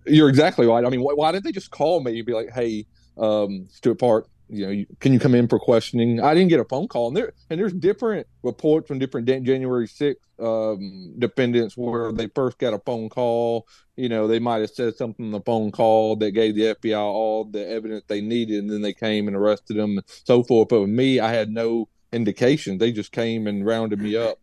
you're 0.07 0.31
exactly 0.31 0.67
right. 0.67 0.85
I 0.85 0.89
mean, 0.89 1.03
why, 1.03 1.13
why 1.13 1.33
didn't 1.33 1.45
they 1.45 1.53
just 1.53 1.71
call 1.71 2.01
me 2.01 2.19
and 2.19 2.27
be 2.27 2.33
like, 2.33 2.51
hey, 2.51 2.87
um, 3.19 3.67
Stewart 3.71 3.99
Park, 3.99 4.29
you 4.53 4.67
know, 4.67 4.85
can 5.01 5.15
you 5.15 5.19
come 5.19 5.35
in 5.35 5.49
for 5.49 5.59
questioning? 5.59 6.21
I 6.21 6.35
didn't 6.35 6.51
get 6.51 6.61
a 6.61 6.65
phone 6.65 6.87
call, 6.87 7.09
and 7.09 7.17
there 7.17 7.33
and 7.49 7.59
there's 7.59 7.73
different 7.73 8.27
reports 8.43 8.87
from 8.87 8.99
different 8.99 9.27
January 9.27 9.89
6th 9.89 10.17
um, 10.39 11.15
defendants 11.19 11.75
where 11.77 12.13
they 12.13 12.27
first 12.27 12.59
got 12.59 12.75
a 12.75 12.79
phone 12.81 13.09
call. 13.09 13.67
You 13.97 14.11
know, 14.11 14.27
they 14.27 14.39
might 14.39 14.61
have 14.61 14.71
said 14.71 14.95
something 14.95 15.27
on 15.27 15.33
the 15.33 15.41
phone 15.41 15.73
call 15.73 16.17
that 16.17 16.33
gave 16.33 16.55
the 16.55 16.75
FBI 16.75 16.99
all 16.99 17.45
the 17.45 17.67
evidence 17.67 18.05
they 18.09 18.21
needed, 18.21 18.59
and 18.59 18.71
then 18.71 18.83
they 18.83 18.93
came 18.93 19.27
and 19.27 19.37
arrested 19.37 19.79
them, 19.79 19.99
and 19.99 20.05
so 20.07 20.43
forth. 20.43 20.69
But 20.69 20.83
with 20.83 20.91
me, 20.91 21.19
I 21.19 21.33
had 21.33 21.49
no 21.49 21.89
indication. 22.13 22.77
They 22.77 22.93
just 22.93 23.11
came 23.11 23.47
and 23.47 23.65
rounded 23.65 24.01
me 24.01 24.17
up, 24.17 24.39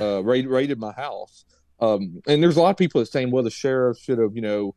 uh, 0.00 0.24
raided, 0.24 0.50
raided 0.50 0.80
my 0.80 0.92
house. 0.92 1.44
Um, 1.78 2.20
and 2.26 2.42
there's 2.42 2.56
a 2.56 2.62
lot 2.62 2.70
of 2.70 2.76
people 2.76 3.00
that 3.00 3.06
saying, 3.06 3.30
well, 3.30 3.42
the 3.42 3.50
sheriff 3.50 3.98
should 3.98 4.18
have, 4.18 4.34
you 4.34 4.42
know, 4.42 4.74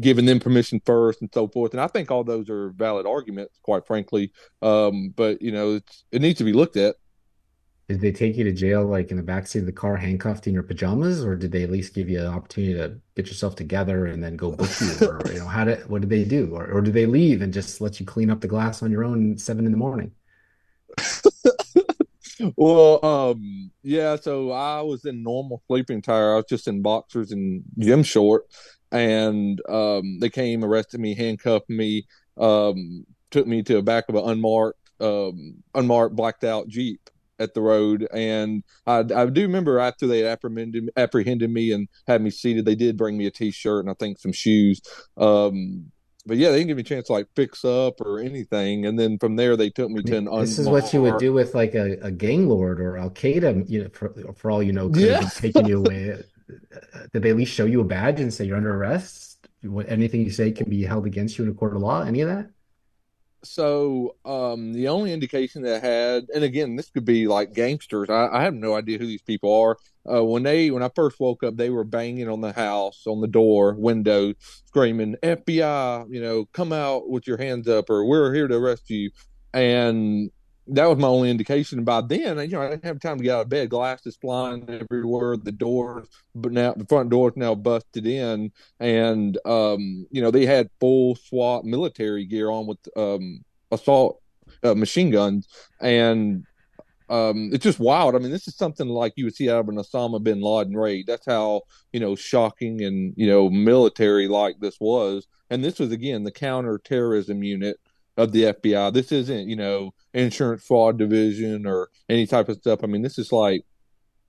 giving 0.00 0.24
them 0.24 0.40
permission 0.40 0.80
first 0.84 1.20
and 1.20 1.30
so 1.32 1.48
forth. 1.48 1.72
And 1.72 1.80
I 1.80 1.86
think 1.86 2.10
all 2.10 2.24
those 2.24 2.48
are 2.48 2.70
valid 2.70 3.06
arguments, 3.06 3.58
quite 3.62 3.86
frankly. 3.86 4.32
Um, 4.62 5.12
but 5.14 5.42
you 5.42 5.52
know, 5.52 5.80
it 6.12 6.22
needs 6.22 6.38
to 6.38 6.44
be 6.44 6.52
looked 6.52 6.76
at. 6.76 6.96
Did 7.88 8.00
they 8.00 8.10
take 8.10 8.36
you 8.36 8.42
to 8.42 8.52
jail 8.52 8.84
like 8.84 9.12
in 9.12 9.16
the 9.16 9.22
backseat 9.22 9.60
of 9.60 9.66
the 9.66 9.72
car, 9.72 9.96
handcuffed 9.96 10.48
in 10.48 10.54
your 10.54 10.64
pajamas, 10.64 11.24
or 11.24 11.36
did 11.36 11.52
they 11.52 11.62
at 11.62 11.70
least 11.70 11.94
give 11.94 12.08
you 12.08 12.18
an 12.18 12.26
opportunity 12.26 12.74
to 12.74 12.98
get 13.14 13.28
yourself 13.28 13.54
together 13.54 14.06
and 14.06 14.22
then 14.24 14.36
go 14.36 14.50
book 14.50 14.70
you, 14.80 15.06
or 15.06 15.20
you 15.32 15.38
know, 15.38 15.46
how 15.46 15.64
did 15.64 15.88
what 15.88 16.00
did 16.00 16.10
they 16.10 16.24
do, 16.24 16.52
or 16.52 16.66
or 16.66 16.80
did 16.80 16.94
they 16.94 17.06
leave 17.06 17.42
and 17.42 17.52
just 17.52 17.80
let 17.80 18.00
you 18.00 18.06
clean 18.06 18.28
up 18.28 18.40
the 18.40 18.48
glass 18.48 18.82
on 18.82 18.90
your 18.90 19.04
own 19.04 19.38
seven 19.38 19.66
in 19.66 19.70
the 19.70 19.78
morning? 19.78 20.10
well, 22.56 23.04
um, 23.04 23.70
yeah. 23.82 24.16
So 24.16 24.50
I 24.50 24.80
was 24.82 25.04
in 25.04 25.22
normal 25.22 25.62
sleeping 25.68 25.98
attire. 25.98 26.32
I 26.32 26.36
was 26.36 26.46
just 26.48 26.66
in 26.66 26.82
boxers 26.82 27.30
and 27.30 27.62
gym 27.78 28.02
short, 28.02 28.46
and 28.92 29.60
um, 29.68 30.18
they 30.20 30.30
came, 30.30 30.64
arrested 30.64 31.00
me, 31.00 31.14
handcuffed 31.14 31.68
me, 31.70 32.06
um, 32.38 33.06
took 33.30 33.46
me 33.46 33.62
to 33.62 33.74
the 33.74 33.82
back 33.82 34.04
of 34.08 34.14
an 34.14 34.24
unmarked, 34.28 34.78
um, 35.00 35.62
unmarked, 35.74 36.16
blacked 36.16 36.44
out 36.44 36.68
Jeep. 36.68 37.00
at 37.38 37.52
the 37.52 37.60
road. 37.60 38.08
And 38.12 38.64
I, 38.86 38.98
I 39.00 39.26
do 39.26 39.42
remember 39.42 39.78
after 39.78 40.06
they 40.06 40.26
apprehended, 40.26 40.90
apprehended 40.96 41.50
me 41.50 41.72
and 41.72 41.86
had 42.06 42.22
me 42.22 42.30
seated, 42.30 42.64
they 42.64 42.74
did 42.74 42.96
bring 42.96 43.16
me 43.18 43.26
a 43.26 43.30
t-shirt 43.30 43.84
and 43.84 43.90
I 43.90 43.94
think 43.94 44.18
some 44.18 44.32
shoes. 44.32 44.80
Um, 45.18 45.92
but 46.24 46.38
yeah, 46.38 46.50
they 46.50 46.56
didn't 46.56 46.68
give 46.68 46.76
me 46.78 46.80
a 46.80 46.84
chance 46.84 47.06
to 47.06 47.12
like 47.12 47.28
fix 47.36 47.64
up 47.64 48.00
or 48.00 48.20
anything. 48.20 48.86
And 48.86 48.98
then 48.98 49.18
from 49.18 49.36
there, 49.36 49.56
they 49.56 49.70
took 49.70 49.90
me 49.90 50.02
to 50.02 50.16
an. 50.16 50.24
This 50.40 50.58
is 50.58 50.68
what 50.68 50.92
you 50.92 51.00
would 51.02 51.18
do 51.18 51.32
with 51.32 51.54
like 51.54 51.74
a, 51.74 51.98
a 52.02 52.10
gang 52.10 52.48
lord 52.48 52.80
or 52.80 52.96
Al 52.96 53.10
Qaeda. 53.10 53.68
You 53.70 53.84
know, 53.84 53.90
for, 53.90 54.08
for 54.34 54.50
all 54.50 54.62
you 54.62 54.72
know, 54.72 54.88
could 54.88 55.02
Yeah. 55.02 55.20
taken 55.20 55.66
you 55.66 55.78
away. 55.78 56.24
Did 56.48 57.22
they 57.22 57.30
at 57.30 57.36
least 57.36 57.52
show 57.52 57.64
you 57.64 57.80
a 57.80 57.84
badge 57.84 58.20
and 58.20 58.32
say 58.32 58.44
you're 58.44 58.56
under 58.56 58.74
arrest? 58.74 59.48
What, 59.62 59.88
anything 59.88 60.20
you 60.22 60.30
say 60.30 60.52
can 60.52 60.68
be 60.68 60.84
held 60.84 61.06
against 61.06 61.38
you 61.38 61.44
in 61.44 61.50
a 61.50 61.54
court 61.54 61.74
of 61.74 61.82
law? 61.82 62.02
Any 62.02 62.20
of 62.20 62.28
that? 62.28 62.50
So 63.46 64.16
um, 64.24 64.72
the 64.72 64.88
only 64.88 65.12
indication 65.12 65.62
that 65.62 65.76
I 65.76 65.86
had, 65.86 66.26
and 66.34 66.42
again, 66.42 66.76
this 66.76 66.90
could 66.90 67.04
be 67.04 67.28
like 67.28 67.52
gangsters. 67.52 68.10
I, 68.10 68.28
I 68.32 68.42
have 68.42 68.54
no 68.54 68.74
idea 68.74 68.98
who 68.98 69.06
these 69.06 69.22
people 69.22 69.52
are. 69.54 69.76
Uh, 70.10 70.24
when 70.24 70.42
they, 70.42 70.70
when 70.70 70.82
I 70.82 70.90
first 70.94 71.18
woke 71.20 71.42
up, 71.42 71.56
they 71.56 71.70
were 71.70 71.84
banging 71.84 72.28
on 72.28 72.40
the 72.40 72.52
house, 72.52 73.04
on 73.06 73.20
the 73.20 73.28
door, 73.28 73.74
window, 73.74 74.34
screaming 74.66 75.16
FBI. 75.22 76.06
You 76.12 76.20
know, 76.20 76.44
come 76.52 76.72
out 76.72 77.08
with 77.08 77.26
your 77.26 77.38
hands 77.38 77.68
up, 77.68 77.90
or 77.90 78.04
we're 78.04 78.34
here 78.34 78.48
to 78.48 78.56
arrest 78.56 78.90
you. 78.90 79.10
And 79.52 80.30
that 80.68 80.86
was 80.86 80.98
my 80.98 81.08
only 81.08 81.30
indication. 81.30 81.84
By 81.84 82.00
then, 82.00 82.38
you 82.38 82.48
know, 82.48 82.62
I 82.62 82.70
didn't 82.70 82.84
have 82.84 83.00
time 83.00 83.18
to 83.18 83.24
get 83.24 83.34
out 83.34 83.42
of 83.42 83.48
bed. 83.48 83.70
Glasses 83.70 84.16
flying 84.16 84.68
everywhere. 84.68 85.36
The 85.36 85.52
doors, 85.52 86.08
but 86.34 86.52
now 86.52 86.74
the 86.74 86.86
front 86.86 87.10
door 87.10 87.28
is 87.28 87.36
now 87.36 87.54
busted 87.54 88.06
in, 88.06 88.52
and 88.80 89.38
um, 89.44 90.06
you 90.10 90.22
know 90.22 90.30
they 90.30 90.46
had 90.46 90.70
full 90.80 91.16
SWAT 91.16 91.64
military 91.64 92.24
gear 92.24 92.50
on 92.50 92.66
with 92.66 92.78
um, 92.96 93.44
assault 93.70 94.20
uh, 94.62 94.74
machine 94.74 95.10
guns, 95.10 95.48
and 95.80 96.44
um, 97.08 97.50
it's 97.52 97.62
just 97.62 97.78
wild. 97.78 98.16
I 98.16 98.18
mean, 98.18 98.32
this 98.32 98.48
is 98.48 98.56
something 98.56 98.88
like 98.88 99.12
you 99.16 99.24
would 99.24 99.36
see 99.36 99.50
out 99.50 99.60
of 99.60 99.68
an 99.68 99.76
Osama 99.76 100.22
bin 100.22 100.40
Laden 100.40 100.76
raid. 100.76 101.06
That's 101.06 101.26
how 101.26 101.62
you 101.92 102.00
know 102.00 102.16
shocking 102.16 102.82
and 102.82 103.14
you 103.16 103.28
know 103.28 103.48
military 103.48 104.26
like 104.26 104.56
this 104.60 104.78
was. 104.80 105.26
And 105.48 105.62
this 105.62 105.78
was 105.78 105.92
again 105.92 106.24
the 106.24 106.32
counterterrorism 106.32 107.44
unit 107.44 107.78
of 108.16 108.32
the 108.32 108.44
FBI. 108.44 108.92
This 108.92 109.12
isn't, 109.12 109.48
you 109.48 109.56
know, 109.56 109.92
insurance 110.14 110.64
fraud 110.64 110.98
division 110.98 111.66
or 111.66 111.88
any 112.08 112.26
type 112.26 112.48
of 112.48 112.56
stuff. 112.56 112.80
I 112.82 112.86
mean, 112.86 113.02
this 113.02 113.18
is 113.18 113.32
like 113.32 113.62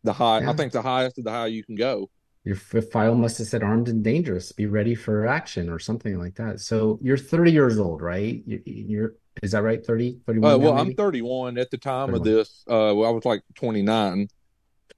the 0.04 0.14
high, 0.14 0.42
Yeah. 0.42 0.52
I 0.52 0.54
think 0.54 0.72
the 0.74 0.82
highest 0.82 1.18
of 1.18 1.24
the 1.24 1.32
high 1.32 1.48
you 1.48 1.64
can 1.64 1.76
go. 1.76 2.10
Your 2.44 2.56
file 2.56 3.14
must 3.16 3.40
have 3.40 3.48
said 3.48 3.62
armed 3.62 3.90
and 3.90 4.02
dangerous. 4.04 4.54
Be 4.54 4.68
ready 4.68 4.96
for 4.96 5.28
action 5.28 5.70
or 5.70 5.80
something 5.80 6.18
like 6.18 6.36
that. 6.36 6.62
So 6.62 6.98
you're 7.02 7.18
30 7.18 7.52
years 7.52 7.78
old, 7.78 8.02
right? 8.02 8.42
You, 8.46 8.62
you're, 8.66 9.16
is 9.44 9.52
that 9.52 9.64
right? 9.64 9.86
30, 9.86 10.20
31 10.26 10.52
Uh, 10.54 10.58
well, 10.58 10.74
maybe? 10.76 10.90
I'm 10.92 10.96
31 10.96 11.58
at 11.58 11.70
the 11.72 11.78
time 11.78 12.08
31. 12.12 12.16
of 12.16 12.24
this. 12.24 12.64
Uh, 12.68 12.94
well, 12.96 13.06
I 13.06 13.10
was 13.10 13.26
like 13.26 13.42
29. 13.56 14.30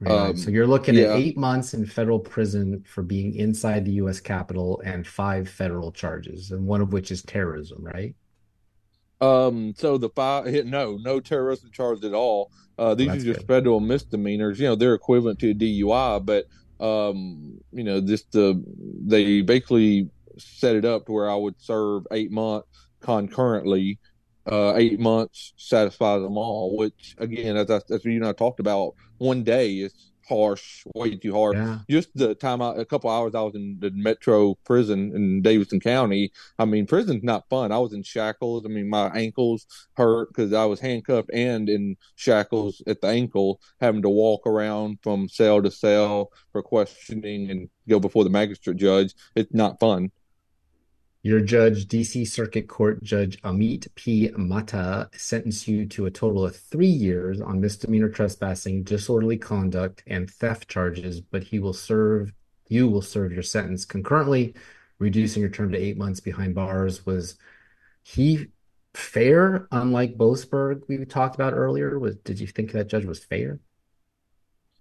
Right. 0.01 0.11
Um, 0.11 0.37
So 0.37 0.51
you're 0.51 0.67
looking 0.67 0.95
yeah. 0.95 1.05
at 1.05 1.15
eight 1.17 1.37
months 1.37 1.73
in 1.73 1.85
federal 1.87 2.19
prison 2.19 2.83
for 2.87 3.01
being 3.01 3.33
inside 3.35 3.83
the 3.83 3.93
U.S. 3.93 4.19
Capitol 4.19 4.81
and 4.85 5.05
five 5.05 5.49
federal 5.49 5.91
charges, 5.91 6.51
and 6.51 6.65
one 6.67 6.81
of 6.81 6.93
which 6.93 7.11
is 7.11 7.23
terrorism, 7.23 7.83
right? 7.83 8.15
Um, 9.22 9.74
so 9.78 9.97
the 9.97 10.09
five 10.09 10.45
hit 10.45 10.65
no, 10.65 10.97
no 11.01 11.20
terrorism 11.20 11.72
charge 11.72 12.03
at 12.03 12.13
all. 12.13 12.51
Uh, 12.78 12.95
these 12.95 13.09
are 13.09 13.17
just 13.17 13.39
good. 13.39 13.47
federal 13.47 13.80
misdemeanors. 13.82 14.59
You 14.59 14.67
know, 14.67 14.76
they're 14.76 14.93
equivalent 14.93 15.39
to 15.39 15.51
a 15.51 15.53
DUI, 15.53 16.26
but 16.26 16.45
um, 16.84 17.59
you 17.74 17.84
know, 17.84 17.99
just 17.99 18.32
the 18.32 18.63
they 19.05 19.41
basically 19.41 20.09
set 20.38 20.76
it 20.76 20.86
up 20.86 21.05
to 21.05 21.11
where 21.11 21.30
I 21.30 21.36
would 21.36 21.59
serve 21.59 22.03
eight 22.11 22.32
months 22.32 22.67
concurrently. 23.01 23.99
Uh, 24.49 24.74
eight 24.78 24.99
months 24.99 25.53
satisfies 25.57 26.22
them 26.22 26.38
all. 26.38 26.78
Which 26.78 27.15
again, 27.17 27.57
as 27.57 27.70
I, 27.70 27.82
as 27.91 28.05
you 28.05 28.13
and 28.13 28.26
I 28.26 28.32
talked 28.32 28.61
about, 28.61 28.95
one 29.17 29.43
day 29.43 29.74
is 29.74 30.09
harsh, 30.30 30.84
way 30.95 31.15
too 31.17 31.34
hard 31.34 31.57
Yeah. 31.57 31.80
just 31.89 32.15
the 32.15 32.36
time 32.36 32.61
I, 32.61 32.75
a 32.75 32.86
couple 32.86 33.09
hours 33.09 33.36
I 33.36 33.41
was 33.41 33.55
in 33.55 33.77
the 33.80 33.91
metro 33.91 34.55
prison 34.63 35.11
in 35.15 35.41
Davidson 35.41 35.80
County. 35.80 36.32
I 36.57 36.65
mean, 36.65 36.86
prison's 36.86 37.23
not 37.23 37.49
fun. 37.49 37.71
I 37.71 37.80
was 37.80 37.93
in 37.93 38.03
shackles. 38.03 38.65
I 38.65 38.69
mean, 38.69 38.89
my 38.89 39.07
ankles 39.09 39.65
hurt 39.97 40.30
because 40.30 40.53
I 40.53 40.65
was 40.65 40.80
handcuffed 40.80 41.32
and 41.34 41.67
in 41.67 41.97
shackles 42.15 42.82
at 42.88 43.01
the 43.01 43.07
ankle, 43.07 43.59
having 43.82 44.03
to 44.03 44.09
walk 44.09 44.45
around 44.45 44.99
from 45.01 45.27
cell 45.27 45.61
to 45.61 45.71
cell 45.71 46.32
for 46.51 46.61
questioning 46.61 47.49
and 47.49 47.69
go 47.88 47.99
before 47.99 48.23
the 48.23 48.30
magistrate 48.30 48.77
judge. 48.77 49.13
It's 49.36 49.53
not 49.53 49.80
fun. 49.80 50.11
Your 51.22 51.41
judge, 51.41 51.88
DC 51.88 52.26
Circuit 52.30 52.70
Court 52.70 53.03
Judge 53.03 53.41
Amit 53.41 53.93
P. 53.95 54.32
Mehta, 54.38 55.09
sentenced 55.11 55.67
you 55.67 55.86
to 55.88 56.05
a 56.05 56.11
total 56.11 56.45
of 56.45 56.55
three 56.55 56.88
years 56.88 57.41
on 57.41 57.59
misdemeanor 57.59 58.07
trespassing, 58.07 58.84
disorderly 58.84 59.38
conduct, 59.38 60.01
and 60.07 60.32
theft 60.32 60.70
charges, 60.70 61.20
but 61.20 61.43
he 61.43 61.59
will 61.59 61.74
serve, 61.74 62.32
you 62.70 62.88
will 62.88 63.01
serve 63.01 63.34
your 63.34 63.43
sentence 63.43 63.84
concurrently, 63.84 64.53
reducing 64.97 65.41
your 65.41 65.49
term 65.49 65.74
to 65.74 65.78
eight 65.78 65.97
months 65.97 66.22
behind 66.22 66.55
bars. 66.55 67.05
Was 67.05 67.36
he 68.03 68.47
fair, 68.93 69.67
unlike 69.74 70.15
Boasberg 70.15 70.84
we 70.88 71.03
talked 71.03 71.36
about 71.36 71.53
earlier? 71.53 71.99
Was 71.99 72.15
did 72.15 72.39
you 72.39 72.47
think 72.47 72.72
that 72.72 72.88
judge 72.88 73.03
was 73.03 73.26
fair? 73.26 73.59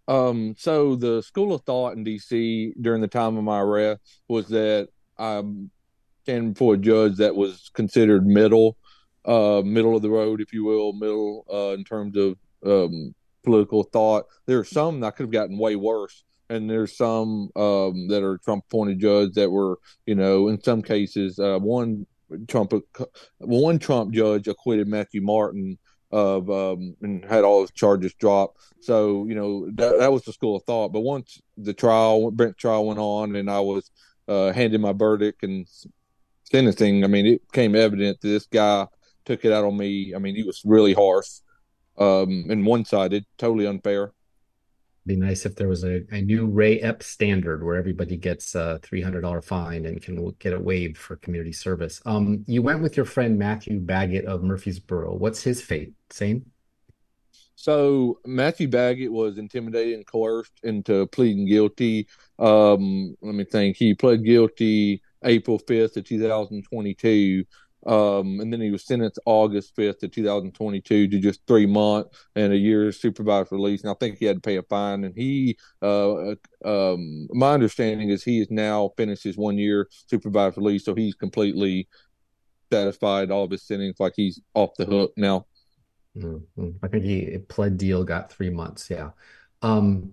Um, 0.06 0.54
so 0.56 0.94
the 0.94 1.20
school 1.20 1.52
of 1.52 1.62
thought 1.62 1.96
in 1.96 2.04
DC 2.04 2.74
during 2.80 3.00
the 3.02 3.08
time 3.08 3.36
of 3.36 3.42
my 3.42 3.58
arrest 3.58 4.20
was 4.28 4.48
that 4.50 4.88
I'm 5.18 5.72
standing 6.22 6.52
before 6.52 6.74
a 6.74 6.78
judge 6.78 7.16
that 7.16 7.34
was 7.34 7.70
considered 7.74 8.26
middle, 8.26 8.76
uh, 9.24 9.62
middle 9.64 9.96
of 9.96 10.02
the 10.02 10.10
road, 10.10 10.40
if 10.40 10.52
you 10.52 10.64
will, 10.64 10.92
middle 10.92 11.44
uh, 11.52 11.74
in 11.74 11.84
terms 11.84 12.16
of 12.16 12.36
um, 12.64 13.14
political 13.44 13.82
thought. 13.84 14.26
There 14.46 14.58
are 14.58 14.64
some 14.64 15.00
that 15.00 15.16
could 15.16 15.24
have 15.24 15.32
gotten 15.32 15.58
way 15.58 15.76
worse, 15.76 16.24
and 16.48 16.68
there's 16.68 16.96
some 16.96 17.50
um, 17.56 18.08
that 18.08 18.22
are 18.22 18.38
Trump 18.38 18.64
appointed 18.68 19.00
judge 19.00 19.32
that 19.34 19.50
were, 19.50 19.78
you 20.06 20.14
know, 20.14 20.48
in 20.48 20.62
some 20.62 20.82
cases, 20.82 21.38
uh, 21.38 21.58
one 21.58 22.06
Trump, 22.46 22.72
one 23.38 23.78
Trump 23.78 24.12
judge 24.12 24.48
acquitted 24.48 24.88
Matthew 24.88 25.22
Martin 25.22 25.78
of 26.10 26.50
um, 26.50 26.96
and 27.02 27.24
had 27.24 27.44
all 27.44 27.62
his 27.62 27.70
charges 27.72 28.14
dropped. 28.14 28.58
So 28.80 29.26
you 29.26 29.34
know 29.34 29.66
that, 29.74 29.98
that 29.98 30.12
was 30.12 30.24
the 30.24 30.32
school 30.32 30.56
of 30.56 30.64
thought. 30.64 30.92
But 30.92 31.00
once 31.00 31.40
the 31.56 31.74
trial, 31.74 32.30
Brent 32.30 32.56
trial 32.56 32.86
went 32.86 32.98
on, 32.98 33.36
and 33.36 33.50
I 33.50 33.60
was 33.60 33.90
uh, 34.26 34.52
handed 34.52 34.80
my 34.80 34.92
verdict 34.92 35.42
and 35.42 35.66
sentencing, 36.50 37.04
I 37.04 37.06
mean, 37.06 37.26
it 37.26 37.46
became 37.50 37.74
evident 37.74 38.20
that 38.20 38.28
this 38.28 38.46
guy 38.46 38.86
took 39.24 39.44
it 39.44 39.52
out 39.52 39.64
on 39.64 39.76
me. 39.76 40.14
I 40.14 40.18
mean, 40.18 40.34
he 40.34 40.42
was 40.42 40.62
really 40.64 40.94
harsh 40.94 41.28
um, 41.98 42.46
and 42.48 42.64
one 42.64 42.84
sided, 42.84 43.26
totally 43.36 43.66
unfair. 43.66 44.12
Be 45.06 45.16
nice 45.16 45.46
if 45.46 45.56
there 45.56 45.68
was 45.68 45.84
a, 45.84 46.02
a 46.10 46.20
new 46.20 46.46
Ray 46.46 46.80
Epps 46.80 47.06
standard 47.06 47.64
where 47.64 47.76
everybody 47.76 48.16
gets 48.16 48.54
a 48.54 48.78
$300 48.82 49.42
fine 49.42 49.86
and 49.86 50.02
can 50.02 50.30
get 50.38 50.52
it 50.52 50.62
waived 50.62 50.98
for 50.98 51.16
community 51.16 51.52
service. 51.52 52.00
Um, 52.04 52.44
you 52.46 52.60
went 52.62 52.82
with 52.82 52.96
your 52.96 53.06
friend 53.06 53.38
Matthew 53.38 53.80
Baggett 53.80 54.26
of 54.26 54.42
Murfreesboro. 54.42 55.14
What's 55.14 55.42
his 55.42 55.62
fate? 55.62 55.94
Same? 56.10 56.44
So 57.54 58.20
Matthew 58.24 58.68
Baggett 58.68 59.10
was 59.10 59.38
intimidated 59.38 59.94
and 59.94 60.06
coerced 60.06 60.52
into 60.62 61.06
pleading 61.08 61.46
guilty. 61.46 62.06
Um, 62.38 63.16
let 63.22 63.34
me 63.34 63.44
think. 63.44 63.76
He 63.76 63.94
pled 63.94 64.24
guilty 64.24 65.02
April 65.24 65.58
fifth 65.58 65.96
of 65.96 66.04
two 66.04 66.20
thousand 66.22 66.62
twenty-two, 66.62 67.44
um, 67.86 68.40
and 68.40 68.52
then 68.52 68.60
he 68.60 68.70
was 68.70 68.84
sentenced 68.84 69.18
August 69.24 69.74
fifth 69.76 70.02
of 70.02 70.10
two 70.10 70.24
thousand 70.24 70.52
twenty-two 70.52 71.08
to 71.08 71.18
just 71.18 71.40
three 71.46 71.66
months 71.66 72.16
and 72.36 72.52
a 72.52 72.56
year's 72.56 73.00
supervised 73.00 73.52
release. 73.52 73.82
And 73.82 73.90
I 73.90 73.94
think 73.94 74.18
he 74.18 74.24
had 74.26 74.36
to 74.36 74.40
pay 74.40 74.56
a 74.56 74.62
fine. 74.62 75.04
And 75.04 75.14
he, 75.16 75.56
uh, 75.82 76.34
um, 76.64 77.28
my 77.32 77.52
understanding 77.52 78.10
is 78.10 78.22
he 78.22 78.38
has 78.40 78.50
now 78.50 78.90
finished 78.96 79.24
his 79.24 79.36
one 79.36 79.58
year 79.58 79.88
supervised 80.06 80.56
release, 80.56 80.84
so 80.84 80.94
he's 80.94 81.14
completely 81.14 81.88
satisfied 82.70 83.30
all 83.30 83.44
of 83.44 83.50
his 83.50 83.62
sentence, 83.62 83.98
like 83.98 84.12
he's 84.14 84.40
off 84.54 84.70
the 84.76 84.84
hook 84.84 85.12
now. 85.16 85.46
Mhm. 86.16 86.74
I 86.82 86.88
think 86.88 87.04
he 87.04 87.38
pled 87.48 87.78
deal, 87.78 88.04
got 88.04 88.32
three 88.32 88.50
months. 88.50 88.90
Yeah. 88.90 89.10
Um, 89.62 90.12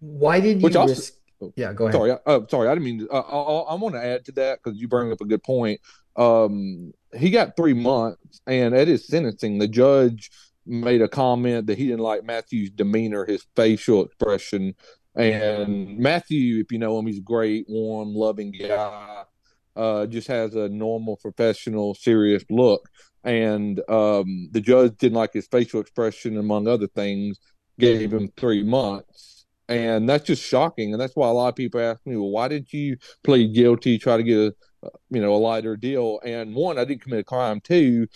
why 0.00 0.40
did 0.40 0.58
you 0.58 0.64
Which 0.64 0.76
also- 0.76 1.12
Yeah, 1.56 1.72
go 1.72 1.84
ahead. 1.84 1.94
Sorry, 1.94 2.12
I, 2.12 2.18
uh, 2.26 2.40
sorry, 2.48 2.68
I 2.68 2.74
didn't 2.74 2.84
mean. 2.84 2.98
To, 3.00 3.10
uh, 3.10 3.20
I, 3.20 3.72
I 3.72 3.74
want 3.74 3.94
to 3.94 4.04
add 4.04 4.24
to 4.26 4.32
that 4.32 4.60
because 4.62 4.78
you 4.80 4.88
bring 4.88 5.12
up 5.12 5.20
a 5.20 5.24
good 5.24 5.42
point. 5.42 5.80
Um, 6.16 6.92
he 7.16 7.30
got 7.30 7.56
three 7.56 7.74
months, 7.74 8.40
and 8.46 8.74
at 8.74 8.88
his 8.88 9.06
sentencing, 9.06 9.58
the 9.58 9.68
judge 9.68 10.30
made 10.66 11.02
a 11.02 11.08
comment 11.08 11.66
that 11.66 11.78
he 11.78 11.86
didn't 11.86 12.00
like 12.00 12.24
Matthew's 12.24 12.70
demeanor, 12.70 13.24
his 13.24 13.44
facial 13.54 14.04
expression. 14.04 14.74
And 15.14 15.98
Matthew, 15.98 16.60
if 16.60 16.72
you 16.72 16.78
know 16.78 16.98
him, 16.98 17.06
he's 17.06 17.18
a 17.18 17.22
great, 17.22 17.66
warm, 17.68 18.14
loving 18.14 18.52
guy. 18.52 19.24
Uh, 19.76 20.06
just 20.06 20.28
has 20.28 20.54
a 20.54 20.68
normal, 20.68 21.16
professional, 21.16 21.94
serious 21.94 22.44
look. 22.50 22.88
And 23.22 23.80
um, 23.88 24.48
the 24.52 24.60
judge 24.60 24.96
didn't 24.98 25.16
like 25.16 25.32
his 25.32 25.46
facial 25.46 25.80
expression, 25.80 26.36
among 26.36 26.66
other 26.66 26.88
things. 26.88 27.38
Gave 27.78 28.12
him 28.12 28.30
three 28.36 28.62
months 28.62 29.33
and 29.68 30.08
that's 30.08 30.24
just 30.24 30.42
shocking 30.42 30.92
and 30.92 31.00
that's 31.00 31.16
why 31.16 31.28
a 31.28 31.32
lot 31.32 31.48
of 31.48 31.56
people 31.56 31.80
ask 31.80 32.00
me 32.04 32.16
well 32.16 32.30
why 32.30 32.48
did 32.48 32.70
you 32.72 32.96
plead 33.22 33.54
guilty 33.54 33.98
try 33.98 34.16
to 34.16 34.22
get 34.22 34.38
a 34.38 34.54
uh, 34.86 34.90
you 35.10 35.20
know 35.20 35.34
a 35.34 35.36
lighter 35.36 35.76
deal 35.76 36.20
and 36.24 36.54
one 36.54 36.78
i 36.78 36.84
didn't 36.84 37.00
commit 37.00 37.20
a 37.20 37.24
crime 37.24 37.60
two 37.60 38.06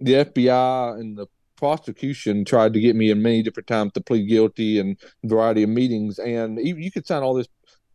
the 0.00 0.14
fbi 0.14 0.98
and 0.98 1.18
the 1.18 1.26
prosecution 1.58 2.44
tried 2.44 2.72
to 2.72 2.80
get 2.80 2.96
me 2.96 3.10
in 3.10 3.20
many 3.20 3.42
different 3.42 3.66
times 3.66 3.92
to 3.92 4.00
plead 4.00 4.28
guilty 4.28 4.78
and 4.78 4.96
a 5.24 5.28
variety 5.28 5.62
of 5.64 5.68
meetings. 5.68 6.18
And 6.18 6.58
you 6.58 6.90
could 6.90 7.06
sign 7.06 7.22
all 7.22 7.34
this 7.34 7.48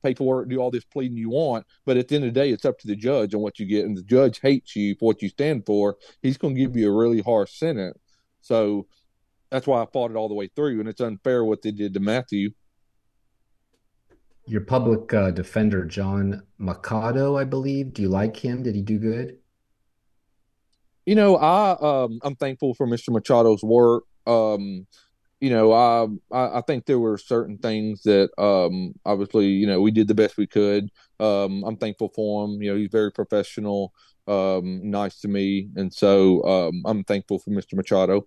paperwork, 0.03 0.49
do 0.49 0.57
all 0.57 0.69
this 0.69 0.83
pleading 0.83 1.17
you 1.17 1.29
want, 1.29 1.65
but 1.85 1.95
at 1.95 2.09
the 2.09 2.15
end 2.15 2.25
of 2.25 2.33
the 2.33 2.39
day, 2.39 2.51
it's 2.51 2.65
up 2.65 2.77
to 2.79 2.87
the 2.87 2.95
judge 2.95 3.33
on 3.33 3.41
what 3.41 3.59
you 3.59 3.65
get. 3.65 3.85
And 3.85 3.95
the 3.95 4.03
judge 4.03 4.41
hates 4.41 4.75
you 4.75 4.95
for 4.99 5.07
what 5.07 5.21
you 5.21 5.29
stand 5.29 5.65
for. 5.65 5.95
He's 6.21 6.37
going 6.37 6.55
to 6.55 6.61
give 6.61 6.75
you 6.75 6.89
a 6.91 6.95
really 6.95 7.21
harsh 7.21 7.53
sentence. 7.53 7.97
So 8.41 8.87
that's 9.49 9.65
why 9.65 9.81
I 9.81 9.85
fought 9.85 10.11
it 10.11 10.17
all 10.17 10.27
the 10.27 10.35
way 10.35 10.49
through. 10.53 10.81
And 10.81 10.89
it's 10.89 11.01
unfair 11.01 11.45
what 11.45 11.61
they 11.61 11.71
did 11.71 11.93
to 11.93 12.01
Matthew. 12.01 12.51
Your 14.45 14.61
public 14.61 15.13
uh, 15.13 15.31
defender, 15.31 15.85
John 15.85 16.43
Machado, 16.57 17.37
I 17.37 17.45
believe. 17.45 17.93
Do 17.93 18.01
you 18.01 18.09
like 18.09 18.35
him? 18.35 18.63
Did 18.63 18.75
he 18.75 18.81
do 18.81 18.99
good? 18.99 19.37
You 21.05 21.15
know, 21.15 21.37
I 21.37 21.77
um, 21.79 22.19
I'm 22.23 22.35
thankful 22.35 22.73
for 22.73 22.87
Mr. 22.87 23.09
Machado's 23.09 23.63
work. 23.63 24.03
Um, 24.25 24.87
you 25.43 25.49
know, 25.49 25.73
I, 25.73 26.59
I 26.59 26.61
think 26.61 26.85
there 26.85 26.99
were 26.99 27.17
certain 27.17 27.57
things 27.57 28.03
that 28.03 28.29
um, 28.37 28.93
obviously, 29.05 29.47
you 29.47 29.67
know, 29.67 29.81
we 29.81 29.91
did 29.91 30.07
the 30.07 30.15
best 30.15 30.37
we 30.37 30.47
could. 30.47 30.89
Um, 31.19 31.63
I'm 31.65 31.75
thankful 31.75 32.09
for 32.15 32.45
him. 32.45 32.61
You 32.61 32.71
know, 32.71 32.77
he's 32.77 32.89
very 32.89 33.11
professional, 33.11 33.93
um, 34.25 34.89
nice 34.89 35.19
to 35.19 35.27
me, 35.27 35.67
and 35.75 35.93
so 35.93 36.43
um, 36.45 36.83
I'm 36.85 37.03
thankful 37.03 37.39
for 37.39 37.51
Mr. 37.51 37.73
Machado. 37.73 38.25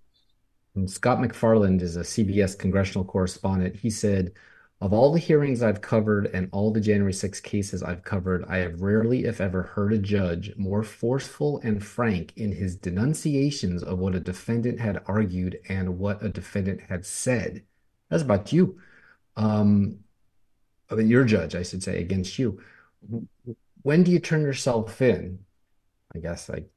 And 0.74 0.90
Scott 0.90 1.22
MacFarlane 1.22 1.80
is 1.80 1.96
a 1.96 2.00
CBS 2.00 2.58
congressional 2.58 3.06
correspondent. 3.06 3.76
He 3.76 3.88
said, 3.88 4.32
of 4.80 4.92
all 4.92 5.12
the 5.12 5.18
hearings 5.18 5.62
I've 5.62 5.80
covered 5.80 6.26
and 6.26 6.50
all 6.52 6.70
the 6.70 6.80
January 6.80 7.12
6 7.12 7.40
cases 7.40 7.82
I've 7.82 8.04
covered, 8.04 8.44
I 8.46 8.58
have 8.58 8.82
rarely, 8.82 9.24
if 9.24 9.40
ever, 9.40 9.62
heard 9.62 9.92
a 9.94 9.98
judge 9.98 10.52
more 10.56 10.82
forceful 10.82 11.60
and 11.64 11.82
frank 11.82 12.34
in 12.36 12.52
his 12.52 12.76
denunciations 12.76 13.82
of 13.82 13.98
what 13.98 14.14
a 14.14 14.20
defendant 14.20 14.78
had 14.80 15.02
argued 15.06 15.60
and 15.68 15.98
what 15.98 16.22
a 16.22 16.28
defendant 16.28 16.82
had 16.82 17.06
said. 17.06 17.62
That's 18.10 18.22
about 18.22 18.52
you. 18.52 18.78
Um, 19.36 20.00
I 20.90 20.94
mean, 20.94 21.08
your 21.08 21.24
judge, 21.24 21.54
I 21.54 21.62
should 21.62 21.82
say, 21.82 21.98
against 22.00 22.38
you. 22.38 22.60
When 23.82 24.02
do 24.02 24.10
you 24.10 24.18
turn 24.18 24.42
yourself 24.42 25.00
in? 25.00 25.38
I 26.14 26.18
guess 26.18 26.48
like. 26.48 26.68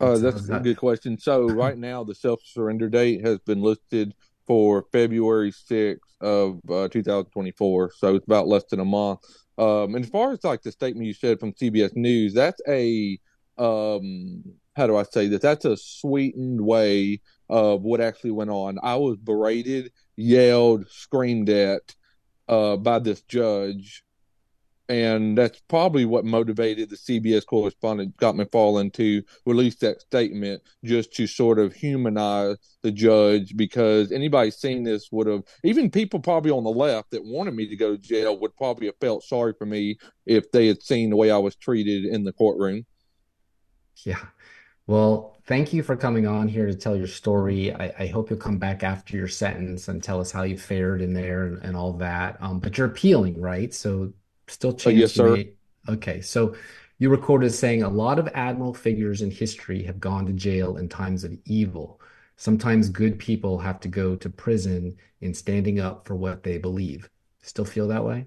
Uh, 0.00 0.18
that's 0.18 0.48
a 0.48 0.58
good 0.58 0.78
question. 0.78 1.18
So 1.18 1.46
right 1.48 1.78
now, 1.78 2.04
the 2.04 2.14
self 2.14 2.40
surrender 2.44 2.88
date 2.88 3.24
has 3.24 3.38
been 3.40 3.60
listed 3.60 4.14
for 4.46 4.86
February 4.92 5.52
6th 5.52 5.98
of 6.20 6.60
uh, 6.70 6.88
2024. 6.88 7.92
So 7.96 8.14
it's 8.14 8.26
about 8.26 8.48
less 8.48 8.64
than 8.70 8.80
a 8.80 8.84
month. 8.84 9.20
Um, 9.58 9.94
and 9.94 10.04
as 10.04 10.10
far 10.10 10.32
as 10.32 10.42
like 10.44 10.62
the 10.62 10.72
statement 10.72 11.06
you 11.06 11.14
said 11.14 11.40
from 11.40 11.52
CBS 11.52 11.94
News, 11.96 12.34
that's 12.34 12.60
a, 12.68 13.18
um, 13.58 14.42
how 14.74 14.86
do 14.86 14.96
I 14.96 15.02
say 15.04 15.28
that? 15.28 15.42
That's 15.42 15.64
a 15.64 15.76
sweetened 15.76 16.60
way 16.60 17.20
of 17.48 17.82
what 17.82 18.00
actually 18.00 18.30
went 18.30 18.50
on. 18.50 18.78
I 18.82 18.96
was 18.96 19.18
berated, 19.18 19.92
yelled, 20.16 20.88
screamed 20.88 21.50
at 21.50 21.94
uh, 22.48 22.76
by 22.76 22.98
this 22.98 23.22
judge 23.22 24.02
and 24.92 25.38
that's 25.38 25.58
probably 25.68 26.04
what 26.04 26.26
motivated 26.26 26.90
the 26.90 26.96
CBS 26.96 27.46
correspondent 27.46 28.12
Scott 28.16 28.36
MacFarlane 28.36 28.90
to 28.90 29.22
release 29.46 29.76
that 29.76 30.02
statement, 30.02 30.60
just 30.84 31.14
to 31.14 31.26
sort 31.26 31.58
of 31.58 31.72
humanize 31.72 32.58
the 32.82 32.92
judge. 32.92 33.56
Because 33.56 34.12
anybody 34.12 34.50
seeing 34.50 34.84
this 34.84 35.10
would 35.10 35.26
have, 35.26 35.44
even 35.64 35.90
people 35.90 36.20
probably 36.20 36.50
on 36.50 36.62
the 36.62 36.70
left 36.70 37.10
that 37.12 37.24
wanted 37.24 37.54
me 37.54 37.66
to 37.68 37.76
go 37.76 37.96
to 37.96 38.02
jail, 38.02 38.38
would 38.38 38.54
probably 38.54 38.84
have 38.86 38.98
felt 39.00 39.24
sorry 39.24 39.54
for 39.56 39.64
me 39.64 39.96
if 40.26 40.52
they 40.52 40.66
had 40.66 40.82
seen 40.82 41.08
the 41.08 41.16
way 41.16 41.30
I 41.30 41.38
was 41.38 41.56
treated 41.56 42.04
in 42.04 42.24
the 42.24 42.32
courtroom. 42.34 42.84
Yeah. 44.04 44.20
Well, 44.86 45.38
thank 45.46 45.72
you 45.72 45.82
for 45.82 45.96
coming 45.96 46.26
on 46.26 46.48
here 46.48 46.66
to 46.66 46.74
tell 46.74 46.96
your 46.96 47.06
story. 47.06 47.72
I, 47.72 47.94
I, 48.00 48.06
hope 48.08 48.28
you'll 48.28 48.38
come 48.38 48.58
back 48.58 48.82
after 48.82 49.16
your 49.16 49.28
sentence 49.28 49.86
and 49.86 50.02
tell 50.02 50.20
us 50.20 50.32
how 50.32 50.42
you 50.42 50.58
fared 50.58 51.00
in 51.00 51.14
there 51.14 51.44
and, 51.44 51.62
and 51.62 51.76
all 51.76 51.92
that. 51.94 52.36
Um, 52.40 52.58
but 52.58 52.76
you're 52.76 52.88
appealing, 52.88 53.40
right? 53.40 53.72
So 53.72 54.12
Still 54.52 54.72
chance. 54.72 54.86
Uh, 54.86 54.90
yes, 54.90 55.12
sir. 55.12 55.36
May... 55.36 55.52
Okay, 55.88 56.20
so 56.20 56.54
you 56.98 57.08
recorded 57.08 57.52
saying 57.52 57.82
a 57.82 57.88
lot 57.88 58.18
of 58.18 58.28
admiral 58.34 58.74
figures 58.74 59.22
in 59.22 59.30
history 59.30 59.82
have 59.84 59.98
gone 59.98 60.26
to 60.26 60.32
jail 60.32 60.76
in 60.76 60.88
times 60.88 61.24
of 61.24 61.32
evil. 61.46 62.00
Sometimes 62.36 62.88
good 62.88 63.18
people 63.18 63.58
have 63.58 63.80
to 63.80 63.88
go 63.88 64.14
to 64.16 64.28
prison 64.28 64.96
in 65.20 65.32
standing 65.32 65.80
up 65.80 66.06
for 66.06 66.14
what 66.14 66.42
they 66.42 66.58
believe. 66.58 67.08
Still 67.40 67.64
feel 67.64 67.88
that 67.88 68.04
way? 68.04 68.26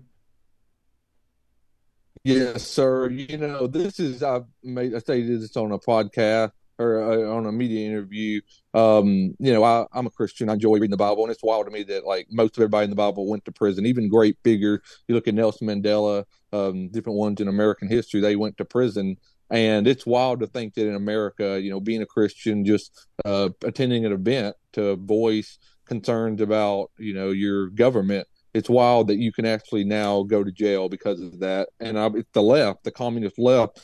Yes, 2.23 2.63
sir. 2.63 3.09
You 3.09 3.38
know, 3.38 3.67
this 3.67 3.99
is 3.99 4.23
I've 4.23 4.45
made 4.63 4.95
I 4.95 4.99
stated 4.99 5.41
this 5.41 5.55
on 5.55 5.71
a 5.71 5.80
podcast 5.80 6.51
or 6.78 7.01
uh, 7.01 7.36
on 7.36 7.45
a 7.45 7.51
media 7.51 7.88
interview. 7.88 8.41
Um, 8.73 9.36
you 9.39 9.53
know, 9.53 9.63
I, 9.63 9.86
am 9.93 10.07
a 10.07 10.11
Christian. 10.11 10.49
I 10.49 10.53
enjoy 10.53 10.73
reading 10.73 10.91
the 10.91 10.97
Bible, 10.97 11.23
and 11.23 11.32
it's 11.32 11.43
wild 11.43 11.65
to 11.65 11.71
me 11.71 11.84
that 11.84 12.05
like 12.05 12.28
most 12.32 12.57
of 12.57 12.61
everybody 12.61 12.86
in 12.86 12.89
the 12.89 12.95
Bible 12.95 13.28
went 13.28 13.45
to 13.45 13.51
prison. 13.51 13.86
Even 13.86 14.09
great 14.09 14.38
figures. 14.43 14.82
You 15.07 15.15
look 15.15 15.28
at 15.28 15.34
Nelson 15.34 15.67
Mandela, 15.67 16.26
um, 16.51 16.89
different 16.89 17.17
ones 17.17 17.41
in 17.41 17.47
American 17.47 17.88
history, 17.88 18.21
they 18.21 18.36
went 18.36 18.57
to 18.57 18.65
prison. 18.65 19.17
And 19.51 19.88
it's 19.88 20.07
wild 20.07 20.39
to 20.39 20.47
think 20.47 20.73
that 20.73 20.88
in 20.88 20.95
America, 20.95 21.61
you 21.61 21.69
know, 21.69 21.80
being 21.80 22.01
a 22.01 22.07
Christian, 22.07 22.65
just 22.65 23.07
uh, 23.23 23.49
attending 23.63 24.03
an 24.03 24.11
event 24.11 24.55
to 24.73 24.95
voice 24.95 25.59
concerns 25.86 26.41
about, 26.41 26.89
you 26.97 27.13
know, 27.13 27.30
your 27.30 27.69
government 27.69 28.28
it's 28.55 28.69
wild 28.69 29.09
that 29.09 29.17
you 29.17 29.34
can 29.34 29.45
actually 29.45 29.84
now 29.84 30.23
go 30.23 30.41
to 30.41 30.49
jail 30.49 30.88
because 30.88 31.19
of 31.19 31.41
that. 31.41 31.67
And 31.82 31.99
I, 31.99 32.07
it's 32.15 32.32
the 32.32 32.41
left, 32.41 32.86
the 32.86 32.91
communist 32.91 33.38
left, 33.38 33.82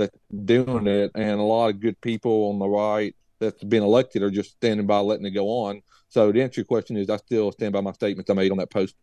that's 0.00 0.18
doing 0.44 0.86
it, 0.86 1.12
and 1.14 1.38
a 1.38 1.42
lot 1.42 1.68
of 1.68 1.80
good 1.80 2.00
people 2.00 2.50
on 2.50 2.58
the 2.58 2.68
right 2.68 3.14
that's 3.38 3.62
been 3.62 3.82
elected 3.82 4.22
are 4.22 4.30
just 4.30 4.50
standing 4.52 4.86
by 4.86 4.98
letting 4.98 5.26
it 5.26 5.30
go 5.30 5.46
on. 5.46 5.82
So 6.08 6.32
to 6.32 6.42
answer 6.42 6.60
your 6.60 6.66
question 6.66 6.96
is 6.96 7.08
I 7.08 7.16
still 7.16 7.52
stand 7.52 7.72
by 7.72 7.80
my 7.80 7.92
statements 7.92 8.30
I 8.30 8.34
made 8.34 8.50
on 8.50 8.58
that 8.58 8.70
post. 8.70 8.96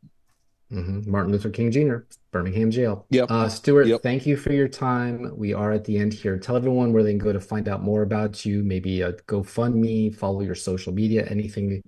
Mm-hmm. 0.71 1.09
Martin 1.09 1.31
Luther 1.31 1.49
King 1.49 1.71
Jr., 1.71 1.97
Birmingham 2.31 2.69
jail. 2.69 3.05
Yep. 3.09 3.31
Uh, 3.31 3.47
Stewart, 3.47 3.87
yep. 3.87 4.01
thank 4.01 4.25
you 4.25 4.35
for 4.35 4.51
your 4.51 4.67
time. 4.67 5.31
We 5.37 5.53
are 5.53 5.71
at 5.71 5.85
the 5.85 5.97
end 5.97 6.13
here. 6.13 6.37
Tell 6.37 6.57
everyone 6.57 6.91
where 6.91 7.03
they 7.03 7.11
can 7.11 7.19
go 7.19 7.31
to 7.31 7.39
find 7.39 7.69
out 7.69 7.81
more 7.81 8.01
about 8.01 8.45
you. 8.45 8.63
Maybe 8.63 9.01
a 9.01 9.13
GoFundMe, 9.13 10.13
follow 10.13 10.41
your 10.41 10.55
social 10.55 10.93
media, 10.93 11.25
anything, 11.29 11.81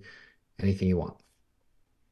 anything 0.61 0.87
you 0.87 0.97
want. 0.97 1.17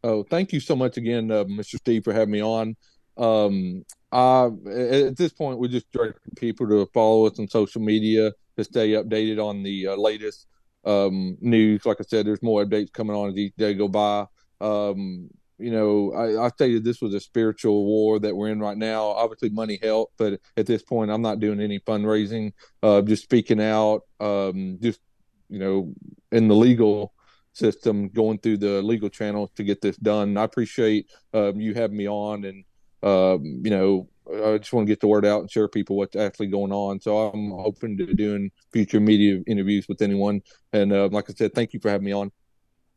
Oh, 0.03 0.23
thank 0.23 0.51
you 0.51 0.59
so 0.59 0.75
much 0.75 0.97
again, 0.97 1.31
uh, 1.31 1.45
Mr. 1.45 1.77
Steve, 1.77 2.03
for 2.03 2.13
having 2.13 2.31
me 2.31 2.43
on. 2.43 2.75
Um, 3.15 3.85
uh, 4.11 4.47
at 4.47 5.17
this 5.17 5.33
point, 5.33 5.59
we're 5.59 5.67
just 5.67 5.91
directing 5.91 6.33
people 6.35 6.67
to 6.67 6.87
follow 6.93 7.25
us 7.27 7.39
on 7.39 7.47
social 7.47 7.81
media 7.81 8.31
to 8.57 8.63
stay 8.63 8.91
updated 8.91 9.43
on 9.43 9.63
the 9.63 9.87
uh, 9.87 9.95
latest 9.95 10.47
um, 10.85 11.37
news. 11.41 11.85
Like 11.85 11.97
I 11.99 12.03
said, 12.07 12.25
there's 12.25 12.41
more 12.41 12.65
updates 12.65 12.91
coming 12.91 13.15
on 13.15 13.29
as 13.29 13.37
each 13.37 13.55
day 13.57 13.73
go 13.73 13.87
by. 13.87 14.25
Um, 14.61 15.29
you 15.59 15.71
know, 15.71 16.13
I, 16.13 16.45
I 16.45 16.49
stated 16.49 16.83
this 16.83 17.01
was 17.01 17.13
a 17.13 17.19
spiritual 17.19 17.85
war 17.85 18.19
that 18.19 18.35
we're 18.35 18.49
in 18.49 18.59
right 18.59 18.77
now. 18.77 19.05
Obviously, 19.05 19.49
money 19.49 19.79
helped, 19.81 20.13
but 20.17 20.39
at 20.55 20.67
this 20.67 20.83
point, 20.83 21.11
I'm 21.11 21.21
not 21.21 21.39
doing 21.39 21.59
any 21.59 21.79
fundraising. 21.79 22.53
Uh, 22.83 23.01
just 23.01 23.23
speaking 23.23 23.61
out, 23.61 24.03
um, 24.19 24.77
just 24.81 25.01
you 25.49 25.59
know, 25.59 25.93
in 26.31 26.47
the 26.47 26.55
legal 26.55 27.13
system, 27.53 28.09
going 28.09 28.37
through 28.37 28.57
the 28.57 28.81
legal 28.81 29.09
channels 29.09 29.49
to 29.55 29.63
get 29.63 29.81
this 29.81 29.97
done. 29.97 30.37
I 30.37 30.43
appreciate 30.43 31.09
um, 31.33 31.59
you 31.59 31.73
having 31.73 31.97
me 31.97 32.07
on 32.07 32.45
and 32.45 32.63
um, 33.03 33.61
you 33.63 33.69
know, 33.69 34.09
I 34.27 34.57
just 34.57 34.73
want 34.73 34.87
to 34.87 34.91
get 34.91 34.99
the 34.99 35.07
word 35.07 35.25
out 35.25 35.41
and 35.41 35.51
share 35.51 35.67
people 35.67 35.95
what's 35.95 36.15
actually 36.15 36.47
going 36.47 36.71
on. 36.73 36.99
So 36.99 37.29
I'm 37.29 37.53
open 37.53 37.97
to 37.97 38.13
doing 38.13 38.51
future 38.73 38.99
media 38.99 39.41
interviews 39.47 39.87
with 39.87 40.01
anyone. 40.01 40.41
And 40.73 40.91
uh, 40.91 41.07
like 41.11 41.29
I 41.29 41.33
said, 41.33 41.53
thank 41.53 41.73
you 41.73 41.79
for 41.79 41.89
having 41.89 42.05
me 42.05 42.11
on. 42.11 42.31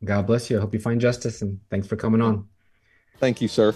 God 0.03 0.27
bless 0.27 0.49
you. 0.49 0.57
I 0.57 0.61
hope 0.61 0.73
you 0.73 0.79
find 0.79 0.99
justice 0.99 1.41
and 1.41 1.59
thanks 1.69 1.87
for 1.87 1.95
coming 1.95 2.21
on. 2.21 2.47
Thank 3.19 3.41
you, 3.41 3.47
sir. 3.47 3.73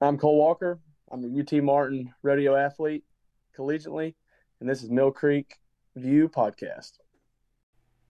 I'm 0.00 0.16
Cole 0.16 0.38
Walker. 0.38 0.78
I'm 1.10 1.24
a 1.24 1.40
UT 1.40 1.62
Martin 1.62 2.14
rodeo 2.22 2.54
athlete 2.54 3.02
collegiately, 3.56 4.14
and 4.60 4.70
this 4.70 4.84
is 4.84 4.90
Mill 4.90 5.10
Creek 5.10 5.56
View 5.98 6.28
podcast. 6.28 6.92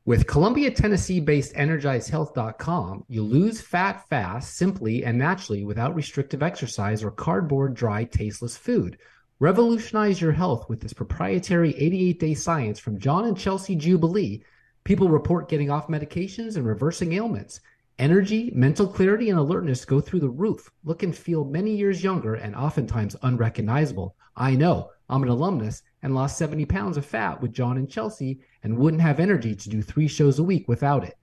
With 0.04 0.26
Columbia, 0.26 0.70
Tennessee 0.70 1.20
based 1.20 1.54
EnergizedHealth.com, 1.54 3.04
you 3.08 3.22
lose 3.22 3.60
fat 3.60 4.08
fast, 4.08 4.56
simply 4.56 5.04
and 5.04 5.18
naturally 5.18 5.64
without 5.64 5.94
restrictive 5.94 6.42
exercise 6.42 7.04
or 7.04 7.10
cardboard, 7.10 7.74
dry, 7.74 8.04
tasteless 8.04 8.56
food. 8.56 8.98
Revolutionize 9.38 10.20
your 10.20 10.32
health 10.32 10.68
with 10.68 10.80
this 10.80 10.92
proprietary 10.92 11.76
88 11.76 12.20
day 12.20 12.34
science 12.34 12.78
from 12.78 12.98
John 12.98 13.26
and 13.26 13.36
Chelsea 13.36 13.76
Jubilee. 13.76 14.42
People 14.84 15.08
report 15.08 15.48
getting 15.48 15.70
off 15.70 15.88
medications 15.88 16.56
and 16.56 16.66
reversing 16.66 17.12
ailments. 17.12 17.60
Energy, 17.98 18.50
mental 18.54 18.86
clarity, 18.86 19.28
and 19.28 19.38
alertness 19.38 19.84
go 19.84 20.00
through 20.00 20.20
the 20.20 20.28
roof. 20.28 20.70
Look 20.84 21.02
and 21.02 21.14
feel 21.14 21.44
many 21.44 21.76
years 21.76 22.02
younger 22.02 22.36
and 22.36 22.54
oftentimes 22.54 23.16
unrecognizable. 23.22 24.16
I 24.36 24.54
know. 24.54 24.90
I'm 25.10 25.22
an 25.22 25.28
alumnus 25.28 25.82
and 26.02 26.14
lost 26.14 26.38
70 26.38 26.64
pounds 26.66 26.96
of 26.96 27.04
fat 27.04 27.40
with 27.40 27.52
John 27.52 27.76
and 27.76 27.90
Chelsea 27.90 28.40
and 28.62 28.76
wouldn't 28.76 29.02
have 29.02 29.20
energy 29.20 29.54
to 29.54 29.68
do 29.68 29.82
three 29.82 30.08
shows 30.08 30.38
a 30.38 30.42
week 30.42 30.68
without 30.68 31.04
it. 31.04 31.16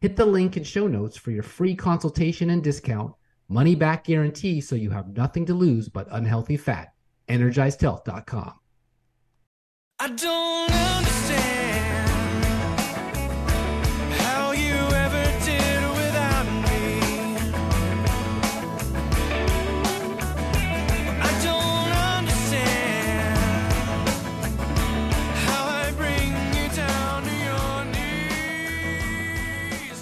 Hit 0.00 0.16
the 0.16 0.24
link 0.26 0.56
in 0.56 0.64
show 0.64 0.86
notes 0.86 1.16
for 1.16 1.30
your 1.30 1.42
free 1.42 1.74
consultation 1.74 2.50
and 2.50 2.62
discount. 2.62 3.14
money 3.48 3.74
back 3.74 4.04
guarantee 4.04 4.60
so 4.60 4.76
you 4.76 4.90
have 4.90 5.16
nothing 5.16 5.44
to 5.44 5.54
lose 5.54 5.88
but 5.88 6.06
unhealthy 6.10 6.56
fat. 6.56 6.94
EnergizedHealth.com. 7.28 8.54
I 9.98 10.08
don't 10.08 10.72
understand 10.72 11.59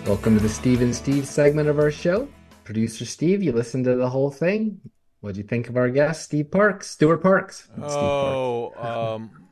Welcome 0.09 0.39
to 0.39 0.43
the 0.43 0.49
Steve 0.49 0.81
and 0.81 0.97
Steve 0.97 1.27
segment 1.27 1.69
of 1.69 1.79
our 1.79 1.91
show. 1.91 2.31
Producer 2.65 3.05
Steve, 3.05 3.43
you 3.43 3.53
listened 3.53 3.85
to 3.85 3.95
the 3.95 4.09
whole 4.09 4.31
thing. 4.31 4.81
What 5.21 5.35
do 5.35 5.41
you 5.43 5.47
think 5.47 5.69
of 5.69 5.77
our 5.77 5.91
guest, 5.91 6.23
Steve 6.23 6.51
Parks, 6.51 6.89
Stewart 6.89 7.23
Parks? 7.23 7.69
Oh, 7.83 8.73
um, 8.79 9.49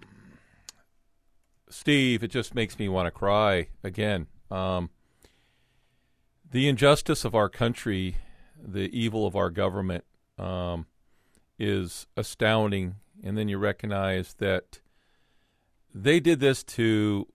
Steve, 1.69 2.25
it 2.25 2.29
just 2.29 2.55
makes 2.55 2.79
me 2.79 2.89
want 2.89 3.07
to 3.07 3.11
cry 3.11 3.69
again. 3.85 4.29
Um, 4.51 4.89
the 6.51 6.71
injustice 6.71 7.27
of 7.27 7.35
our 7.35 7.51
country, 7.51 8.17
the 8.59 8.89
evil 8.99 9.27
of 9.27 9.37
our 9.37 9.51
government, 9.51 10.05
um, 10.39 10.87
is 11.59 12.07
astounding. 12.17 12.95
And 13.23 13.37
then 13.37 13.49
you 13.49 13.59
recognize 13.59 14.33
that 14.39 14.81
they 15.95 16.19
did 16.19 16.41
this 16.41 16.65
to. 16.65 17.29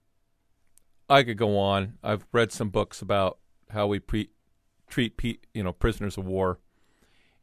I 1.12 1.22
could 1.22 1.36
go 1.36 1.58
on. 1.58 1.98
I've 2.02 2.26
read 2.32 2.52
some 2.52 2.70
books 2.70 3.02
about 3.02 3.38
how 3.70 3.86
we 3.86 3.98
pre- 3.98 4.30
treat, 4.88 5.16
pe- 5.16 5.38
you 5.54 5.62
know, 5.62 5.72
prisoners 5.72 6.16
of 6.16 6.26
war, 6.26 6.58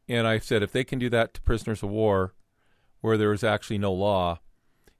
and 0.08 0.26
I 0.26 0.38
said 0.38 0.62
if 0.62 0.72
they 0.72 0.84
can 0.84 0.98
do 0.98 1.08
that 1.10 1.34
to 1.34 1.40
prisoners 1.42 1.82
of 1.82 1.90
war, 1.90 2.34
where 3.00 3.16
there 3.16 3.32
is 3.32 3.44
actually 3.44 3.78
no 3.78 3.92
law, 3.92 4.40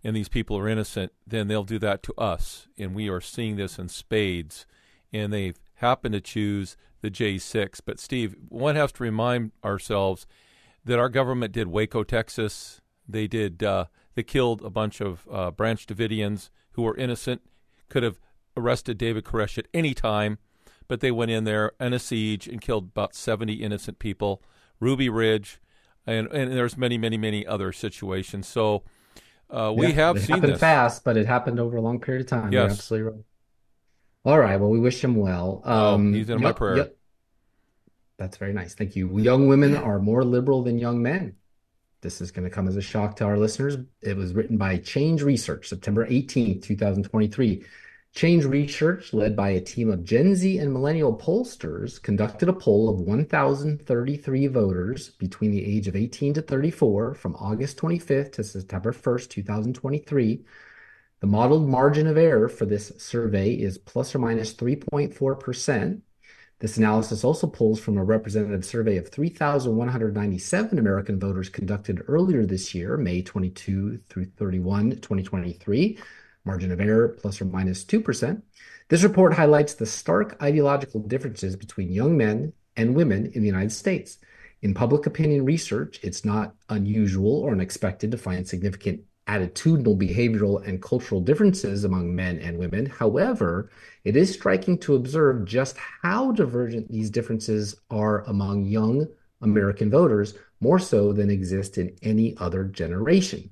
and 0.03 0.17
these 0.17 0.29
people 0.29 0.57
are 0.57 0.69
innocent, 0.69 1.13
then 1.27 1.49
they'll 1.49 1.65
do 1.65 1.79
that 1.81 2.03
to 2.05 2.15
us. 2.17 2.69
And 2.79 2.95
we 2.95 3.09
are 3.09 3.21
seeing 3.21 3.57
this 3.57 3.79
in 3.79 3.89
spades. 3.89 4.67
And 5.13 5.33
they've 5.33 5.59
happened 5.75 6.15
to 6.15 6.21
choose 6.21 6.77
the 7.03 7.11
J6. 7.11 7.81
But, 7.85 8.01
Steve, 8.01 8.37
one 8.49 8.77
has 8.77 8.93
to 8.93 9.03
remind 9.03 9.53
ourselves 9.65 10.27
that 10.85 10.99
our 10.99 11.09
government 11.09 11.53
did 11.53 11.69
Waco, 11.69 12.05
Texas. 12.05 12.81
They 13.07 13.27
did, 13.27 13.63
uh, 13.63 13.87
they 14.15 14.23
killed 14.23 14.63
a 14.63 14.71
bunch 14.71 15.01
of 15.01 15.29
uh, 15.31 15.51
Branch 15.51 15.87
Davidians 15.87 16.49
who 16.73 16.83
were 16.83 16.97
innocent, 16.97 17.43
could 17.89 18.03
have 18.03 18.21
arrested 18.61 18.99
David 18.99 19.25
Koresh 19.25 19.59
at 19.59 19.67
any 19.75 19.95
time, 19.95 20.39
but 20.89 21.01
they 21.01 21.11
went 21.11 21.31
in 21.31 21.45
there 21.45 21.73
in 21.81 21.93
a 21.93 21.99
siege 21.99 22.47
and 22.47 22.61
killed 22.61 22.85
about 22.89 23.15
70 23.15 23.55
innocent 23.55 23.99
people. 23.99 24.43
Ruby 24.81 25.09
Ridge, 25.09 25.61
and, 26.07 26.29
and 26.29 26.53
there's 26.53 26.77
many, 26.77 26.97
many, 26.99 27.17
many 27.19 27.47
other 27.47 27.73
situations. 27.73 28.47
So, 28.49 28.83
uh, 29.51 29.73
we 29.77 29.89
Yeah, 29.89 29.93
have 29.95 30.17
it 30.17 30.21
seen 30.23 30.37
happened 30.37 30.53
this. 30.55 30.61
fast, 30.61 31.05
but 31.05 31.17
it 31.17 31.27
happened 31.27 31.59
over 31.61 31.77
a 31.77 31.81
long 31.81 32.01
period 32.01 32.23
of 32.23 32.29
time. 32.29 32.53
You're 32.53 32.63
Yes. 32.63 32.73
absolutely 32.73 33.11
right. 33.13 33.25
All 34.25 34.39
right. 34.39 34.61
Well, 34.61 34.71
we 34.71 34.81
wish 34.81 35.03
him 35.03 35.17
well. 35.17 35.63
Oh, 35.65 35.95
Um, 35.95 36.13
he's 36.13 36.29
in 36.31 36.41
my 36.43 36.53
prayer. 36.53 36.77
yep. 36.77 36.97
That's 38.19 38.37
very 38.37 38.53
nice. 38.53 38.75
Thank 38.75 38.97
you. 38.97 39.19
Young 39.19 39.49
women 39.49 39.75
are 39.77 39.99
more 39.99 40.25
liberal 40.25 40.63
than 40.63 40.79
young 40.79 41.03
men. 41.03 41.37
This 42.03 42.21
is 42.21 42.31
going 42.31 42.45
to 42.49 42.55
come 42.55 42.69
as 42.69 42.77
a 42.77 42.83
shock 42.83 43.17
to 43.17 43.25
our 43.25 43.39
listeners. 43.39 43.77
It 44.03 44.17
was 44.17 44.35
written 44.35 44.57
by 44.57 44.79
Change 44.79 45.23
Research, 45.23 45.69
September 45.69 46.07
18th, 46.07 46.63
2023. 46.63 47.65
Change 48.13 48.45
Research, 48.45 49.13
led 49.15 49.37
by 49.37 49.51
a 49.51 49.61
team 49.61 49.89
of 49.91 50.05
Gen 50.05 50.35
Z 50.35 50.59
and 50.59 50.73
millennial 50.73 51.17
pollsters, 51.17 52.03
conducted 52.03 52.49
a 52.49 52.53
poll 52.53 52.89
of 52.89 53.01
1,033 53.01 54.47
voters 54.49 55.11
between 55.11 55.53
the 55.53 55.65
age 55.65 55.87
of 55.87 55.95
18 55.95 56.35
to 56.35 56.43
34 56.43 57.15
from 57.15 57.37
August 57.37 57.79
25th 57.79 58.33
to 58.33 58.45
September 58.45 58.93
1st, 58.93 59.31
2023. 59.31 60.45
The 61.21 61.27
modeled 61.27 61.69
margin 61.69 62.09
of 62.09 62.17
error 62.17 62.49
for 62.49 62.67
this 62.67 62.93
survey 62.99 63.53
is 63.55 63.79
plus 63.79 64.15
or 64.15 64.19
minus 64.19 64.55
3.4%. 64.55 66.01
This 66.59 66.77
analysis 66.77 67.25
also 67.25 67.47
pulls 67.47 67.81
from 67.81 67.97
a 67.97 68.05
representative 68.05 68.65
survey 68.65 68.97
of 68.97 69.09
3,197 69.09 70.79
American 70.79 71.19
voters 71.19 71.49
conducted 71.49 72.03
earlier 72.09 72.45
this 72.45 72.75
year, 72.75 72.97
May 72.97 73.23
22 73.23 74.01
through 74.09 74.27
31, 74.37 74.91
2023. 74.91 75.99
Margin 76.45 76.73
of 76.73 76.81
error 76.81 77.09
plus 77.09 77.41
or 77.41 77.45
minus 77.45 77.85
2%. 77.85 78.43
This 78.89 79.03
report 79.03 79.35
highlights 79.35 79.75
the 79.75 79.87
stark 79.87 80.37
ideological 80.43 81.01
differences 81.01 81.57
between 81.57 81.93
young 81.93 82.17
men 82.17 82.53
and 82.77 82.95
women 82.95 83.31
in 83.35 83.43
the 83.43 83.49
United 83.49 83.73
States. 83.73 84.19
In 84.63 84.75
public 84.75 85.07
opinion 85.07 85.45
research, 85.45 86.01
it's 86.03 86.25
not 86.25 86.55
unusual 86.69 87.41
or 87.41 87.53
unexpected 87.53 88.11
to 88.11 88.19
find 88.19 88.47
significant 88.47 89.01
attitudinal, 89.27 89.97
behavioral, 89.97 90.67
and 90.67 90.83
cultural 90.83 91.21
differences 91.21 91.85
among 91.85 92.15
men 92.15 92.39
and 92.41 92.59
women. 92.59 92.87
However, 92.87 93.71
it 94.05 94.17
is 94.17 94.33
striking 94.33 94.77
to 94.79 94.97
observe 94.97 95.45
just 95.45 95.77
how 95.77 96.33
divergent 96.33 96.91
these 96.91 97.11
differences 97.11 97.77
are 97.91 98.25
among 98.25 98.65
young 98.65 99.07
American 99.41 99.91
voters, 99.91 100.35
more 100.61 100.79
so 100.79 101.13
than 101.13 101.31
exist 101.31 101.79
in 101.79 101.97
any 102.03 102.37
other 102.39 102.65
generation. 102.65 103.51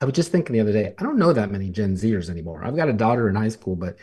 I 0.00 0.04
was 0.04 0.14
just 0.14 0.30
thinking 0.30 0.52
the 0.54 0.60
other 0.60 0.72
day, 0.72 0.94
I 0.98 1.02
don't 1.02 1.18
know 1.18 1.32
that 1.32 1.50
many 1.50 1.70
Gen 1.70 1.94
Zers 1.94 2.30
anymore. 2.30 2.64
I've 2.64 2.76
got 2.76 2.88
a 2.88 2.92
daughter 2.92 3.28
in 3.28 3.34
high 3.34 3.48
school, 3.48 3.74
but 3.76 3.98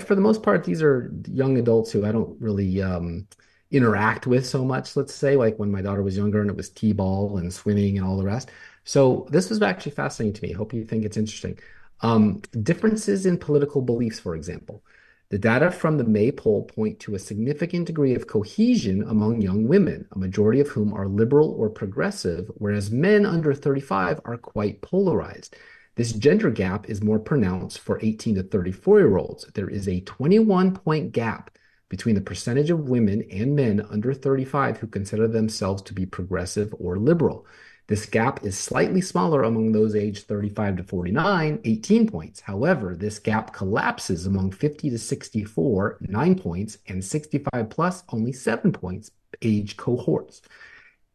for 0.00 0.14
the 0.14 0.20
most 0.22 0.42
part, 0.42 0.64
these 0.64 0.82
are 0.82 1.12
young 1.30 1.58
adults 1.58 1.92
who 1.92 2.06
I 2.06 2.12
don't 2.12 2.40
really 2.40 2.80
um, 2.82 3.26
interact 3.70 4.26
with 4.26 4.46
so 4.46 4.64
much, 4.64 4.96
let's 4.96 5.14
say, 5.14 5.36
like 5.36 5.58
when 5.58 5.70
my 5.70 5.82
daughter 5.82 6.02
was 6.02 6.16
younger 6.16 6.40
and 6.40 6.50
it 6.50 6.56
was 6.56 6.70
T-ball 6.70 7.38
and 7.38 7.52
swimming 7.52 7.98
and 7.98 8.06
all 8.06 8.16
the 8.16 8.24
rest. 8.24 8.50
So 8.84 9.26
this 9.30 9.50
was 9.50 9.60
actually 9.60 9.92
fascinating 9.92 10.32
to 10.34 10.42
me. 10.46 10.52
Hope 10.52 10.72
you 10.72 10.84
think 10.84 11.04
it's 11.04 11.18
interesting. 11.18 11.58
Um, 12.00 12.40
differences 12.62 13.26
in 13.26 13.36
political 13.36 13.82
beliefs, 13.82 14.18
for 14.18 14.34
example. 14.34 14.82
The 15.30 15.38
data 15.38 15.70
from 15.70 15.98
the 15.98 16.04
May 16.04 16.32
poll 16.32 16.64
point 16.64 17.00
to 17.00 17.14
a 17.14 17.18
significant 17.18 17.86
degree 17.86 18.14
of 18.14 18.26
cohesion 18.26 19.02
among 19.02 19.42
young 19.42 19.68
women, 19.68 20.08
a 20.12 20.18
majority 20.18 20.58
of 20.58 20.68
whom 20.68 20.94
are 20.94 21.06
liberal 21.06 21.50
or 21.50 21.68
progressive, 21.68 22.50
whereas 22.54 22.90
men 22.90 23.26
under 23.26 23.52
35 23.52 24.22
are 24.24 24.38
quite 24.38 24.80
polarized. 24.80 25.54
This 25.96 26.12
gender 26.12 26.50
gap 26.50 26.88
is 26.88 27.02
more 27.02 27.18
pronounced 27.18 27.80
for 27.80 27.98
18 28.00 28.36
to 28.36 28.42
34 28.42 29.00
year 29.00 29.18
olds. 29.18 29.44
There 29.52 29.68
is 29.68 29.86
a 29.86 30.00
21 30.00 30.74
point 30.74 31.12
gap 31.12 31.50
between 31.90 32.14
the 32.14 32.22
percentage 32.22 32.70
of 32.70 32.88
women 32.88 33.22
and 33.30 33.54
men 33.54 33.84
under 33.90 34.14
35 34.14 34.78
who 34.78 34.86
consider 34.86 35.28
themselves 35.28 35.82
to 35.82 35.92
be 35.92 36.06
progressive 36.06 36.74
or 36.78 36.98
liberal. 36.98 37.46
This 37.88 38.04
gap 38.04 38.44
is 38.44 38.58
slightly 38.58 39.00
smaller 39.00 39.44
among 39.44 39.72
those 39.72 39.96
aged 39.96 40.28
35 40.28 40.76
to 40.76 40.82
49, 40.84 41.60
18 41.64 42.06
points. 42.06 42.40
However, 42.40 42.94
this 42.94 43.18
gap 43.18 43.54
collapses 43.54 44.26
among 44.26 44.52
50 44.52 44.90
to 44.90 44.98
64, 44.98 45.96
9 46.02 46.38
points, 46.38 46.78
and 46.86 47.02
65 47.02 47.70
plus, 47.70 48.04
only 48.10 48.32
7 48.32 48.72
points 48.72 49.10
age 49.40 49.78
cohorts. 49.78 50.42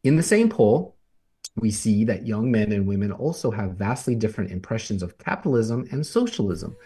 In 0.02 0.16
the 0.16 0.22
same 0.22 0.48
poll, 0.48 0.96
we 1.56 1.70
see 1.70 2.04
that 2.06 2.26
young 2.26 2.50
men 2.50 2.72
and 2.72 2.88
women 2.88 3.12
also 3.12 3.52
have 3.52 3.76
vastly 3.76 4.16
different 4.16 4.50
impressions 4.50 5.04
of 5.04 5.16
capitalism 5.18 5.86
and 5.92 6.04
socialism. 6.04 6.76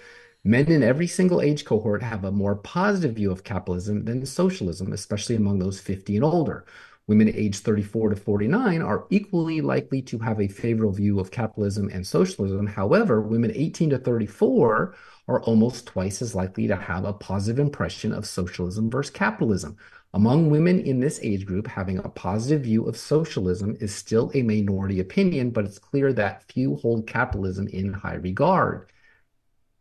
Men 0.44 0.70
in 0.70 0.82
every 0.82 1.06
single 1.06 1.40
age 1.40 1.64
cohort 1.64 2.02
have 2.02 2.24
a 2.24 2.30
more 2.30 2.56
positive 2.56 3.16
view 3.16 3.30
of 3.30 3.42
capitalism 3.42 4.04
than 4.04 4.24
socialism, 4.26 4.92
especially 4.92 5.36
among 5.36 5.58
those 5.58 5.80
50 5.80 6.16
and 6.16 6.24
older. 6.24 6.66
Women 7.08 7.32
aged 7.34 7.64
34 7.64 8.10
to 8.10 8.16
49 8.16 8.82
are 8.82 9.06
equally 9.08 9.62
likely 9.62 10.02
to 10.02 10.18
have 10.18 10.40
a 10.40 10.46
favorable 10.46 10.92
view 10.92 11.18
of 11.18 11.30
capitalism 11.30 11.88
and 11.90 12.06
socialism. 12.06 12.66
However, 12.66 13.22
women 13.22 13.50
18 13.54 13.90
to 13.90 13.98
34 13.98 14.94
are 15.26 15.42
almost 15.42 15.86
twice 15.86 16.20
as 16.20 16.34
likely 16.34 16.66
to 16.68 16.76
have 16.76 17.06
a 17.06 17.14
positive 17.14 17.58
impression 17.58 18.12
of 18.12 18.26
socialism 18.26 18.90
versus 18.90 19.10
capitalism. 19.10 19.78
Among 20.12 20.50
women 20.50 20.80
in 20.80 21.00
this 21.00 21.18
age 21.22 21.46
group, 21.46 21.66
having 21.66 21.96
a 21.98 22.10
positive 22.10 22.62
view 22.62 22.84
of 22.84 22.96
socialism 22.96 23.76
is 23.80 23.94
still 23.94 24.30
a 24.34 24.42
minority 24.42 25.00
opinion, 25.00 25.50
but 25.50 25.64
it's 25.64 25.78
clear 25.78 26.12
that 26.12 26.44
few 26.52 26.76
hold 26.76 27.06
capitalism 27.06 27.68
in 27.68 27.94
high 27.94 28.16
regard. 28.16 28.92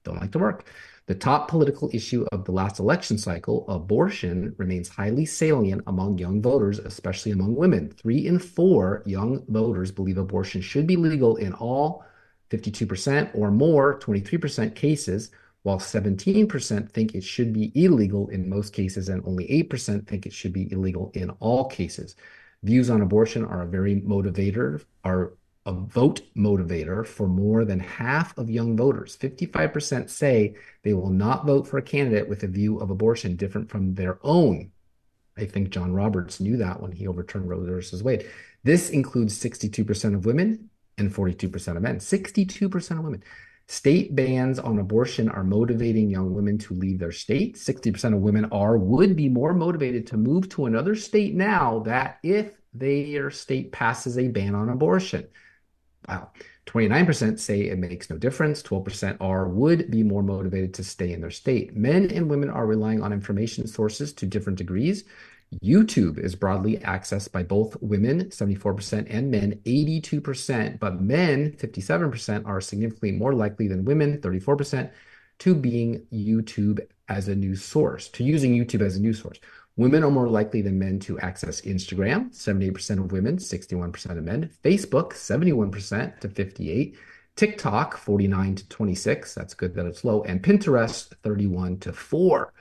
Don't 0.05 0.21
like 0.21 0.32
to 0.32 0.39
work. 0.39 0.65
The 1.08 1.16
top 1.16 1.47
political 1.47 1.89
issue 1.93 2.26
of 2.34 2.43
the 2.43 2.51
last 2.51 2.80
election 2.80 3.18
cycle, 3.18 3.66
abortion, 3.70 4.53
remains 4.58 4.89
highly 4.89 5.26
salient 5.26 5.84
among 5.88 6.18
young 6.18 6.41
voters, 6.41 6.80
especially 6.80 7.32
among 7.32 7.55
women. 7.55 7.89
Three 7.91 8.28
in 8.28 8.39
four 8.39 9.03
young 9.05 9.45
voters 9.47 9.89
believe 9.89 10.18
abortion 10.18 10.60
should 10.60 10.86
be 10.86 10.97
legal 10.97 11.38
in 11.38 11.53
all 11.53 12.03
52% 12.49 13.32
or 13.34 13.51
more, 13.51 13.97
23% 13.99 14.76
cases, 14.76 15.32
while 15.64 15.80
17% 15.80 16.91
think 16.91 17.16
it 17.16 17.24
should 17.24 17.53
be 17.53 17.72
illegal 17.74 18.28
in 18.28 18.49
most 18.49 18.74
cases, 18.74 19.08
and 19.08 19.24
only 19.26 19.47
8% 19.70 20.05
think 20.08 20.26
it 20.26 20.34
should 20.34 20.51
be 20.51 20.70
illegal 20.74 21.12
in 21.14 21.30
all 21.39 21.70
cases. 21.70 22.18
Views 22.64 22.89
on 22.89 23.01
abortion 23.01 23.45
are 23.45 23.62
a 23.62 23.68
very 23.68 24.01
motivator, 24.01 24.84
are 25.05 25.34
a 25.68 25.74
vote 25.74 26.22
motivator 26.36 27.05
for 27.05 27.28
more 27.28 27.65
than 27.65 27.80
half 27.80 28.36
of 28.38 28.49
young 28.49 28.78
voters. 28.78 29.18
55% 29.18 30.09
say 30.09 30.55
they 30.82 30.93
will 30.93 31.09
not 31.09 31.45
vote 31.45 31.68
for 31.68 31.78
a 31.78 31.82
candidate 31.82 32.30
with 32.30 32.41
a 32.43 32.47
view 32.47 32.80
of 32.80 32.89
abortion 32.89 33.36
different 33.36 33.70
from 33.70 33.93
their 33.93 34.18
own. 34.24 34.72
I 35.38 35.43
think 35.43 35.70
John 35.70 35.91
Roberts 35.91 36.39
knew 36.39 36.55
that 36.57 36.82
when 36.82 36.93
he 36.93 37.05
overturned 37.05 37.49
Roe 37.49 37.63
versus 37.65 38.01
Wade. 38.01 38.30
This 38.63 38.89
includes 38.89 39.38
62% 39.38 40.15
of 40.15 40.26
women 40.26 40.70
and 40.97 41.13
42% 41.13 41.76
of 41.76 41.82
men. 41.82 41.97
62% 41.97 42.91
of 42.97 43.03
women. 43.03 43.24
State 43.68 44.15
bans 44.15 44.59
on 44.59 44.80
abortion 44.80 45.28
are 45.28 45.43
motivating 45.43 46.09
young 46.09 46.34
women 46.34 46.57
to 46.59 46.74
leave 46.76 46.97
their 46.97 47.11
state. 47.11 47.57
60% 47.57 48.15
of 48.15 48.22
women 48.22 48.45
are 48.45 48.78
would 48.78 49.18
be 49.18 49.28
more 49.28 49.53
motivated 49.53 50.07
to 50.07 50.18
move 50.18 50.47
to 50.47 50.65
another 50.65 50.95
state 50.95 51.36
now 51.36 51.80
that 51.80 52.20
if 52.24 52.53
their 52.74 53.30
state 53.30 53.74
passes 53.74 54.18
a 54.18 54.30
ban 54.30 54.55
on 54.55 54.70
abortion. 54.70 55.28
Wow. 56.08 56.32
29% 56.68 57.39
say 57.39 57.62
it 57.62 57.80
makes 57.80 58.10
no 58.10 58.18
difference. 58.18 58.62
12% 58.62 59.18
are 59.22 59.47
would 59.47 59.89
be 59.89 60.03
more 60.03 60.24
motivated 60.24 60.74
to 60.76 60.84
stay 60.84 61.12
in 61.14 61.22
their 61.22 61.32
state. 61.32 61.76
Men 61.76 62.12
and 62.12 62.30
women 62.30 62.49
are 62.49 62.66
relying 62.66 63.01
on 63.01 63.14
information 63.14 63.68
sources 63.68 64.14
to 64.14 64.26
different 64.26 64.58
degrees. 64.58 65.05
YouTube 65.64 66.20
is 66.20 66.36
broadly 66.36 66.78
accessed 66.80 67.32
by 67.32 67.41
both 67.41 67.82
women, 67.82 68.26
74%, 68.26 69.08
and 69.10 69.32
men, 69.32 69.62
82%. 69.66 70.80
But 70.80 71.01
men, 71.01 71.53
57%, 71.53 72.45
are 72.45 72.60
significantly 72.60 73.14
more 73.14 73.34
likely 73.34 73.68
than 73.68 73.86
women, 73.86 74.20
34%, 74.20 74.91
to 75.39 75.55
being 75.55 76.05
YouTube 76.12 76.80
as 77.08 77.30
a 77.30 77.36
news 77.36 77.64
source, 77.64 78.10
to 78.10 78.24
using 78.24 78.53
YouTube 78.53 78.82
as 78.82 78.97
a 78.97 79.01
news 79.01 79.22
source. 79.22 79.39
Women 79.78 80.03
are 80.03 80.11
more 80.11 80.28
likely 80.28 80.63
than 80.63 80.80
men 80.80 80.99
to 81.01 81.19
access 81.19 81.61
Instagram, 81.61 82.36
78% 82.36 82.99
of 82.99 83.11
women, 83.11 83.38
61% 83.38 84.17
of 84.17 84.23
men, 84.23 84.49
Facebook, 84.63 85.11
71% 85.11 86.19
to 86.19 86.30
58, 86.30 86.97
TikTok, 87.36 87.95
49 87.95 88.55
to 88.55 88.67
26, 88.69 89.36
that's 89.36 89.53
good 89.53 89.75
that 89.75 89.86
it's 89.86 90.03
low, 90.03 90.23
and 90.23 90.41
Pinterest, 90.41 91.13
31 91.21 91.78
to 91.78 91.93
4. 91.93 92.51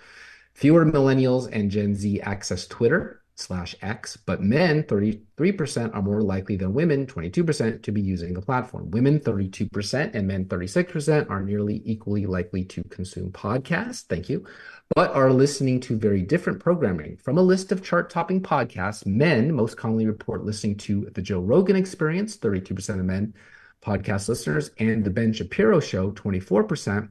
Fewer 0.52 0.84
millennials 0.84 1.48
and 1.50 1.70
Gen 1.70 1.94
Z 1.94 2.20
access 2.20 2.66
Twitter 2.66 3.22
slash 3.36 3.76
X, 3.82 4.16
but 4.16 4.42
men, 4.42 4.82
33%, 4.84 5.94
are 5.94 6.02
more 6.02 6.22
likely 6.22 6.56
than 6.56 6.72
women, 6.72 7.06
22%, 7.06 7.82
to 7.82 7.92
be 7.92 8.00
using 8.00 8.34
the 8.34 8.40
platform. 8.40 8.90
Women, 8.90 9.20
32%, 9.20 10.14
and 10.14 10.26
men, 10.26 10.46
36%, 10.46 11.30
are 11.30 11.42
nearly 11.42 11.82
equally 11.84 12.26
likely 12.26 12.64
to 12.64 12.82
consume 12.84 13.30
podcasts. 13.30 14.04
Thank 14.06 14.28
you. 14.28 14.46
But 14.94 15.12
are 15.12 15.32
listening 15.32 15.80
to 15.80 15.98
very 15.98 16.22
different 16.22 16.60
programming. 16.60 17.18
From 17.18 17.36
a 17.38 17.42
list 17.42 17.72
of 17.72 17.84
chart 17.84 18.08
topping 18.08 18.40
podcasts, 18.40 19.04
men 19.06 19.52
most 19.52 19.76
commonly 19.76 20.06
report 20.06 20.44
listening 20.44 20.76
to 20.78 21.10
The 21.12 21.22
Joe 21.22 21.40
Rogan 21.40 21.76
Experience, 21.76 22.38
32% 22.38 22.88
of 23.00 23.04
men 23.04 23.34
podcast 23.84 24.28
listeners, 24.28 24.70
and 24.78 25.04
The 25.04 25.10
Ben 25.10 25.32
Shapiro 25.32 25.80
Show, 25.80 26.12
24%, 26.12 27.10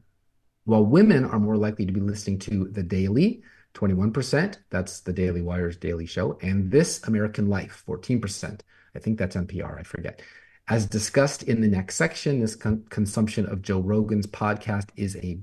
while 0.64 0.86
women 0.86 1.26
are 1.26 1.40
more 1.40 1.58
likely 1.58 1.86
to 1.86 1.94
be 1.94 2.02
listening 2.02 2.40
to 2.40 2.66
The 2.72 2.84
Daily, 2.84 3.44
21%. 3.76 4.58
That's 4.72 5.02
the 5.02 5.14
Daily 5.14 5.42
Wire's 5.42 5.78
daily 5.78 6.06
show. 6.06 6.40
And 6.42 6.72
This 6.72 7.04
American 7.04 7.50
Life, 7.50 7.84
14%. 7.88 8.62
I 8.96 9.00
think 9.00 9.20
that's 9.20 9.36
NPR, 9.36 9.80
I 9.80 9.84
forget. 9.84 10.22
As 10.68 10.88
discussed 10.88 11.44
in 11.44 11.62
the 11.62 11.68
next 11.68 11.96
section, 11.96 12.40
this 12.40 12.56
con- 12.56 12.86
consumption 12.90 13.46
of 13.46 13.62
Joe 13.62 13.80
Rogan's 13.80 14.26
podcast 14.26 14.90
is 14.96 15.16
a 15.18 15.38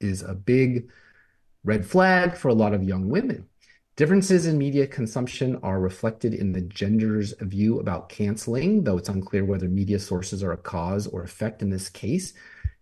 is 0.00 0.22
a 0.22 0.34
big 0.34 0.90
red 1.64 1.86
flag 1.86 2.36
for 2.36 2.48
a 2.48 2.54
lot 2.54 2.74
of 2.74 2.82
young 2.82 3.08
women. 3.08 3.46
Differences 3.96 4.46
in 4.46 4.56
media 4.56 4.86
consumption 4.86 5.56
are 5.62 5.78
reflected 5.78 6.32
in 6.32 6.52
the 6.52 6.62
gender's 6.62 7.34
view 7.40 7.80
about 7.80 8.08
canceling, 8.08 8.84
though 8.84 8.96
it's 8.96 9.10
unclear 9.10 9.44
whether 9.44 9.68
media 9.68 9.98
sources 9.98 10.42
are 10.42 10.52
a 10.52 10.56
cause 10.56 11.06
or 11.06 11.22
effect 11.22 11.60
in 11.60 11.70
this 11.70 11.88
case. 11.90 12.32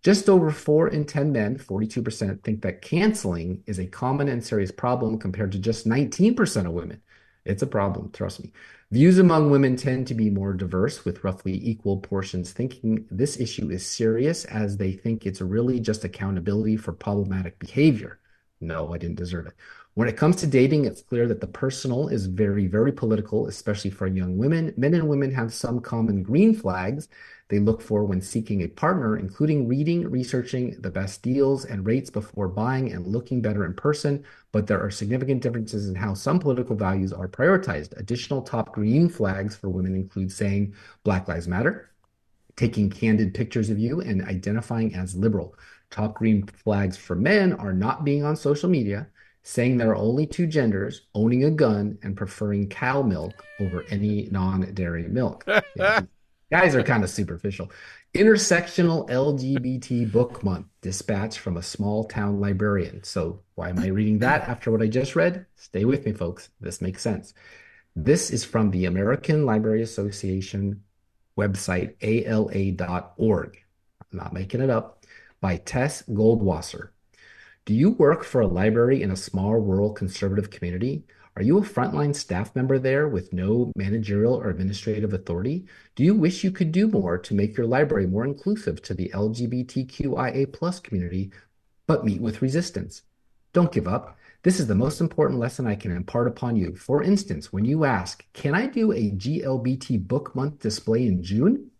Just 0.05 0.29
over 0.29 0.51
4 0.51 0.89
in 0.89 1.05
10 1.05 1.33
men, 1.33 1.59
42%, 1.59 2.43
think 2.43 2.63
that 2.63 2.83
canceling 2.83 3.63
is 3.67 3.79
a 3.79 3.87
common 3.87 4.29
and 4.29 4.45
serious 4.45 4.71
problem 4.71 5.19
compared 5.19 5.51
to 5.53 5.59
just 5.59 5.89
19% 5.89 6.67
of 6.67 6.73
women. 6.73 7.03
It's 7.45 7.63
a 7.63 7.67
problem, 7.67 8.11
trust 8.13 8.43
me. 8.43 8.53
Views 8.91 9.19
among 9.19 9.51
women 9.51 9.77
tend 9.77 10.07
to 10.07 10.15
be 10.15 10.31
more 10.31 10.53
diverse, 10.53 11.05
with 11.05 11.25
roughly 11.25 11.61
equal 11.69 11.99
portions 11.99 12.53
thinking 12.53 13.07
this 13.11 13.41
issue 13.41 13.71
is 13.71 13.85
serious 13.85 14.45
as 14.47 14.77
they 14.77 14.93
think 14.93 15.27
it's 15.27 15.41
really 15.41 15.81
just 15.81 16.05
accountability 16.05 16.77
for 16.77 16.93
problematic 16.93 17.59
behavior. 17.59 18.21
No, 18.61 18.95
I 18.95 18.99
didn't 18.99 19.17
deserve 19.17 19.47
it. 19.47 19.55
When 19.95 20.09
it 20.09 20.17
comes 20.17 20.37
to 20.37 20.47
dating, 20.47 20.85
it's 20.85 21.03
clear 21.03 21.27
that 21.27 21.41
the 21.41 21.47
personal 21.47 22.09
is 22.09 22.27
very, 22.27 22.67
very 22.67 22.93
political, 22.93 23.49
especially 23.49 23.91
for 23.91 24.07
young 24.07 24.39
women. 24.39 24.73
Men 24.77 24.95
and 24.95 25.09
women 25.09 25.33
have 25.33 25.53
some 25.53 25.81
common 25.81 26.23
green 26.23 26.55
flags 26.55 27.09
they 27.49 27.59
look 27.59 27.81
for 27.81 28.05
when 28.05 28.21
seeking 28.21 28.63
a 28.63 28.69
partner, 28.69 29.17
including 29.17 29.67
reading, 29.67 30.09
researching 30.11 30.77
the 30.81 30.91
best 30.91 31.23
deals 31.23 31.65
and 31.65 31.87
rates 31.87 32.11
before 32.11 32.49
buying 32.49 32.93
and 32.93 33.07
looking 33.07 33.41
better 33.41 33.65
in 33.65 33.73
person. 33.73 34.23
But 34.53 34.67
there 34.67 34.83
are 34.83 34.91
significant 34.91 35.43
differences 35.43 35.89
in 35.89 35.95
how 35.95 36.13
some 36.13 36.39
political 36.39 36.77
values 36.77 37.13
are 37.13 37.29
prioritized. 37.29 37.99
Additional 37.99 38.43
top 38.43 38.73
green 38.73 39.09
flags 39.09 39.57
for 39.57 39.71
women 39.71 39.95
include 39.95 40.31
saying 40.31 40.75
Black 41.05 41.27
Lives 41.27 41.49
Matter, 41.49 41.91
taking 42.57 42.91
candid 42.91 43.33
pictures 43.33 43.71
of 43.71 43.79
you, 43.79 44.01
and 44.03 44.23
identifying 44.25 44.95
as 44.95 45.17
liberal. 45.17 45.55
Top 45.91 46.15
green 46.15 46.47
flags 46.47 46.99
for 46.99 47.17
men 47.17 47.55
are 47.55 47.73
not 47.73 48.05
being 48.05 48.25
on 48.25 48.37
social 48.37 48.69
media, 48.69 49.07
saying 49.43 49.79
there 49.79 49.91
are 49.91 49.97
only 49.97 50.27
two 50.27 50.47
genders, 50.47 51.07
owning 51.15 51.45
a 51.45 51.51
gun, 51.51 51.99
and 52.03 52.15
preferring 52.15 52.69
cow 52.69 53.01
milk 53.01 53.43
over 53.59 53.85
any 53.89 54.29
non 54.31 54.75
dairy 54.75 55.09
milk. 55.09 55.49
Guys 56.51 56.75
are 56.75 56.83
kind 56.83 57.05
of 57.05 57.11
superficial. 57.11 57.71
Intersectional 58.15 59.07
LGBT 59.11 60.11
Book 60.11 60.43
Month, 60.43 60.67
dispatch 60.81 61.39
from 61.39 61.59
a 61.59 61.63
small 61.63 62.05
town 62.05 62.41
librarian. 62.41 63.05
So, 63.05 63.43
why 63.55 63.69
am 63.69 63.79
I 63.79 63.89
reading 63.89 64.21
that 64.21 64.49
after 64.49 64.71
what 64.71 64.81
I 64.81 64.87
just 64.87 65.15
read? 65.15 65.45
Stay 65.57 65.85
with 65.85 66.07
me, 66.07 66.13
folks. 66.13 66.49
This 66.59 66.81
makes 66.81 67.03
sense. 67.03 67.35
This 67.95 68.31
is 68.31 68.47
from 68.47 68.71
the 68.71 68.87
American 68.87 69.45
Library 69.45 69.83
Association 69.83 70.83
website, 71.37 71.97
ala.org. 72.01 73.59
I'm 74.11 74.19
not 74.19 74.33
making 74.33 74.63
it 74.63 74.71
up 74.71 75.05
by 75.43 75.59
Tess 75.59 76.03
Goldwasser. 76.09 76.89
Do 77.67 77.75
you 77.75 77.91
work 77.91 78.25
for 78.25 78.41
a 78.41 78.47
library 78.47 79.03
in 79.03 79.11
a 79.11 79.17
small 79.17 79.57
rural 79.57 79.93
conservative 79.93 80.49
community? 80.49 81.05
Are 81.39 81.43
you 81.43 81.59
a 81.59 81.63
frontline 81.63 82.17
staff 82.17 82.57
member 82.57 82.81
there 82.81 83.07
with 83.07 83.33
no 83.33 83.73
managerial 83.77 84.35
or 84.35 84.51
administrative 84.51 85.13
authority? 85.13 85.67
Do 85.95 86.03
you 86.03 86.13
wish 86.13 86.43
you 86.43 86.51
could 86.51 86.73
do 86.73 86.89
more 86.89 87.17
to 87.17 87.33
make 87.33 87.57
your 87.57 87.65
library 87.65 88.09
more 88.09 88.25
inclusive 88.25 88.83
to 88.83 88.93
the 88.93 89.09
LGBTQIA 89.15 90.83
community, 90.83 91.31
but 91.87 92.05
meet 92.05 92.21
with 92.21 92.43
resistance? 92.43 93.03
Don't 93.53 93.71
give 93.71 93.87
up. 93.87 94.19
This 94.43 94.59
is 94.59 94.67
the 94.67 94.75
most 94.75 95.01
important 95.01 95.39
lesson 95.39 95.65
I 95.65 95.77
can 95.77 95.93
impart 95.93 96.27
upon 96.27 96.57
you. 96.57 96.75
For 96.75 97.05
instance, 97.05 97.53
when 97.53 97.65
you 97.65 97.85
ask, 97.85 98.25
Can 98.33 98.57
I 98.57 98.67
do 98.67 98.91
a 98.91 99.13
GLBT 99.13 100.09
Book 100.09 100.35
Month 100.35 100.59
display 100.59 101.07
in 101.07 101.23
June? 101.23 101.71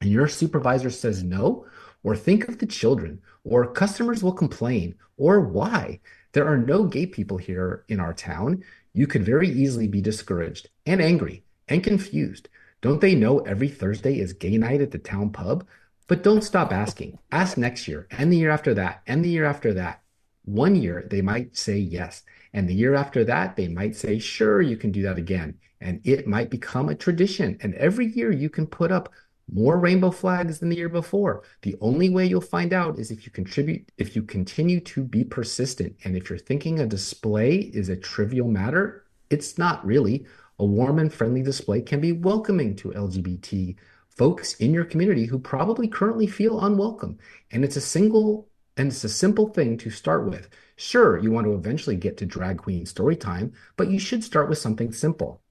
and 0.00 0.10
your 0.10 0.26
supervisor 0.26 0.88
says 0.88 1.22
no, 1.22 1.66
or 2.02 2.16
think 2.16 2.48
of 2.48 2.58
the 2.58 2.66
children, 2.66 3.20
or 3.44 3.72
customers 3.72 4.22
will 4.22 4.32
complain, 4.32 4.94
or 5.18 5.40
why. 5.40 6.00
There 6.32 6.48
are 6.48 6.56
no 6.58 6.84
gay 6.84 7.06
people 7.06 7.36
here 7.36 7.84
in 7.88 8.00
our 8.00 8.14
town. 8.14 8.64
You 8.92 9.06
could 9.06 9.24
very 9.24 9.48
easily 9.48 9.88
be 9.88 10.00
discouraged 10.00 10.68
and 10.84 11.00
angry 11.00 11.44
and 11.68 11.82
confused. 11.82 12.48
Don't 12.80 13.00
they 13.00 13.14
know 13.14 13.38
every 13.40 13.68
Thursday 13.68 14.18
is 14.18 14.32
gay 14.32 14.58
night 14.58 14.80
at 14.80 14.90
the 14.90 14.98
town 14.98 15.30
pub? 15.30 15.66
But 16.08 16.22
don't 16.22 16.42
stop 16.42 16.72
asking. 16.72 17.18
Ask 17.30 17.56
next 17.56 17.88
year, 17.88 18.06
and 18.10 18.30
the 18.30 18.36
year 18.36 18.50
after 18.50 18.74
that, 18.74 19.02
and 19.06 19.24
the 19.24 19.30
year 19.30 19.44
after 19.44 19.72
that. 19.74 20.02
One 20.44 20.74
year 20.74 21.06
they 21.08 21.22
might 21.22 21.56
say 21.56 21.78
yes, 21.78 22.22
and 22.52 22.68
the 22.68 22.74
year 22.74 22.94
after 22.94 23.24
that 23.24 23.56
they 23.56 23.68
might 23.68 23.96
say, 23.96 24.18
sure, 24.18 24.60
you 24.60 24.76
can 24.76 24.90
do 24.90 25.02
that 25.02 25.16
again. 25.16 25.58
And 25.80 26.00
it 26.04 26.26
might 26.26 26.50
become 26.50 26.88
a 26.88 26.94
tradition. 26.94 27.56
And 27.62 27.74
every 27.76 28.06
year 28.06 28.30
you 28.30 28.50
can 28.50 28.66
put 28.66 28.92
up 28.92 29.12
more 29.52 29.78
rainbow 29.78 30.10
flags 30.10 30.58
than 30.58 30.70
the 30.70 30.76
year 30.76 30.88
before. 30.88 31.42
The 31.60 31.76
only 31.80 32.08
way 32.08 32.26
you'll 32.26 32.40
find 32.40 32.72
out 32.72 32.98
is 32.98 33.10
if 33.10 33.26
you 33.26 33.32
contribute, 33.32 33.92
if 33.98 34.16
you 34.16 34.22
continue 34.22 34.80
to 34.80 35.04
be 35.04 35.24
persistent. 35.24 35.96
And 36.04 36.16
if 36.16 36.30
you're 36.30 36.38
thinking 36.38 36.80
a 36.80 36.86
display 36.86 37.56
is 37.56 37.88
a 37.88 37.96
trivial 37.96 38.48
matter, 38.48 39.04
it's 39.30 39.58
not 39.58 39.84
really. 39.84 40.26
A 40.58 40.64
warm 40.64 40.98
and 40.98 41.12
friendly 41.12 41.42
display 41.42 41.82
can 41.82 42.00
be 42.00 42.12
welcoming 42.12 42.74
to 42.76 42.90
LGBT 42.90 43.76
folks 44.08 44.54
in 44.54 44.72
your 44.72 44.84
community 44.84 45.26
who 45.26 45.38
probably 45.38 45.88
currently 45.88 46.26
feel 46.26 46.64
unwelcome. 46.64 47.18
And 47.50 47.64
it's 47.64 47.76
a 47.76 47.80
single 47.80 48.48
and 48.76 48.88
it's 48.88 49.04
a 49.04 49.08
simple 49.08 49.48
thing 49.48 49.76
to 49.78 49.90
start 49.90 50.26
with. 50.26 50.48
Sure, 50.76 51.18
you 51.18 51.30
want 51.30 51.46
to 51.46 51.52
eventually 51.54 51.96
get 51.96 52.16
to 52.16 52.26
drag 52.26 52.58
queen 52.58 52.86
story 52.86 53.16
time, 53.16 53.52
but 53.76 53.90
you 53.90 53.98
should 53.98 54.24
start 54.24 54.48
with 54.48 54.56
something 54.56 54.92
simple 54.92 55.41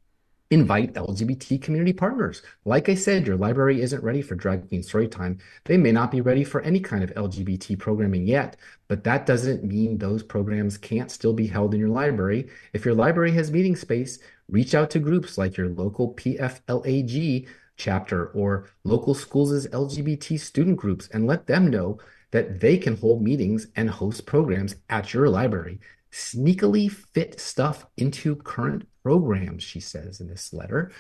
invite 0.52 0.94
LGBT 0.96 1.62
community 1.62 1.94
partners. 1.94 2.42
Like 2.66 2.90
I 2.90 2.96
said, 2.96 3.26
your 3.26 3.38
library 3.38 3.82
isn't 3.82 4.04
ready 4.04 4.22
for 4.22 4.36
Drag 4.36 4.68
Queen 4.68 4.82
Storytime. 4.82 5.40
They 5.64 5.78
may 5.78 5.94
not 5.94 6.12
be 6.12 6.20
ready 6.20 6.44
for 6.44 6.60
any 6.62 6.82
kind 6.82 7.04
of 7.04 7.14
LGBT 7.16 7.80
programming 7.80 8.28
yet, 8.28 8.58
but 8.90 9.06
that 9.06 9.26
doesn't 9.26 9.64
mean 9.64 9.98
those 9.98 10.24
programs 10.24 10.78
can't 10.78 11.10
still 11.10 11.32
be 11.32 11.48
held 11.48 11.74
in 11.74 11.80
your 11.80 11.90
library. 11.90 12.50
If 12.74 12.84
your 12.84 12.94
library 12.94 13.32
has 13.32 13.50
meeting 13.50 13.78
space, 13.78 14.20
reach 14.50 14.76
out 14.76 14.90
to 14.92 15.00
groups 15.00 15.38
like 15.38 15.56
your 15.56 15.70
local 15.70 16.14
PFLAG 16.16 17.48
chapter 17.78 18.28
or 18.28 18.70
local 18.84 19.14
schools' 19.14 19.68
LGBT 19.68 20.38
student 20.38 20.76
groups 20.76 21.08
and 21.14 21.26
let 21.26 21.48
them 21.48 21.68
know 21.68 21.98
that 22.32 22.60
they 22.60 22.78
can 22.78 22.98
hold 22.98 23.24
meetings 23.24 23.68
and 23.78 23.90
host 23.90 24.26
programs 24.26 24.76
at 24.90 25.14
your 25.14 25.30
library. 25.30 25.80
Sneakily 26.12 26.92
fit 26.92 27.40
stuff 27.40 27.86
into 27.96 28.36
current 28.36 28.86
programs, 29.04 29.64
she 29.64 29.80
says 29.80 30.22
in 30.22 30.28
this 30.28 30.54
letter. 30.54 30.92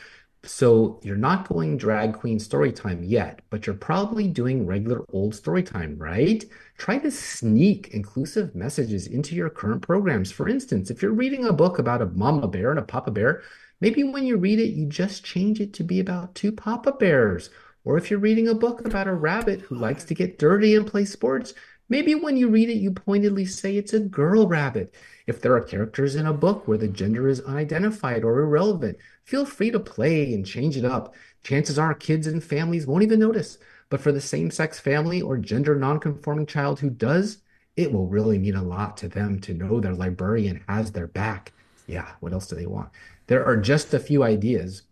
So 0.43 0.99
you're 1.03 1.17
not 1.17 1.47
going 1.47 1.77
drag 1.77 2.13
queen 2.13 2.39
story 2.39 2.71
time 2.71 3.03
yet, 3.03 3.41
but 3.51 3.67
you're 3.67 3.75
probably 3.75 4.27
doing 4.27 4.65
regular 4.65 5.05
old 5.13 5.35
story 5.35 5.61
time, 5.61 5.97
right? 5.99 6.43
Try 6.77 6.97
to 6.97 7.11
sneak 7.11 7.89
inclusive 7.89 8.55
messages 8.55 9.05
into 9.05 9.35
your 9.35 9.51
current 9.51 9.83
programs. 9.83 10.31
For 10.31 10.49
instance, 10.49 10.89
if 10.89 11.01
you're 11.01 11.11
reading 11.11 11.45
a 11.45 11.53
book 11.53 11.77
about 11.77 12.01
a 12.01 12.07
mama 12.07 12.47
bear 12.47 12.71
and 12.71 12.79
a 12.79 12.83
papa 12.83 13.11
bear, 13.11 13.43
maybe 13.81 14.03
when 14.03 14.25
you 14.25 14.37
read 14.37 14.59
it, 14.59 14.73
you 14.73 14.87
just 14.87 15.23
change 15.23 15.61
it 15.61 15.73
to 15.73 15.83
be 15.83 15.99
about 15.99 16.33
two 16.33 16.51
papa 16.51 16.93
bears. 16.93 17.51
Or 17.83 17.97
if 17.97 18.09
you're 18.09 18.19
reading 18.19 18.47
a 18.47 18.55
book 18.55 18.83
about 18.85 19.07
a 19.07 19.13
rabbit 19.13 19.61
who 19.61 19.75
likes 19.75 20.03
to 20.05 20.15
get 20.15 20.39
dirty 20.39 20.75
and 20.75 20.87
play 20.87 21.05
sports, 21.05 21.53
maybe 21.91 22.15
when 22.15 22.37
you 22.37 22.47
read 22.47 22.69
it, 22.69 22.77
you 22.77 22.89
pointedly 22.89 23.45
say 23.45 23.75
it's 23.75 23.91
a 23.91 23.99
girl 23.99 24.47
rabbit. 24.47 24.95
If 25.27 25.41
there 25.41 25.53
are 25.53 25.61
characters 25.61 26.15
in 26.15 26.25
a 26.25 26.33
book 26.33 26.65
where 26.65 26.77
the 26.77 26.87
gender 26.87 27.27
is 27.27 27.41
unidentified 27.41 28.23
or 28.23 28.39
irrelevant, 28.39 28.97
feel 29.25 29.45
free 29.45 29.71
to 29.71 29.79
play 29.79 30.33
and 30.33 30.45
change 30.45 30.77
it 30.77 30.85
up. 30.85 31.13
Chances 31.43 31.77
are 31.77 31.93
kids 31.93 32.27
and 32.27 32.41
families 32.41 32.87
won't 32.87 33.03
even 33.03 33.19
notice. 33.19 33.57
But 33.89 33.99
for 33.99 34.13
the 34.13 34.21
same 34.21 34.49
sex 34.51 34.79
family 34.79 35.21
or 35.21 35.37
gender 35.37 35.75
nonconforming 35.75 36.45
child 36.45 36.79
who 36.79 36.89
does, 36.89 37.39
it 37.75 37.91
will 37.91 38.07
really 38.07 38.39
mean 38.39 38.55
a 38.55 38.63
lot 38.63 38.95
to 38.97 39.09
them 39.09 39.39
to 39.41 39.53
know 39.53 39.81
their 39.81 39.93
librarian 39.93 40.63
has 40.69 40.93
their 40.93 41.07
back. 41.07 41.51
Yeah, 41.87 42.07
what 42.21 42.31
else 42.31 42.47
do 42.47 42.55
they 42.55 42.67
want? 42.67 42.89
There 43.27 43.45
are 43.45 43.57
just 43.57 43.93
a 43.93 43.99
few 43.99 44.23
ideas 44.23 44.83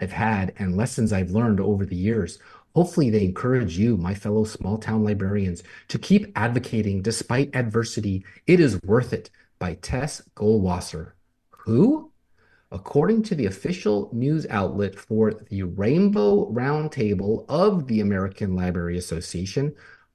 I've 0.00 0.12
had 0.12 0.54
and 0.56 0.76
lessons 0.76 1.12
I've 1.12 1.32
learned 1.32 1.58
over 1.58 1.84
the 1.84 1.96
years. 1.96 2.38
Hopefully, 2.78 3.10
they 3.10 3.24
encourage 3.24 3.76
you, 3.76 3.96
my 3.96 4.14
fellow 4.14 4.44
small 4.44 4.78
town 4.78 5.02
librarians, 5.02 5.64
to 5.88 5.98
keep 5.98 6.30
advocating 6.36 7.02
despite 7.02 7.50
adversity. 7.52 8.24
It 8.46 8.60
is 8.60 8.80
worth 8.84 9.12
it 9.12 9.30
by 9.58 9.74
Tess 9.74 10.22
Goldwasser. 10.36 11.10
Who? 11.50 12.12
According 12.70 13.24
to 13.24 13.34
the 13.34 13.46
official 13.46 14.10
news 14.12 14.46
outlet 14.48 14.94
for 14.94 15.32
the 15.32 15.64
Rainbow 15.64 16.52
Roundtable 16.52 17.44
of 17.48 17.88
the 17.88 18.00
American 18.00 18.54
Library 18.54 18.96
Association, 18.96 19.74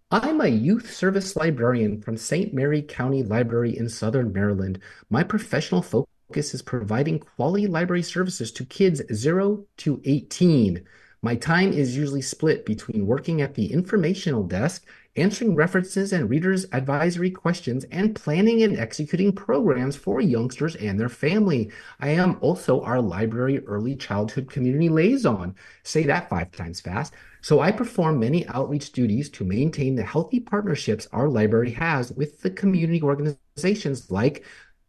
I'm 0.10 0.40
a 0.40 0.48
youth 0.48 0.96
service 0.96 1.36
librarian 1.36 2.02
from 2.02 2.16
St. 2.16 2.54
Mary 2.54 2.82
County 2.82 3.24
Library 3.24 3.78
in 3.78 3.90
Southern 3.90 4.32
Maryland. 4.32 4.80
My 5.10 5.24
professional 5.24 5.82
focus 5.82 6.54
is 6.54 6.62
providing 6.62 7.20
quality 7.20 7.68
library 7.68 8.04
services 8.04 8.54
to 8.54 8.64
kids 8.64 9.02
0 9.12 9.66
to 9.80 10.02
18. 10.06 10.88
My 11.24 11.36
time 11.36 11.74
is 11.74 11.98
usually 11.98 12.22
split 12.22 12.66
between 12.66 13.08
working 13.08 13.42
at 13.42 13.56
the 13.56 13.74
informational 13.74 14.44
desk 14.44 14.86
answering 15.16 15.56
references 15.56 16.12
and 16.12 16.30
readers' 16.30 16.66
advisory 16.72 17.30
questions, 17.30 17.86
and 17.92 18.16
planning 18.16 18.64
and 18.64 18.78
executing 18.78 19.32
programs 19.32 19.96
for 19.96 20.20
youngsters 20.20 20.76
and 20.76 21.00
their 21.00 21.10
family. 21.10 21.72
I 22.00 22.10
am 22.10 22.38
also 22.42 22.82
our 22.82 23.02
library 23.02 23.60
early 23.66 23.96
childhood 23.96 24.50
community 24.50 24.90
liaison. 24.90 25.56
Say 25.84 26.04
that 26.04 26.30
five 26.30 26.52
times 26.52 26.82
fast. 26.82 27.14
So 27.42 27.60
I 27.60 27.72
perform 27.72 28.20
many 28.20 28.48
outreach 28.48 28.92
duties 28.92 29.30
to 29.32 29.46
maintain 29.46 29.96
the 29.96 30.04
healthy 30.04 30.40
partnerships 30.40 31.08
our 31.12 31.30
library 31.30 31.72
has 31.72 32.12
with 32.12 32.42
the 32.42 32.50
community 32.50 33.02
organizations 33.02 34.10
like 34.10 34.44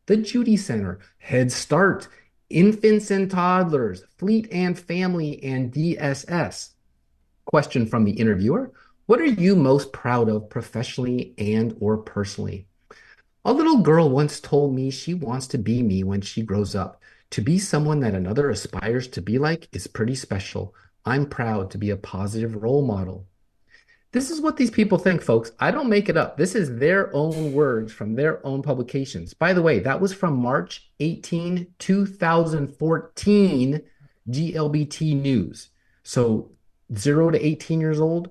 the 0.06 0.16
Judy 0.16 0.56
Center, 0.56 1.00
Head 1.18 1.50
Start, 1.50 2.08
Infants 2.50 3.10
and 3.10 3.30
Toddlers, 3.30 4.04
Fleet 4.18 4.48
and 4.52 4.78
Family, 4.78 5.42
and 5.42 5.72
DSS. 5.72 6.70
Question 7.46 7.86
from 7.86 8.04
the 8.04 8.12
interviewer. 8.12 8.72
What 9.06 9.20
are 9.20 9.26
you 9.26 9.56
most 9.56 9.92
proud 9.92 10.28
of 10.28 10.48
professionally 10.50 11.34
and 11.38 11.76
or 11.80 11.98
personally? 11.98 12.66
A 13.44 13.52
little 13.52 13.78
girl 13.78 14.08
once 14.08 14.40
told 14.40 14.74
me 14.74 14.90
she 14.90 15.14
wants 15.14 15.46
to 15.48 15.58
be 15.58 15.82
me 15.82 16.02
when 16.04 16.20
she 16.20 16.42
grows 16.42 16.74
up. 16.74 17.02
To 17.30 17.42
be 17.42 17.58
someone 17.58 18.00
that 18.00 18.14
another 18.14 18.48
aspires 18.50 19.08
to 19.08 19.20
be 19.20 19.38
like 19.38 19.68
is 19.72 19.86
pretty 19.86 20.14
special. 20.14 20.74
I'm 21.04 21.26
proud 21.26 21.70
to 21.72 21.78
be 21.78 21.90
a 21.90 21.96
positive 21.96 22.62
role 22.62 22.86
model. 22.86 23.26
This 24.14 24.30
is 24.30 24.40
what 24.40 24.56
these 24.56 24.70
people 24.70 24.96
think, 24.96 25.20
folks. 25.20 25.50
I 25.58 25.72
don't 25.72 25.88
make 25.88 26.08
it 26.08 26.16
up. 26.16 26.36
This 26.36 26.54
is 26.54 26.78
their 26.78 27.12
own 27.12 27.52
words 27.52 27.92
from 27.92 28.14
their 28.14 28.46
own 28.46 28.62
publications. 28.62 29.34
By 29.34 29.52
the 29.52 29.60
way, 29.60 29.80
that 29.80 30.00
was 30.00 30.14
from 30.14 30.36
March 30.36 30.88
18, 31.00 31.66
2014, 31.80 33.82
GLBT 34.30 35.20
News. 35.20 35.70
So, 36.04 36.52
zero 36.96 37.32
to 37.32 37.44
18 37.44 37.80
years 37.80 37.98
old, 37.98 38.30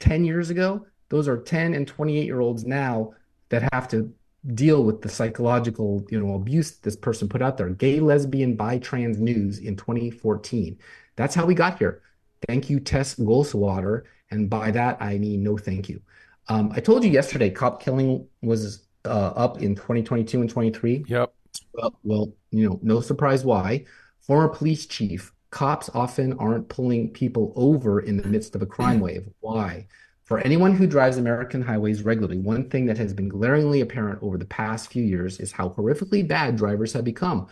10 0.00 0.26
years 0.26 0.50
ago, 0.50 0.84
those 1.08 1.26
are 1.26 1.38
10 1.38 1.72
and 1.72 1.88
28 1.88 2.26
year 2.26 2.40
olds 2.40 2.66
now 2.66 3.14
that 3.48 3.66
have 3.72 3.88
to 3.88 4.12
deal 4.54 4.84
with 4.84 5.00
the 5.00 5.08
psychological, 5.08 6.04
you 6.10 6.20
know, 6.20 6.34
abuse 6.34 6.72
this 6.72 6.96
person 6.96 7.26
put 7.26 7.40
out 7.40 7.56
there. 7.56 7.70
Gay, 7.70 8.00
lesbian, 8.00 8.54
bi, 8.54 8.76
trans 8.76 9.18
news 9.18 9.60
in 9.60 9.76
2014. 9.76 10.78
That's 11.16 11.34
how 11.34 11.46
we 11.46 11.54
got 11.54 11.78
here. 11.78 12.02
Thank 12.46 12.68
you, 12.68 12.80
Tess 12.80 13.14
Goldwater. 13.14 14.02
And 14.32 14.50
by 14.50 14.70
that, 14.72 15.00
I 15.00 15.18
mean 15.18 15.42
no 15.42 15.56
thank 15.56 15.88
you. 15.88 16.00
Um, 16.48 16.72
I 16.74 16.80
told 16.80 17.04
you 17.04 17.10
yesterday, 17.10 17.50
cop 17.50 17.82
killing 17.82 18.26
was 18.42 18.86
uh, 19.04 19.32
up 19.36 19.62
in 19.62 19.74
2022 19.74 20.40
and 20.40 20.50
23. 20.50 21.04
Yep. 21.06 21.32
Well, 21.74 21.98
well, 22.02 22.32
you 22.50 22.68
know, 22.68 22.80
no 22.82 23.00
surprise 23.00 23.44
why. 23.44 23.84
Former 24.20 24.48
police 24.48 24.86
chief 24.86 25.32
cops 25.50 25.90
often 25.94 26.32
aren't 26.34 26.68
pulling 26.68 27.10
people 27.10 27.52
over 27.56 28.00
in 28.00 28.16
the 28.16 28.26
midst 28.26 28.54
of 28.54 28.62
a 28.62 28.66
crime 28.66 29.00
wave. 29.06 29.28
Why? 29.40 29.86
For 30.24 30.38
anyone 30.38 30.74
who 30.74 30.86
drives 30.86 31.18
American 31.18 31.60
highways 31.60 32.02
regularly, 32.02 32.38
one 32.38 32.70
thing 32.70 32.86
that 32.86 32.96
has 32.96 33.12
been 33.12 33.28
glaringly 33.28 33.80
apparent 33.80 34.22
over 34.22 34.38
the 34.38 34.46
past 34.46 34.90
few 34.90 35.04
years 35.04 35.38
is 35.40 35.52
how 35.52 35.68
horrifically 35.70 36.26
bad 36.26 36.56
drivers 36.56 36.92
have 36.94 37.04
become. 37.04 37.48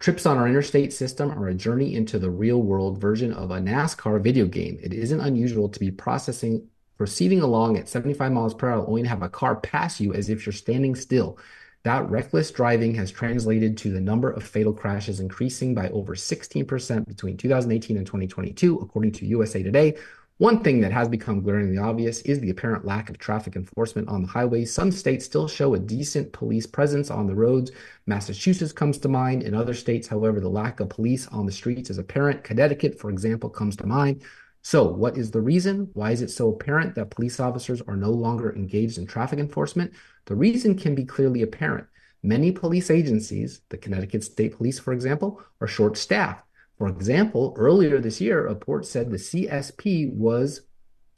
Trips 0.00 0.24
on 0.24 0.38
our 0.38 0.48
interstate 0.48 0.94
system 0.94 1.30
are 1.30 1.48
a 1.48 1.54
journey 1.54 1.94
into 1.94 2.18
the 2.18 2.30
real 2.30 2.62
world 2.62 2.98
version 2.98 3.34
of 3.34 3.50
a 3.50 3.58
NASCAR 3.58 4.18
video 4.18 4.46
game. 4.46 4.78
It 4.82 4.94
isn't 4.94 5.20
unusual 5.20 5.68
to 5.68 5.78
be 5.78 5.90
processing 5.90 6.66
proceeding 6.96 7.42
along 7.42 7.76
at 7.76 7.86
75 7.86 8.32
miles 8.32 8.54
per 8.54 8.70
hour 8.70 8.86
only 8.86 9.02
to 9.02 9.08
have 9.10 9.22
a 9.22 9.28
car 9.28 9.56
pass 9.56 10.00
you 10.00 10.14
as 10.14 10.30
if 10.30 10.46
you're 10.46 10.54
standing 10.54 10.94
still. 10.94 11.38
That 11.82 12.08
reckless 12.10 12.50
driving 12.50 12.94
has 12.94 13.10
translated 13.10 13.76
to 13.78 13.90
the 13.90 14.00
number 14.00 14.30
of 14.30 14.42
fatal 14.42 14.72
crashes 14.72 15.20
increasing 15.20 15.74
by 15.74 15.90
over 15.90 16.14
16% 16.14 17.06
between 17.06 17.36
2018 17.36 17.98
and 17.98 18.06
2022, 18.06 18.78
according 18.78 19.12
to 19.12 19.26
USA 19.26 19.62
Today. 19.62 19.96
One 20.40 20.62
thing 20.62 20.80
that 20.80 20.92
has 20.92 21.06
become 21.06 21.42
glaringly 21.42 21.76
obvious 21.76 22.22
is 22.22 22.40
the 22.40 22.48
apparent 22.48 22.86
lack 22.86 23.10
of 23.10 23.18
traffic 23.18 23.56
enforcement 23.56 24.08
on 24.08 24.22
the 24.22 24.28
highways. 24.28 24.72
Some 24.72 24.90
states 24.90 25.26
still 25.26 25.46
show 25.46 25.74
a 25.74 25.78
decent 25.78 26.32
police 26.32 26.66
presence 26.66 27.10
on 27.10 27.26
the 27.26 27.34
roads. 27.34 27.72
Massachusetts 28.06 28.72
comes 28.72 28.96
to 29.00 29.08
mind. 29.08 29.42
In 29.42 29.52
other 29.52 29.74
states, 29.74 30.08
however, 30.08 30.40
the 30.40 30.48
lack 30.48 30.80
of 30.80 30.88
police 30.88 31.26
on 31.26 31.44
the 31.44 31.52
streets 31.52 31.90
is 31.90 31.98
apparent. 31.98 32.42
Connecticut, 32.42 32.98
for 32.98 33.10
example, 33.10 33.50
comes 33.50 33.76
to 33.76 33.86
mind. 33.86 34.22
So, 34.62 34.84
what 34.90 35.18
is 35.18 35.30
the 35.30 35.42
reason? 35.42 35.90
Why 35.92 36.12
is 36.12 36.22
it 36.22 36.30
so 36.30 36.48
apparent 36.48 36.94
that 36.94 37.10
police 37.10 37.38
officers 37.38 37.82
are 37.82 37.96
no 37.96 38.10
longer 38.10 38.56
engaged 38.56 38.96
in 38.96 39.06
traffic 39.06 39.40
enforcement? 39.40 39.92
The 40.24 40.36
reason 40.36 40.74
can 40.74 40.94
be 40.94 41.04
clearly 41.04 41.42
apparent. 41.42 41.86
Many 42.22 42.50
police 42.50 42.90
agencies, 42.90 43.60
the 43.68 43.76
Connecticut 43.76 44.24
State 44.24 44.56
Police, 44.56 44.78
for 44.78 44.94
example, 44.94 45.42
are 45.60 45.66
short 45.66 45.98
staffed. 45.98 46.46
For 46.80 46.88
example, 46.88 47.54
earlier 47.58 48.00
this 48.00 48.22
year, 48.22 48.46
a 48.46 48.54
report 48.54 48.86
said 48.86 49.10
the 49.10 49.18
CSP 49.18 50.14
was 50.14 50.62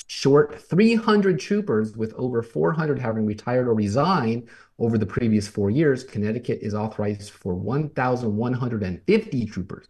short 0.09 0.61
300 0.61 1.39
troopers, 1.39 1.97
with 1.97 2.13
over 2.15 2.43
400 2.43 2.99
having 2.99 3.25
retired 3.25 3.69
or 3.69 3.75
resigned 3.75 4.49
over 4.81 4.99
the 4.99 5.07
previous 5.07 5.47
four 5.47 5.71
years. 5.71 6.03
Connecticut 6.03 6.59
is 6.63 6.75
authorized 6.75 7.31
for 7.31 7.55
1,150 7.55 9.47
troopers. 9.47 9.87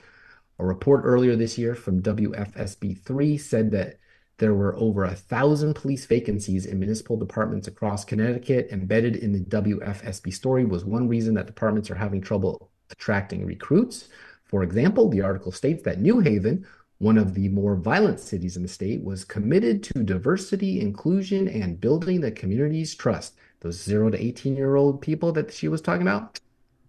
A 0.58 0.66
report 0.66 1.04
earlier 1.06 1.36
this 1.36 1.56
year 1.56 1.74
from 1.74 2.02
WFSB3 2.02 3.40
said 3.40 3.70
that 3.70 3.98
there 4.36 4.52
were 4.52 4.76
over 4.76 5.04
a 5.04 5.14
thousand 5.14 5.72
police 5.72 6.04
vacancies 6.04 6.66
in 6.66 6.78
municipal 6.80 7.16
departments 7.16 7.66
across 7.66 8.04
Connecticut. 8.04 8.68
Embedded 8.70 9.16
in 9.16 9.32
the 9.32 9.40
WFSB 9.40 10.34
story 10.34 10.66
was 10.66 10.84
one 10.84 11.08
reason 11.08 11.32
that 11.32 11.46
departments 11.46 11.90
are 11.90 11.94
having 11.94 12.20
trouble 12.20 12.68
attracting 12.90 13.46
recruits. 13.46 14.10
For 14.52 14.62
example, 14.62 15.08
the 15.08 15.22
article 15.22 15.50
states 15.50 15.82
that 15.84 16.02
New 16.02 16.20
Haven, 16.20 16.66
one 16.98 17.16
of 17.16 17.32
the 17.32 17.48
more 17.48 17.74
violent 17.74 18.20
cities 18.20 18.54
in 18.54 18.62
the 18.62 18.68
state, 18.68 19.02
was 19.02 19.24
committed 19.24 19.82
to 19.84 20.02
diversity, 20.02 20.78
inclusion, 20.78 21.48
and 21.48 21.80
building 21.80 22.20
the 22.20 22.30
community's 22.30 22.94
trust. 22.94 23.34
Those 23.60 23.82
zero 23.82 24.10
to 24.10 24.22
18 24.22 24.54
year 24.54 24.76
old 24.76 25.00
people 25.00 25.32
that 25.32 25.54
she 25.54 25.68
was 25.68 25.80
talking 25.80 26.02
about, 26.02 26.38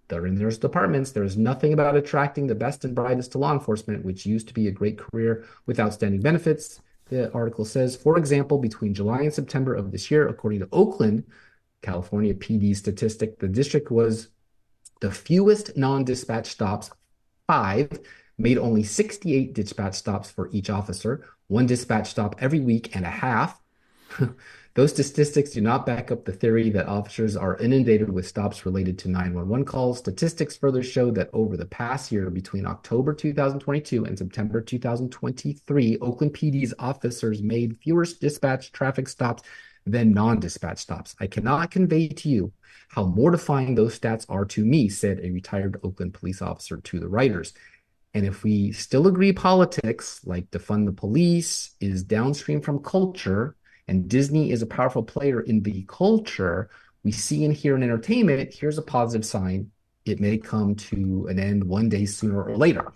they're 0.09 0.25
in 0.25 0.35
those 0.35 0.57
departments. 0.57 1.11
There's 1.11 1.37
nothing 1.37 1.71
about 1.71 1.95
attracting 1.95 2.47
the 2.47 2.53
best 2.53 2.83
and 2.83 2.93
brightest 2.93 3.31
to 3.31 3.37
law 3.37 3.53
enforcement, 3.53 4.03
which 4.03 4.25
used 4.25 4.49
to 4.49 4.53
be 4.53 4.67
a 4.67 4.71
great 4.71 4.97
career 4.97 5.45
with 5.65 5.79
outstanding 5.79 6.19
benefits. 6.19 6.81
The 7.05 7.31
article 7.31 7.63
says, 7.63 7.95
for 7.95 8.17
example, 8.17 8.57
between 8.57 8.93
July 8.93 9.21
and 9.21 9.33
September 9.33 9.73
of 9.73 9.93
this 9.93 10.11
year, 10.11 10.27
according 10.27 10.59
to 10.59 10.69
Oakland, 10.73 11.23
California 11.81 12.33
PD 12.33 12.75
statistic, 12.75 13.39
the 13.39 13.47
district 13.47 13.89
was 13.89 14.27
the 14.99 15.11
fewest 15.11 15.77
non 15.77 16.03
dispatch 16.03 16.47
stops, 16.47 16.91
five, 17.47 17.99
made 18.37 18.57
only 18.57 18.83
68 18.83 19.53
dispatch 19.53 19.95
stops 19.95 20.31
for 20.31 20.49
each 20.51 20.69
officer, 20.69 21.25
one 21.47 21.65
dispatch 21.65 22.09
stop 22.09 22.35
every 22.39 22.59
week 22.59 22.95
and 22.95 23.05
a 23.05 23.09
half. 23.09 23.61
Those 24.75 24.91
statistics 24.91 25.51
do 25.51 25.61
not 25.61 25.85
back 25.85 26.09
up 26.09 26.25
the 26.25 26.31
theory 26.31 26.71
that 26.71 26.87
officers 26.87 27.35
are 27.35 27.57
inundated 27.57 28.09
with 28.09 28.27
stops 28.27 28.65
related 28.65 28.97
to 28.99 29.09
911 29.09 29.65
calls. 29.65 29.99
Statistics 29.99 30.57
further 30.57 30.81
show 30.81 31.11
that 31.11 31.29
over 31.31 31.55
the 31.55 31.67
past 31.67 32.11
year, 32.11 32.31
between 32.31 32.65
October 32.65 33.13
2022 33.13 34.05
and 34.05 34.17
September 34.17 34.61
2023, 34.61 35.99
Oakland 36.01 36.33
PD's 36.33 36.73
officers 36.79 37.43
made 37.43 37.77
fewer 37.83 38.05
dispatch 38.19 38.71
traffic 38.71 39.07
stops 39.07 39.43
than 39.85 40.11
non 40.11 40.39
dispatch 40.39 40.79
stops. 40.79 41.15
I 41.19 41.27
cannot 41.27 41.69
convey 41.69 42.07
to 42.07 42.29
you 42.29 42.51
how 42.93 43.05
mortifying 43.05 43.73
those 43.73 43.99
stats 43.99 44.23
are 44.29 44.45
to 44.45 44.63
me, 44.63 44.87
said 44.87 45.19
a 45.19 45.31
retired 45.31 45.79
Oakland 45.83 46.13
police 46.13 46.43
officer 46.43 46.77
to 46.77 46.99
the 46.99 47.07
writers. 47.07 47.53
And 48.13 48.23
if 48.23 48.43
we 48.43 48.71
still 48.71 49.07
agree 49.07 49.33
politics, 49.33 50.21
like 50.25 50.51
defund 50.51 50.85
the 50.85 50.91
police, 50.91 51.71
is 51.79 52.03
downstream 52.03 52.61
from 52.61 52.83
culture, 52.83 53.55
and 53.87 54.07
Disney 54.07 54.51
is 54.51 54.61
a 54.61 54.67
powerful 54.67 55.01
player 55.01 55.41
in 55.41 55.63
the 55.63 55.83
culture 55.87 56.69
we 57.03 57.11
see 57.11 57.45
and 57.45 57.53
hear 57.53 57.75
in 57.75 57.81
entertainment, 57.81 58.53
here's 58.53 58.77
a 58.77 58.83
positive 58.83 59.25
sign. 59.25 59.71
It 60.05 60.19
may 60.19 60.37
come 60.37 60.75
to 60.75 61.27
an 61.29 61.39
end 61.39 61.63
one 61.63 61.89
day 61.89 62.05
sooner 62.05 62.43
or 62.43 62.55
later. 62.55 62.93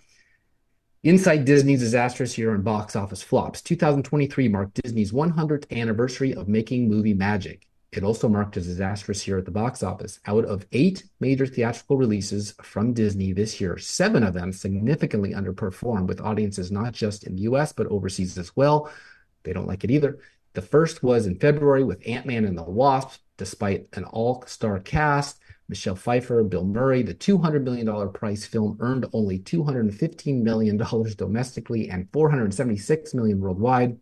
Inside 1.02 1.44
Disney's 1.44 1.80
disastrous 1.80 2.38
year 2.38 2.54
in 2.54 2.62
box 2.62 2.94
office 2.94 3.22
flops, 3.22 3.62
2023 3.62 4.48
marked 4.48 4.80
Disney's 4.82 5.12
100th 5.12 5.70
anniversary 5.76 6.34
of 6.34 6.48
making 6.48 6.88
movie 6.88 7.14
magic. 7.14 7.67
It 7.90 8.04
also 8.04 8.28
marked 8.28 8.56
a 8.56 8.60
disastrous 8.60 9.26
year 9.26 9.38
at 9.38 9.46
the 9.46 9.50
box 9.50 9.82
office. 9.82 10.20
Out 10.26 10.44
of 10.44 10.66
eight 10.72 11.04
major 11.20 11.46
theatrical 11.46 11.96
releases 11.96 12.52
from 12.62 12.92
Disney 12.92 13.32
this 13.32 13.60
year, 13.60 13.78
seven 13.78 14.22
of 14.22 14.34
them 14.34 14.52
significantly 14.52 15.32
underperformed 15.32 16.06
with 16.06 16.20
audiences 16.20 16.70
not 16.70 16.92
just 16.92 17.24
in 17.24 17.34
the 17.34 17.42
US, 17.42 17.72
but 17.72 17.86
overseas 17.86 18.36
as 18.36 18.54
well. 18.54 18.90
They 19.42 19.54
don't 19.54 19.66
like 19.66 19.84
it 19.84 19.90
either. 19.90 20.18
The 20.52 20.60
first 20.62 21.02
was 21.02 21.26
in 21.26 21.38
February 21.38 21.82
with 21.82 22.06
Ant 22.06 22.26
Man 22.26 22.44
and 22.44 22.58
the 22.58 22.62
Wasp, 22.62 23.20
despite 23.38 23.88
an 23.94 24.04
all 24.04 24.44
star 24.46 24.78
cast. 24.80 25.38
Michelle 25.70 25.96
Pfeiffer, 25.96 26.42
Bill 26.44 26.64
Murray, 26.64 27.02
the 27.02 27.14
$200 27.14 27.62
million 27.62 28.12
price 28.12 28.46
film 28.46 28.76
earned 28.80 29.06
only 29.12 29.38
$215 29.38 30.42
million 30.42 30.78
domestically 31.16 31.90
and 31.90 32.08
476 32.10 33.12
million 33.14 33.38
worldwide, 33.38 33.98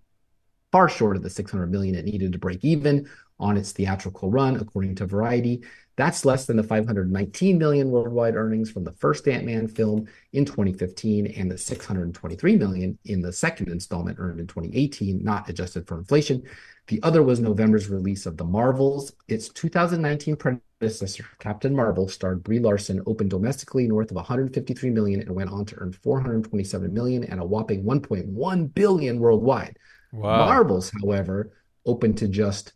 far 0.70 0.88
short 0.88 1.16
of 1.16 1.22
the 1.22 1.30
600 1.30 1.66
million 1.66 1.94
it 1.96 2.04
needed 2.04 2.32
to 2.32 2.38
break 2.38 2.64
even 2.64 3.08
on 3.38 3.56
its 3.56 3.72
theatrical 3.72 4.30
run, 4.30 4.56
according 4.56 4.94
to 4.96 5.06
Variety. 5.06 5.62
That's 5.96 6.24
less 6.26 6.44
than 6.44 6.56
the 6.56 6.62
519 6.62 7.56
million 7.56 7.90
worldwide 7.90 8.34
earnings 8.34 8.70
from 8.70 8.84
the 8.84 8.92
first 8.92 9.26
Ant-Man 9.26 9.66
film 9.66 10.06
in 10.32 10.44
2015 10.44 11.26
and 11.26 11.50
the 11.50 11.56
623 11.56 12.56
million 12.56 12.98
in 13.06 13.22
the 13.22 13.32
second 13.32 13.68
installment 13.68 14.18
earned 14.20 14.40
in 14.40 14.46
2018, 14.46 15.24
not 15.24 15.48
adjusted 15.48 15.86
for 15.86 15.98
inflation. 15.98 16.42
The 16.88 17.02
other 17.02 17.22
was 17.22 17.40
November's 17.40 17.88
release 17.88 18.26
of 18.26 18.36
The 18.36 18.44
Marvels. 18.44 19.12
Its 19.26 19.48
2019 19.48 20.36
predecessor, 20.36 21.24
Captain 21.38 21.74
Marvel, 21.74 22.08
starred 22.08 22.44
Brie 22.44 22.60
Larson, 22.60 23.02
opened 23.06 23.30
domestically 23.30 23.88
north 23.88 24.10
of 24.10 24.16
153 24.16 24.90
million 24.90 25.20
and 25.20 25.34
went 25.34 25.50
on 25.50 25.64
to 25.64 25.76
earn 25.78 25.92
427 25.92 26.92
million 26.92 27.24
and 27.24 27.40
a 27.40 27.44
whopping 27.44 27.84
1.1 27.84 28.74
billion 28.74 29.18
worldwide. 29.18 29.78
Wow. 30.12 30.46
Marvels, 30.46 30.92
however, 31.00 31.52
opened 31.86 32.18
to 32.18 32.28
just 32.28 32.74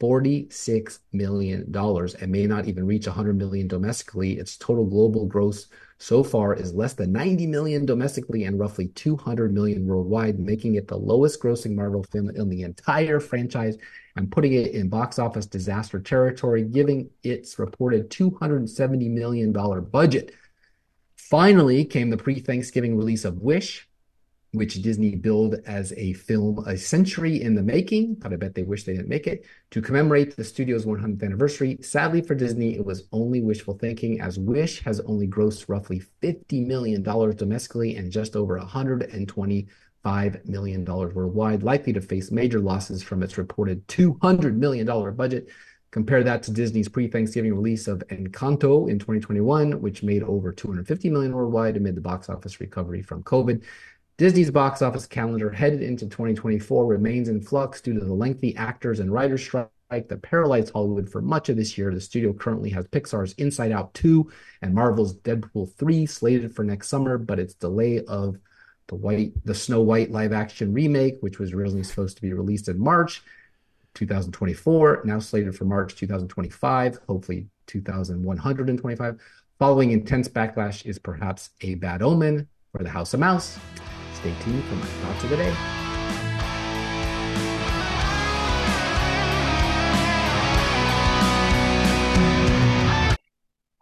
$46 0.00 0.98
million 1.12 1.72
and 2.20 2.32
may 2.32 2.46
not 2.46 2.66
even 2.66 2.86
reach 2.86 3.06
100 3.06 3.36
million 3.36 3.68
domestically. 3.68 4.38
Its 4.38 4.56
total 4.56 4.86
global 4.86 5.26
gross 5.26 5.68
so 5.98 6.24
far 6.24 6.54
is 6.54 6.72
less 6.72 6.94
than 6.94 7.12
90 7.12 7.46
million 7.46 7.84
domestically 7.84 8.44
and 8.44 8.58
roughly 8.58 8.88
200 8.88 9.52
million 9.52 9.86
worldwide, 9.86 10.38
making 10.40 10.76
it 10.76 10.88
the 10.88 10.96
lowest 10.96 11.42
grossing 11.42 11.74
Marvel 11.74 12.02
film 12.04 12.30
in 12.30 12.48
the 12.48 12.62
entire 12.62 13.20
franchise 13.20 13.76
and 14.16 14.32
putting 14.32 14.54
it 14.54 14.72
in 14.72 14.88
box 14.88 15.18
office 15.18 15.44
disaster 15.44 16.00
territory, 16.00 16.64
giving 16.64 17.10
its 17.22 17.58
reported 17.58 18.10
$270 18.10 19.10
million 19.10 19.52
budget. 19.52 20.32
Finally 21.18 21.84
came 21.84 22.08
the 22.08 22.16
pre 22.16 22.40
Thanksgiving 22.40 22.96
release 22.96 23.26
of 23.26 23.42
Wish, 23.42 23.86
which 24.52 24.82
Disney 24.82 25.14
billed 25.14 25.56
as 25.66 25.92
a 25.96 26.12
film 26.14 26.64
a 26.66 26.76
century 26.76 27.40
in 27.40 27.54
the 27.54 27.62
making, 27.62 28.14
but 28.16 28.32
I 28.32 28.36
bet 28.36 28.54
they 28.54 28.64
wish 28.64 28.82
they 28.84 28.94
didn't 28.94 29.08
make 29.08 29.26
it, 29.28 29.44
to 29.70 29.80
commemorate 29.80 30.36
the 30.36 30.44
studio's 30.44 30.84
100th 30.84 31.22
anniversary. 31.22 31.78
Sadly 31.82 32.20
for 32.20 32.34
Disney, 32.34 32.74
it 32.74 32.84
was 32.84 33.04
only 33.12 33.40
wishful 33.42 33.74
thinking, 33.74 34.20
as 34.20 34.38
Wish 34.38 34.82
has 34.82 35.00
only 35.00 35.28
grossed 35.28 35.68
roughly 35.68 36.02
$50 36.22 36.66
million 36.66 37.02
domestically 37.02 37.94
and 37.96 38.10
just 38.10 38.34
over 38.34 38.58
$125 38.58 39.68
million 40.44 40.84
worldwide, 40.84 41.62
likely 41.62 41.92
to 41.92 42.00
face 42.00 42.32
major 42.32 42.58
losses 42.58 43.04
from 43.04 43.22
its 43.22 43.38
reported 43.38 43.86
$200 43.86 44.56
million 44.56 45.14
budget. 45.14 45.48
Compare 45.92 46.22
that 46.22 46.44
to 46.44 46.52
Disney's 46.52 46.88
pre-Thanksgiving 46.88 47.52
release 47.52 47.88
of 47.88 47.98
Encanto 48.10 48.88
in 48.88 49.00
2021, 49.00 49.80
which 49.80 50.04
made 50.04 50.22
over 50.22 50.52
250 50.52 51.10
million 51.10 51.32
worldwide 51.32 51.76
amid 51.76 51.96
the 51.96 52.00
box 52.00 52.28
office 52.28 52.60
recovery 52.60 53.02
from 53.02 53.24
COVID. 53.24 53.64
Disney's 54.20 54.50
box 54.50 54.82
office 54.82 55.06
calendar 55.06 55.48
headed 55.48 55.80
into 55.80 56.04
2024 56.04 56.84
remains 56.84 57.30
in 57.30 57.40
flux 57.40 57.80
due 57.80 57.94
to 57.94 58.00
the 58.00 58.12
lengthy 58.12 58.54
actors 58.54 59.00
and 59.00 59.10
writers 59.10 59.42
strike 59.42 59.70
that 59.88 60.20
paralyzed 60.20 60.74
Hollywood 60.74 61.08
for 61.08 61.22
much 61.22 61.48
of 61.48 61.56
this 61.56 61.78
year. 61.78 61.90
The 61.90 62.02
studio 62.02 62.34
currently 62.34 62.68
has 62.68 62.86
Pixar's 62.88 63.32
Inside 63.38 63.72
Out 63.72 63.94
2 63.94 64.30
and 64.60 64.74
Marvel's 64.74 65.16
Deadpool 65.16 65.72
3 65.74 66.04
slated 66.04 66.54
for 66.54 66.64
next 66.64 66.88
summer, 66.88 67.16
but 67.16 67.38
its 67.38 67.54
delay 67.54 68.04
of 68.04 68.36
the 68.88 68.94
white 68.94 69.32
the 69.46 69.54
Snow 69.54 69.80
White 69.80 70.10
live 70.10 70.34
action 70.34 70.74
remake, 70.74 71.16
which 71.20 71.38
was 71.38 71.54
originally 71.54 71.82
supposed 71.82 72.16
to 72.16 72.22
be 72.22 72.34
released 72.34 72.68
in 72.68 72.78
March 72.78 73.22
2024, 73.94 75.00
now 75.06 75.18
slated 75.18 75.56
for 75.56 75.64
March 75.64 75.96
2025, 75.96 76.98
hopefully 77.08 77.46
2125. 77.68 79.18
Following 79.58 79.92
intense 79.92 80.28
backlash 80.28 80.84
is 80.84 80.98
perhaps 80.98 81.52
a 81.62 81.76
bad 81.76 82.02
omen 82.02 82.46
for 82.76 82.84
the 82.84 82.90
House 82.90 83.14
of 83.14 83.20
Mouse. 83.20 83.58
Stay 84.20 84.34
tuned 84.42 84.62
for 84.64 84.74
my 84.74 84.84
thoughts 84.84 85.24
of 85.24 85.30
the 85.30 85.36
day. 85.36 85.54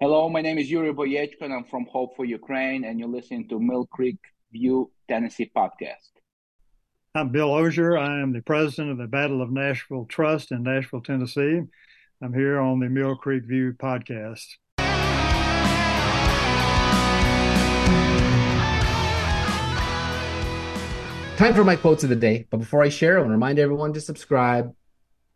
Hello, 0.00 0.28
my 0.28 0.40
name 0.40 0.58
is 0.58 0.70
Yuri 0.70 0.94
Boyechko, 0.94 1.40
and 1.40 1.52
I'm 1.52 1.64
from 1.64 1.86
Hope 1.86 2.14
for 2.14 2.24
Ukraine, 2.24 2.84
and 2.84 3.00
you're 3.00 3.08
listening 3.08 3.48
to 3.48 3.58
Mill 3.58 3.86
Creek 3.86 4.18
View 4.52 4.92
Tennessee 5.08 5.50
podcast. 5.56 6.12
I'm 7.16 7.30
Bill 7.30 7.52
Ozier. 7.52 7.98
I 7.98 8.20
am 8.22 8.32
the 8.32 8.40
president 8.40 8.92
of 8.92 8.98
the 8.98 9.08
Battle 9.08 9.42
of 9.42 9.50
Nashville 9.50 10.04
Trust 10.04 10.52
in 10.52 10.62
Nashville, 10.62 11.00
Tennessee. 11.00 11.62
I'm 12.22 12.32
here 12.32 12.60
on 12.60 12.78
the 12.78 12.88
Mill 12.88 13.16
Creek 13.16 13.42
View 13.44 13.72
podcast. 13.72 14.46
Time 21.38 21.54
for 21.54 21.62
my 21.62 21.76
quotes 21.76 22.02
of 22.02 22.08
the 22.08 22.16
day. 22.16 22.48
But 22.50 22.56
before 22.56 22.82
I 22.82 22.88
share, 22.88 23.14
I 23.14 23.20
want 23.20 23.28
to 23.28 23.34
remind 23.34 23.60
everyone 23.60 23.92
to 23.92 24.00
subscribe. 24.00 24.74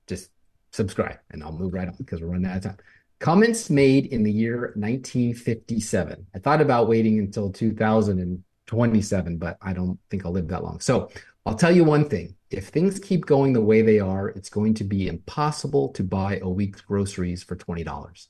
Just 0.08 0.30
subscribe, 0.72 1.20
and 1.30 1.44
I'll 1.44 1.52
move 1.52 1.74
right 1.74 1.86
on 1.86 1.94
because 1.96 2.20
we're 2.20 2.26
running 2.26 2.50
out 2.50 2.56
of 2.56 2.62
time. 2.64 2.78
Comments 3.20 3.70
made 3.70 4.06
in 4.06 4.24
the 4.24 4.32
year 4.32 4.72
1957. 4.74 6.26
I 6.34 6.38
thought 6.40 6.60
about 6.60 6.88
waiting 6.88 7.20
until 7.20 7.52
2027, 7.52 9.36
but 9.36 9.56
I 9.62 9.72
don't 9.72 9.96
think 10.10 10.26
I'll 10.26 10.32
live 10.32 10.48
that 10.48 10.64
long. 10.64 10.80
So 10.80 11.08
I'll 11.46 11.54
tell 11.54 11.70
you 11.70 11.84
one 11.84 12.08
thing. 12.08 12.34
If 12.50 12.70
things 12.70 12.98
keep 12.98 13.24
going 13.24 13.52
the 13.52 13.60
way 13.60 13.82
they 13.82 14.00
are, 14.00 14.30
it's 14.30 14.50
going 14.50 14.74
to 14.74 14.84
be 14.84 15.06
impossible 15.06 15.90
to 15.90 16.02
buy 16.02 16.40
a 16.42 16.48
week's 16.48 16.80
groceries 16.80 17.44
for 17.44 17.54
$20. 17.54 18.26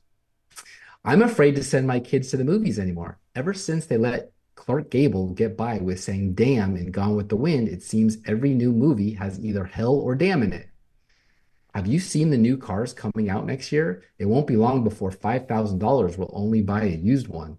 I'm 1.06 1.22
afraid 1.22 1.56
to 1.56 1.64
send 1.64 1.86
my 1.86 2.00
kids 2.00 2.28
to 2.32 2.36
the 2.36 2.44
movies 2.44 2.78
anymore. 2.78 3.18
Ever 3.34 3.54
since 3.54 3.86
they 3.86 3.96
let 3.96 4.31
Clark 4.54 4.90
Gable 4.90 5.32
get 5.32 5.56
by 5.56 5.78
with 5.78 6.00
saying 6.00 6.34
damn 6.34 6.76
in 6.76 6.90
Gone 6.90 7.16
with 7.16 7.28
the 7.28 7.36
Wind, 7.36 7.68
it 7.68 7.82
seems 7.82 8.18
every 8.26 8.54
new 8.54 8.72
movie 8.72 9.14
has 9.14 9.42
either 9.44 9.64
hell 9.64 9.94
or 9.94 10.14
damn 10.14 10.42
in 10.42 10.52
it. 10.52 10.68
Have 11.74 11.86
you 11.86 12.00
seen 12.00 12.30
the 12.30 12.36
new 12.36 12.58
cars 12.58 12.92
coming 12.92 13.30
out 13.30 13.46
next 13.46 13.72
year? 13.72 14.02
It 14.18 14.26
won't 14.26 14.46
be 14.46 14.56
long 14.56 14.84
before 14.84 15.10
$5,000 15.10 16.18
will 16.18 16.30
only 16.34 16.60
buy 16.60 16.82
a 16.82 16.96
used 16.96 17.28
one. 17.28 17.56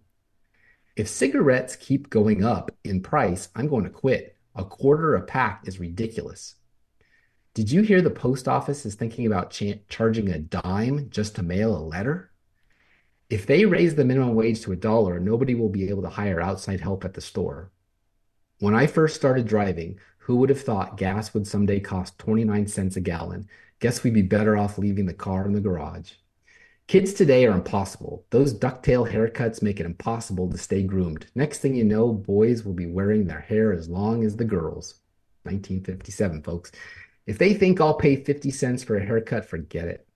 If 0.96 1.08
cigarettes 1.08 1.76
keep 1.76 2.12
going 2.12 2.44
up 2.44 2.70
in 2.84 3.02
price, 3.02 3.50
I'm 3.56 3.68
going 3.68 3.86
to 3.86 3.90
quit. 3.90 4.38
A 4.56 4.64
quarter 4.64 5.16
a 5.16 5.24
pack 5.24 5.64
is 5.68 5.80
ridiculous. 5.80 6.56
Did 7.56 7.72
you 7.72 7.82
hear 7.82 8.02
the 8.02 8.12
post 8.12 8.48
office 8.48 8.86
is 8.86 8.94
thinking 8.94 9.26
about 9.26 9.50
ch- 9.50 9.80
charging 9.90 10.30
a 10.30 10.38
dime 10.38 11.10
just 11.10 11.36
to 11.36 11.44
mail 11.44 11.76
a 11.76 11.82
letter? 11.82 12.33
If 13.30 13.46
they 13.46 13.66
raise 13.66 13.96
the 13.96 14.06
minimum 14.06 14.36
wage 14.36 14.62
to 14.62 14.72
a 14.72 14.76
dollar, 14.76 15.20
nobody 15.20 15.56
will 15.56 15.70
be 15.70 15.90
able 15.90 16.04
to 16.04 16.10
hire 16.10 16.42
outside 16.42 16.82
help 16.82 17.06
at 17.06 17.14
the 17.14 17.22
store. 17.22 17.72
When 18.60 18.76
I 18.76 18.88
first 18.88 19.16
started 19.16 19.48
driving, 19.48 20.00
who 20.18 20.38
would 20.38 20.50
have 20.50 20.62
thought 20.62 20.98
gas 20.98 21.34
would 21.34 21.48
someday 21.48 21.80
cost 21.80 22.20
29 22.20 22.68
cents 22.68 22.96
a 22.96 23.02
gallon? 23.02 23.48
Guess 23.80 24.04
we'd 24.04 24.14
be 24.14 24.22
better 24.22 24.56
off 24.56 24.78
leaving 24.78 25.06
the 25.06 25.14
car 25.14 25.46
in 25.46 25.54
the 25.54 25.60
garage. 25.60 26.14
Kids 26.88 27.14
today 27.14 27.46
are 27.46 27.54
impossible. 27.54 28.26
Those 28.30 28.54
ducktail 28.54 29.10
haircuts 29.10 29.62
make 29.62 29.80
it 29.80 29.86
impossible 29.86 30.50
to 30.50 30.58
stay 30.58 30.84
groomed. 30.84 31.26
Next 31.34 31.60
thing 31.60 31.76
you 31.76 31.84
know, 31.84 32.12
boys 32.12 32.64
will 32.64 32.74
be 32.74 32.86
wearing 32.86 33.26
their 33.26 33.40
hair 33.40 33.74
as 33.74 33.90
long 33.90 34.24
as 34.24 34.36
the 34.36 34.46
girls. 34.46 34.96
1957, 35.44 36.44
folks. 36.44 36.72
If 37.26 37.38
they 37.38 37.54
think 37.54 37.80
I'll 37.80 37.94
pay 37.94 38.18
50 38.18 38.52
cents 38.52 38.84
for 38.84 38.98
a 38.98 39.06
haircut, 39.06 39.46
forget 39.46 39.88
it. 39.88 40.08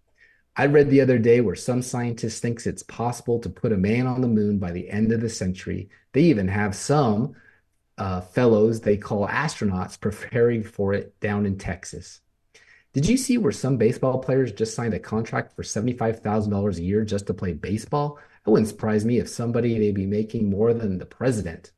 I 0.60 0.66
read 0.66 0.90
the 0.90 1.02
other 1.02 1.20
day 1.20 1.40
where 1.40 1.56
some 1.56 1.84
scientist 1.84 2.42
thinks 2.42 2.66
it's 2.66 2.82
possible 2.82 3.38
to 3.40 3.50
put 3.50 3.72
a 3.72 3.78
man 3.78 4.08
on 4.08 4.22
the 4.22 4.28
moon 4.28 4.58
by 4.58 4.72
the 4.72 4.90
end 4.90 5.12
of 5.12 5.22
the 5.22 5.30
century. 5.30 5.90
They 6.14 6.22
even 6.24 6.48
have 6.48 6.76
some 6.76 7.36
uh, 8.00 8.22
fellows 8.22 8.82
they 8.82 8.98
call 8.98 9.28
astronauts 9.28 10.00
preparing 10.02 10.64
for 10.64 10.94
it 10.94 11.20
down 11.20 11.46
in 11.46 11.60
Texas. 11.60 12.22
Did 12.92 13.08
you 13.08 13.18
see 13.18 13.38
where 13.38 13.52
some 13.52 13.78
baseball 13.78 14.18
players 14.18 14.52
just 14.52 14.74
signed 14.74 14.96
a 14.96 15.00
contract 15.00 15.56
for 15.56 15.62
$75,000 15.62 16.78
a 16.78 16.82
year 16.82 17.06
just 17.06 17.28
to 17.28 17.36
play 17.36 17.54
baseball? 17.54 18.18
It 18.44 18.50
wouldn't 18.50 18.70
surprise 18.70 19.06
me 19.06 19.20
if 19.20 19.30
somebody 19.30 19.78
may 19.78 19.92
be 19.92 20.08
making 20.08 20.50
more 20.50 20.74
than 20.74 20.98
the 20.98 21.06
president. 21.06 21.72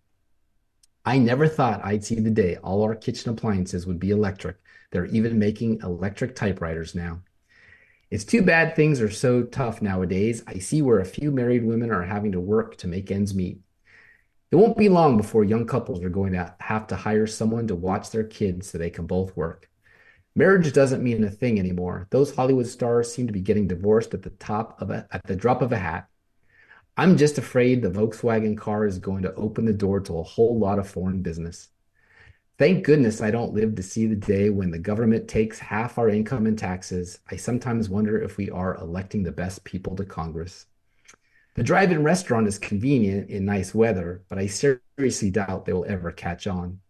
I 1.06 1.18
never 1.18 1.50
thought 1.50 1.84
I'd 1.84 2.06
see 2.06 2.16
the 2.16 2.30
day 2.30 2.56
all 2.58 2.84
our 2.84 2.96
kitchen 2.96 3.32
appliances 3.32 3.86
would 3.86 4.00
be 4.00 4.12
electric. 4.12 4.56
They're 4.92 5.08
even 5.08 5.38
making 5.38 5.82
electric 5.82 6.38
typewriters 6.38 6.96
now. 6.96 7.24
It's 8.12 8.24
too 8.24 8.42
bad 8.42 8.76
things 8.76 9.02
are 9.02 9.12
so 9.12 9.44
tough 9.44 9.84
nowadays. 9.84 10.42
I 10.48 10.58
see 10.58 10.82
where 10.82 11.00
a 11.00 11.06
few 11.06 11.32
married 11.32 11.64
women 11.64 11.92
are 11.92 12.04
having 12.04 12.32
to 12.32 12.40
work 12.40 12.76
to 12.78 12.88
make 12.88 13.12
ends 13.12 13.36
meet. 13.36 13.60
It 14.52 14.56
won't 14.56 14.78
be 14.78 14.90
long 14.90 15.16
before 15.16 15.44
young 15.44 15.68
couples 15.68 16.04
are 16.04 16.10
going 16.10 16.34
to 16.34 16.56
have 16.60 16.88
to 16.88 16.96
hire 16.96 17.28
someone 17.28 17.68
to 17.68 17.76
watch 17.76 18.10
their 18.10 18.24
kids 18.24 18.70
so 18.70 18.80
they 18.80 18.90
can 18.90 19.06
both 19.06 19.38
work. 19.38 19.70
Marriage 20.36 20.74
doesn't 20.74 21.04
mean 21.04 21.24
a 21.24 21.30
thing 21.30 21.60
anymore. 21.60 22.08
Those 22.10 22.36
Hollywood 22.36 22.66
stars 22.66 23.14
seem 23.14 23.28
to 23.28 23.34
be 23.34 23.42
getting 23.42 23.68
divorced 23.68 24.16
at 24.16 24.24
the 24.24 24.32
top 24.32 24.82
of 24.82 24.90
a, 24.90 25.08
at 25.12 25.28
the 25.28 25.36
drop 25.36 25.62
of 25.62 25.72
a 25.72 25.78
hat. 25.78 26.08
I'm 26.98 27.16
just 27.16 27.38
afraid 27.38 27.82
the 27.82 27.92
Volkswagen 27.92 28.58
car 28.58 28.88
is 28.88 28.98
going 28.98 29.22
to 29.22 29.36
open 29.36 29.66
the 29.66 29.74
door 29.74 30.00
to 30.02 30.18
a 30.18 30.24
whole 30.24 30.58
lot 30.58 30.80
of 30.80 30.90
foreign 30.90 31.22
business. 31.22 31.70
Thank 32.60 32.84
goodness 32.84 33.22
I 33.22 33.32
don't 33.32 33.54
live 33.54 33.76
to 33.76 33.82
see 33.82 34.06
the 34.06 34.18
day 34.18 34.50
when 34.50 34.70
the 34.70 34.78
government 34.78 35.30
takes 35.30 35.60
half 35.60 35.98
our 35.98 36.10
income 36.10 36.46
in 36.46 36.58
taxes. 36.58 37.20
I 37.32 37.38
sometimes 37.38 37.88
wonder 37.88 38.22
if 38.22 38.36
we 38.36 38.50
are 38.50 38.76
electing 38.76 39.24
the 39.24 39.32
best 39.32 39.64
people 39.64 39.96
to 39.96 40.04
Congress. 40.04 40.66
The 41.56 41.64
drive 41.64 41.90
in 41.94 42.04
restaurant 42.04 42.48
is 42.48 42.60
convenient 42.60 43.30
in 43.30 43.46
nice 43.46 43.74
weather, 43.74 44.26
but 44.28 44.38
I 44.38 44.48
seriously 44.48 45.32
doubt 45.32 45.64
they 45.64 45.72
will 45.72 45.86
ever 45.88 46.12
catch 46.12 46.48
on. 46.48 46.82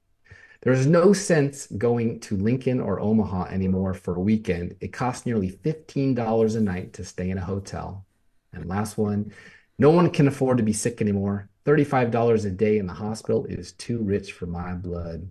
There 0.61 0.74
is 0.74 0.88
no 0.88 1.13
sense 1.13 1.67
going 1.67 2.20
to 2.22 2.36
Lincoln 2.36 2.80
or 2.82 2.99
Omaha 2.99 3.49
anymore 3.49 3.93
for 3.93 4.15
a 4.15 4.22
weekend. 4.22 4.76
It 4.82 4.91
costs 4.91 5.28
nearly 5.28 5.51
$15 5.51 6.55
a 6.55 6.61
night 6.61 6.93
to 6.93 7.05
stay 7.05 7.30
in 7.30 7.38
a 7.38 7.45
hotel. 7.45 8.07
And 8.53 8.65
last 8.65 8.97
one, 8.97 9.32
no 9.78 9.91
one 9.91 10.09
can 10.09 10.28
afford 10.28 10.57
to 10.57 10.63
be 10.63 10.74
sick 10.74 10.99
anymore. 10.99 11.47
$35 11.67 12.45
a 12.45 12.49
day 12.49 12.80
in 12.80 12.88
the 12.88 12.93
hospital 12.93 13.45
is 13.45 13.74
too 13.74 13.99
rich 13.99 14.32
for 14.32 14.47
my 14.47 14.74
blood. 14.74 15.30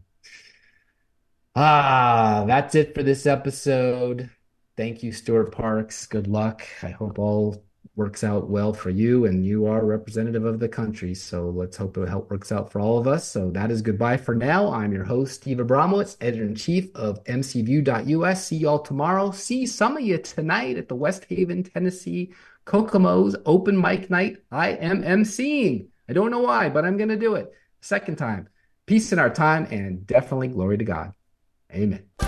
Ah, 1.61 2.45
that's 2.47 2.77
it 2.77 2.95
for 2.95 3.03
this 3.03 3.27
episode. 3.27 4.31
Thank 4.77 5.03
you, 5.03 5.11
Stewart 5.11 5.51
Parks. 5.51 6.07
Good 6.07 6.29
luck. 6.29 6.63
I 6.85 6.91
hope 6.91 7.19
all 7.19 7.65
works 7.97 8.23
out 8.23 8.49
well 8.49 8.73
for 8.73 8.91
you 8.91 9.27
and 9.27 9.45
you 9.45 9.67
are 9.67 9.85
representative 9.85 10.45
of 10.45 10.61
the 10.61 10.69
country. 10.69 11.17
So 11.17 11.51
let's 11.51 11.77
hope 11.77 11.97
it 11.97 12.09
help 12.09 12.31
works 12.31 12.53
out 12.53 12.71
for 12.71 12.81
all 12.81 12.97
of 12.97 13.09
us. 13.09 13.27
So 13.27 13.51
that 13.51 13.73
is 13.73 13.83
goodbye 13.83 14.19
for 14.19 14.37
now. 14.37 14.71
I'm 14.71 14.93
your 14.93 15.03
host, 15.03 15.35
Steve 15.35 15.57
Abramowitz, 15.57 16.17
editor 16.21 16.45
in 16.45 16.55
chief 16.55 16.95
of 16.95 17.25
mcview.us. 17.25 18.47
See 18.47 18.57
y'all 18.59 18.79
tomorrow. 18.79 19.33
See 19.33 19.67
some 19.67 19.97
of 19.97 20.05
you 20.05 20.19
tonight 20.19 20.79
at 20.79 20.89
the 20.89 20.95
West 20.95 21.25
Haven, 21.29 21.65
Tennessee 21.65 22.35
Kokomo's 22.67 23.35
open 23.47 23.81
mic 23.81 24.11
night. 24.11 24.37
I 24.53 24.75
am 24.75 25.03
emceeing. 25.03 25.89
I 26.09 26.13
don't 26.13 26.31
know 26.31 26.39
why, 26.39 26.69
but 26.69 26.85
I'm 26.85 26.97
going 26.97 27.09
to 27.09 27.17
do 27.17 27.35
it. 27.35 27.53
Second 27.81 28.15
time. 28.15 28.49
Peace 28.87 29.13
in 29.13 29.19
our 29.19 29.29
time 29.29 29.67
and 29.73 30.07
definitely 30.07 30.47
glory 30.47 30.79
to 30.79 30.85
God. 30.85 31.15
Amen. 31.73 32.28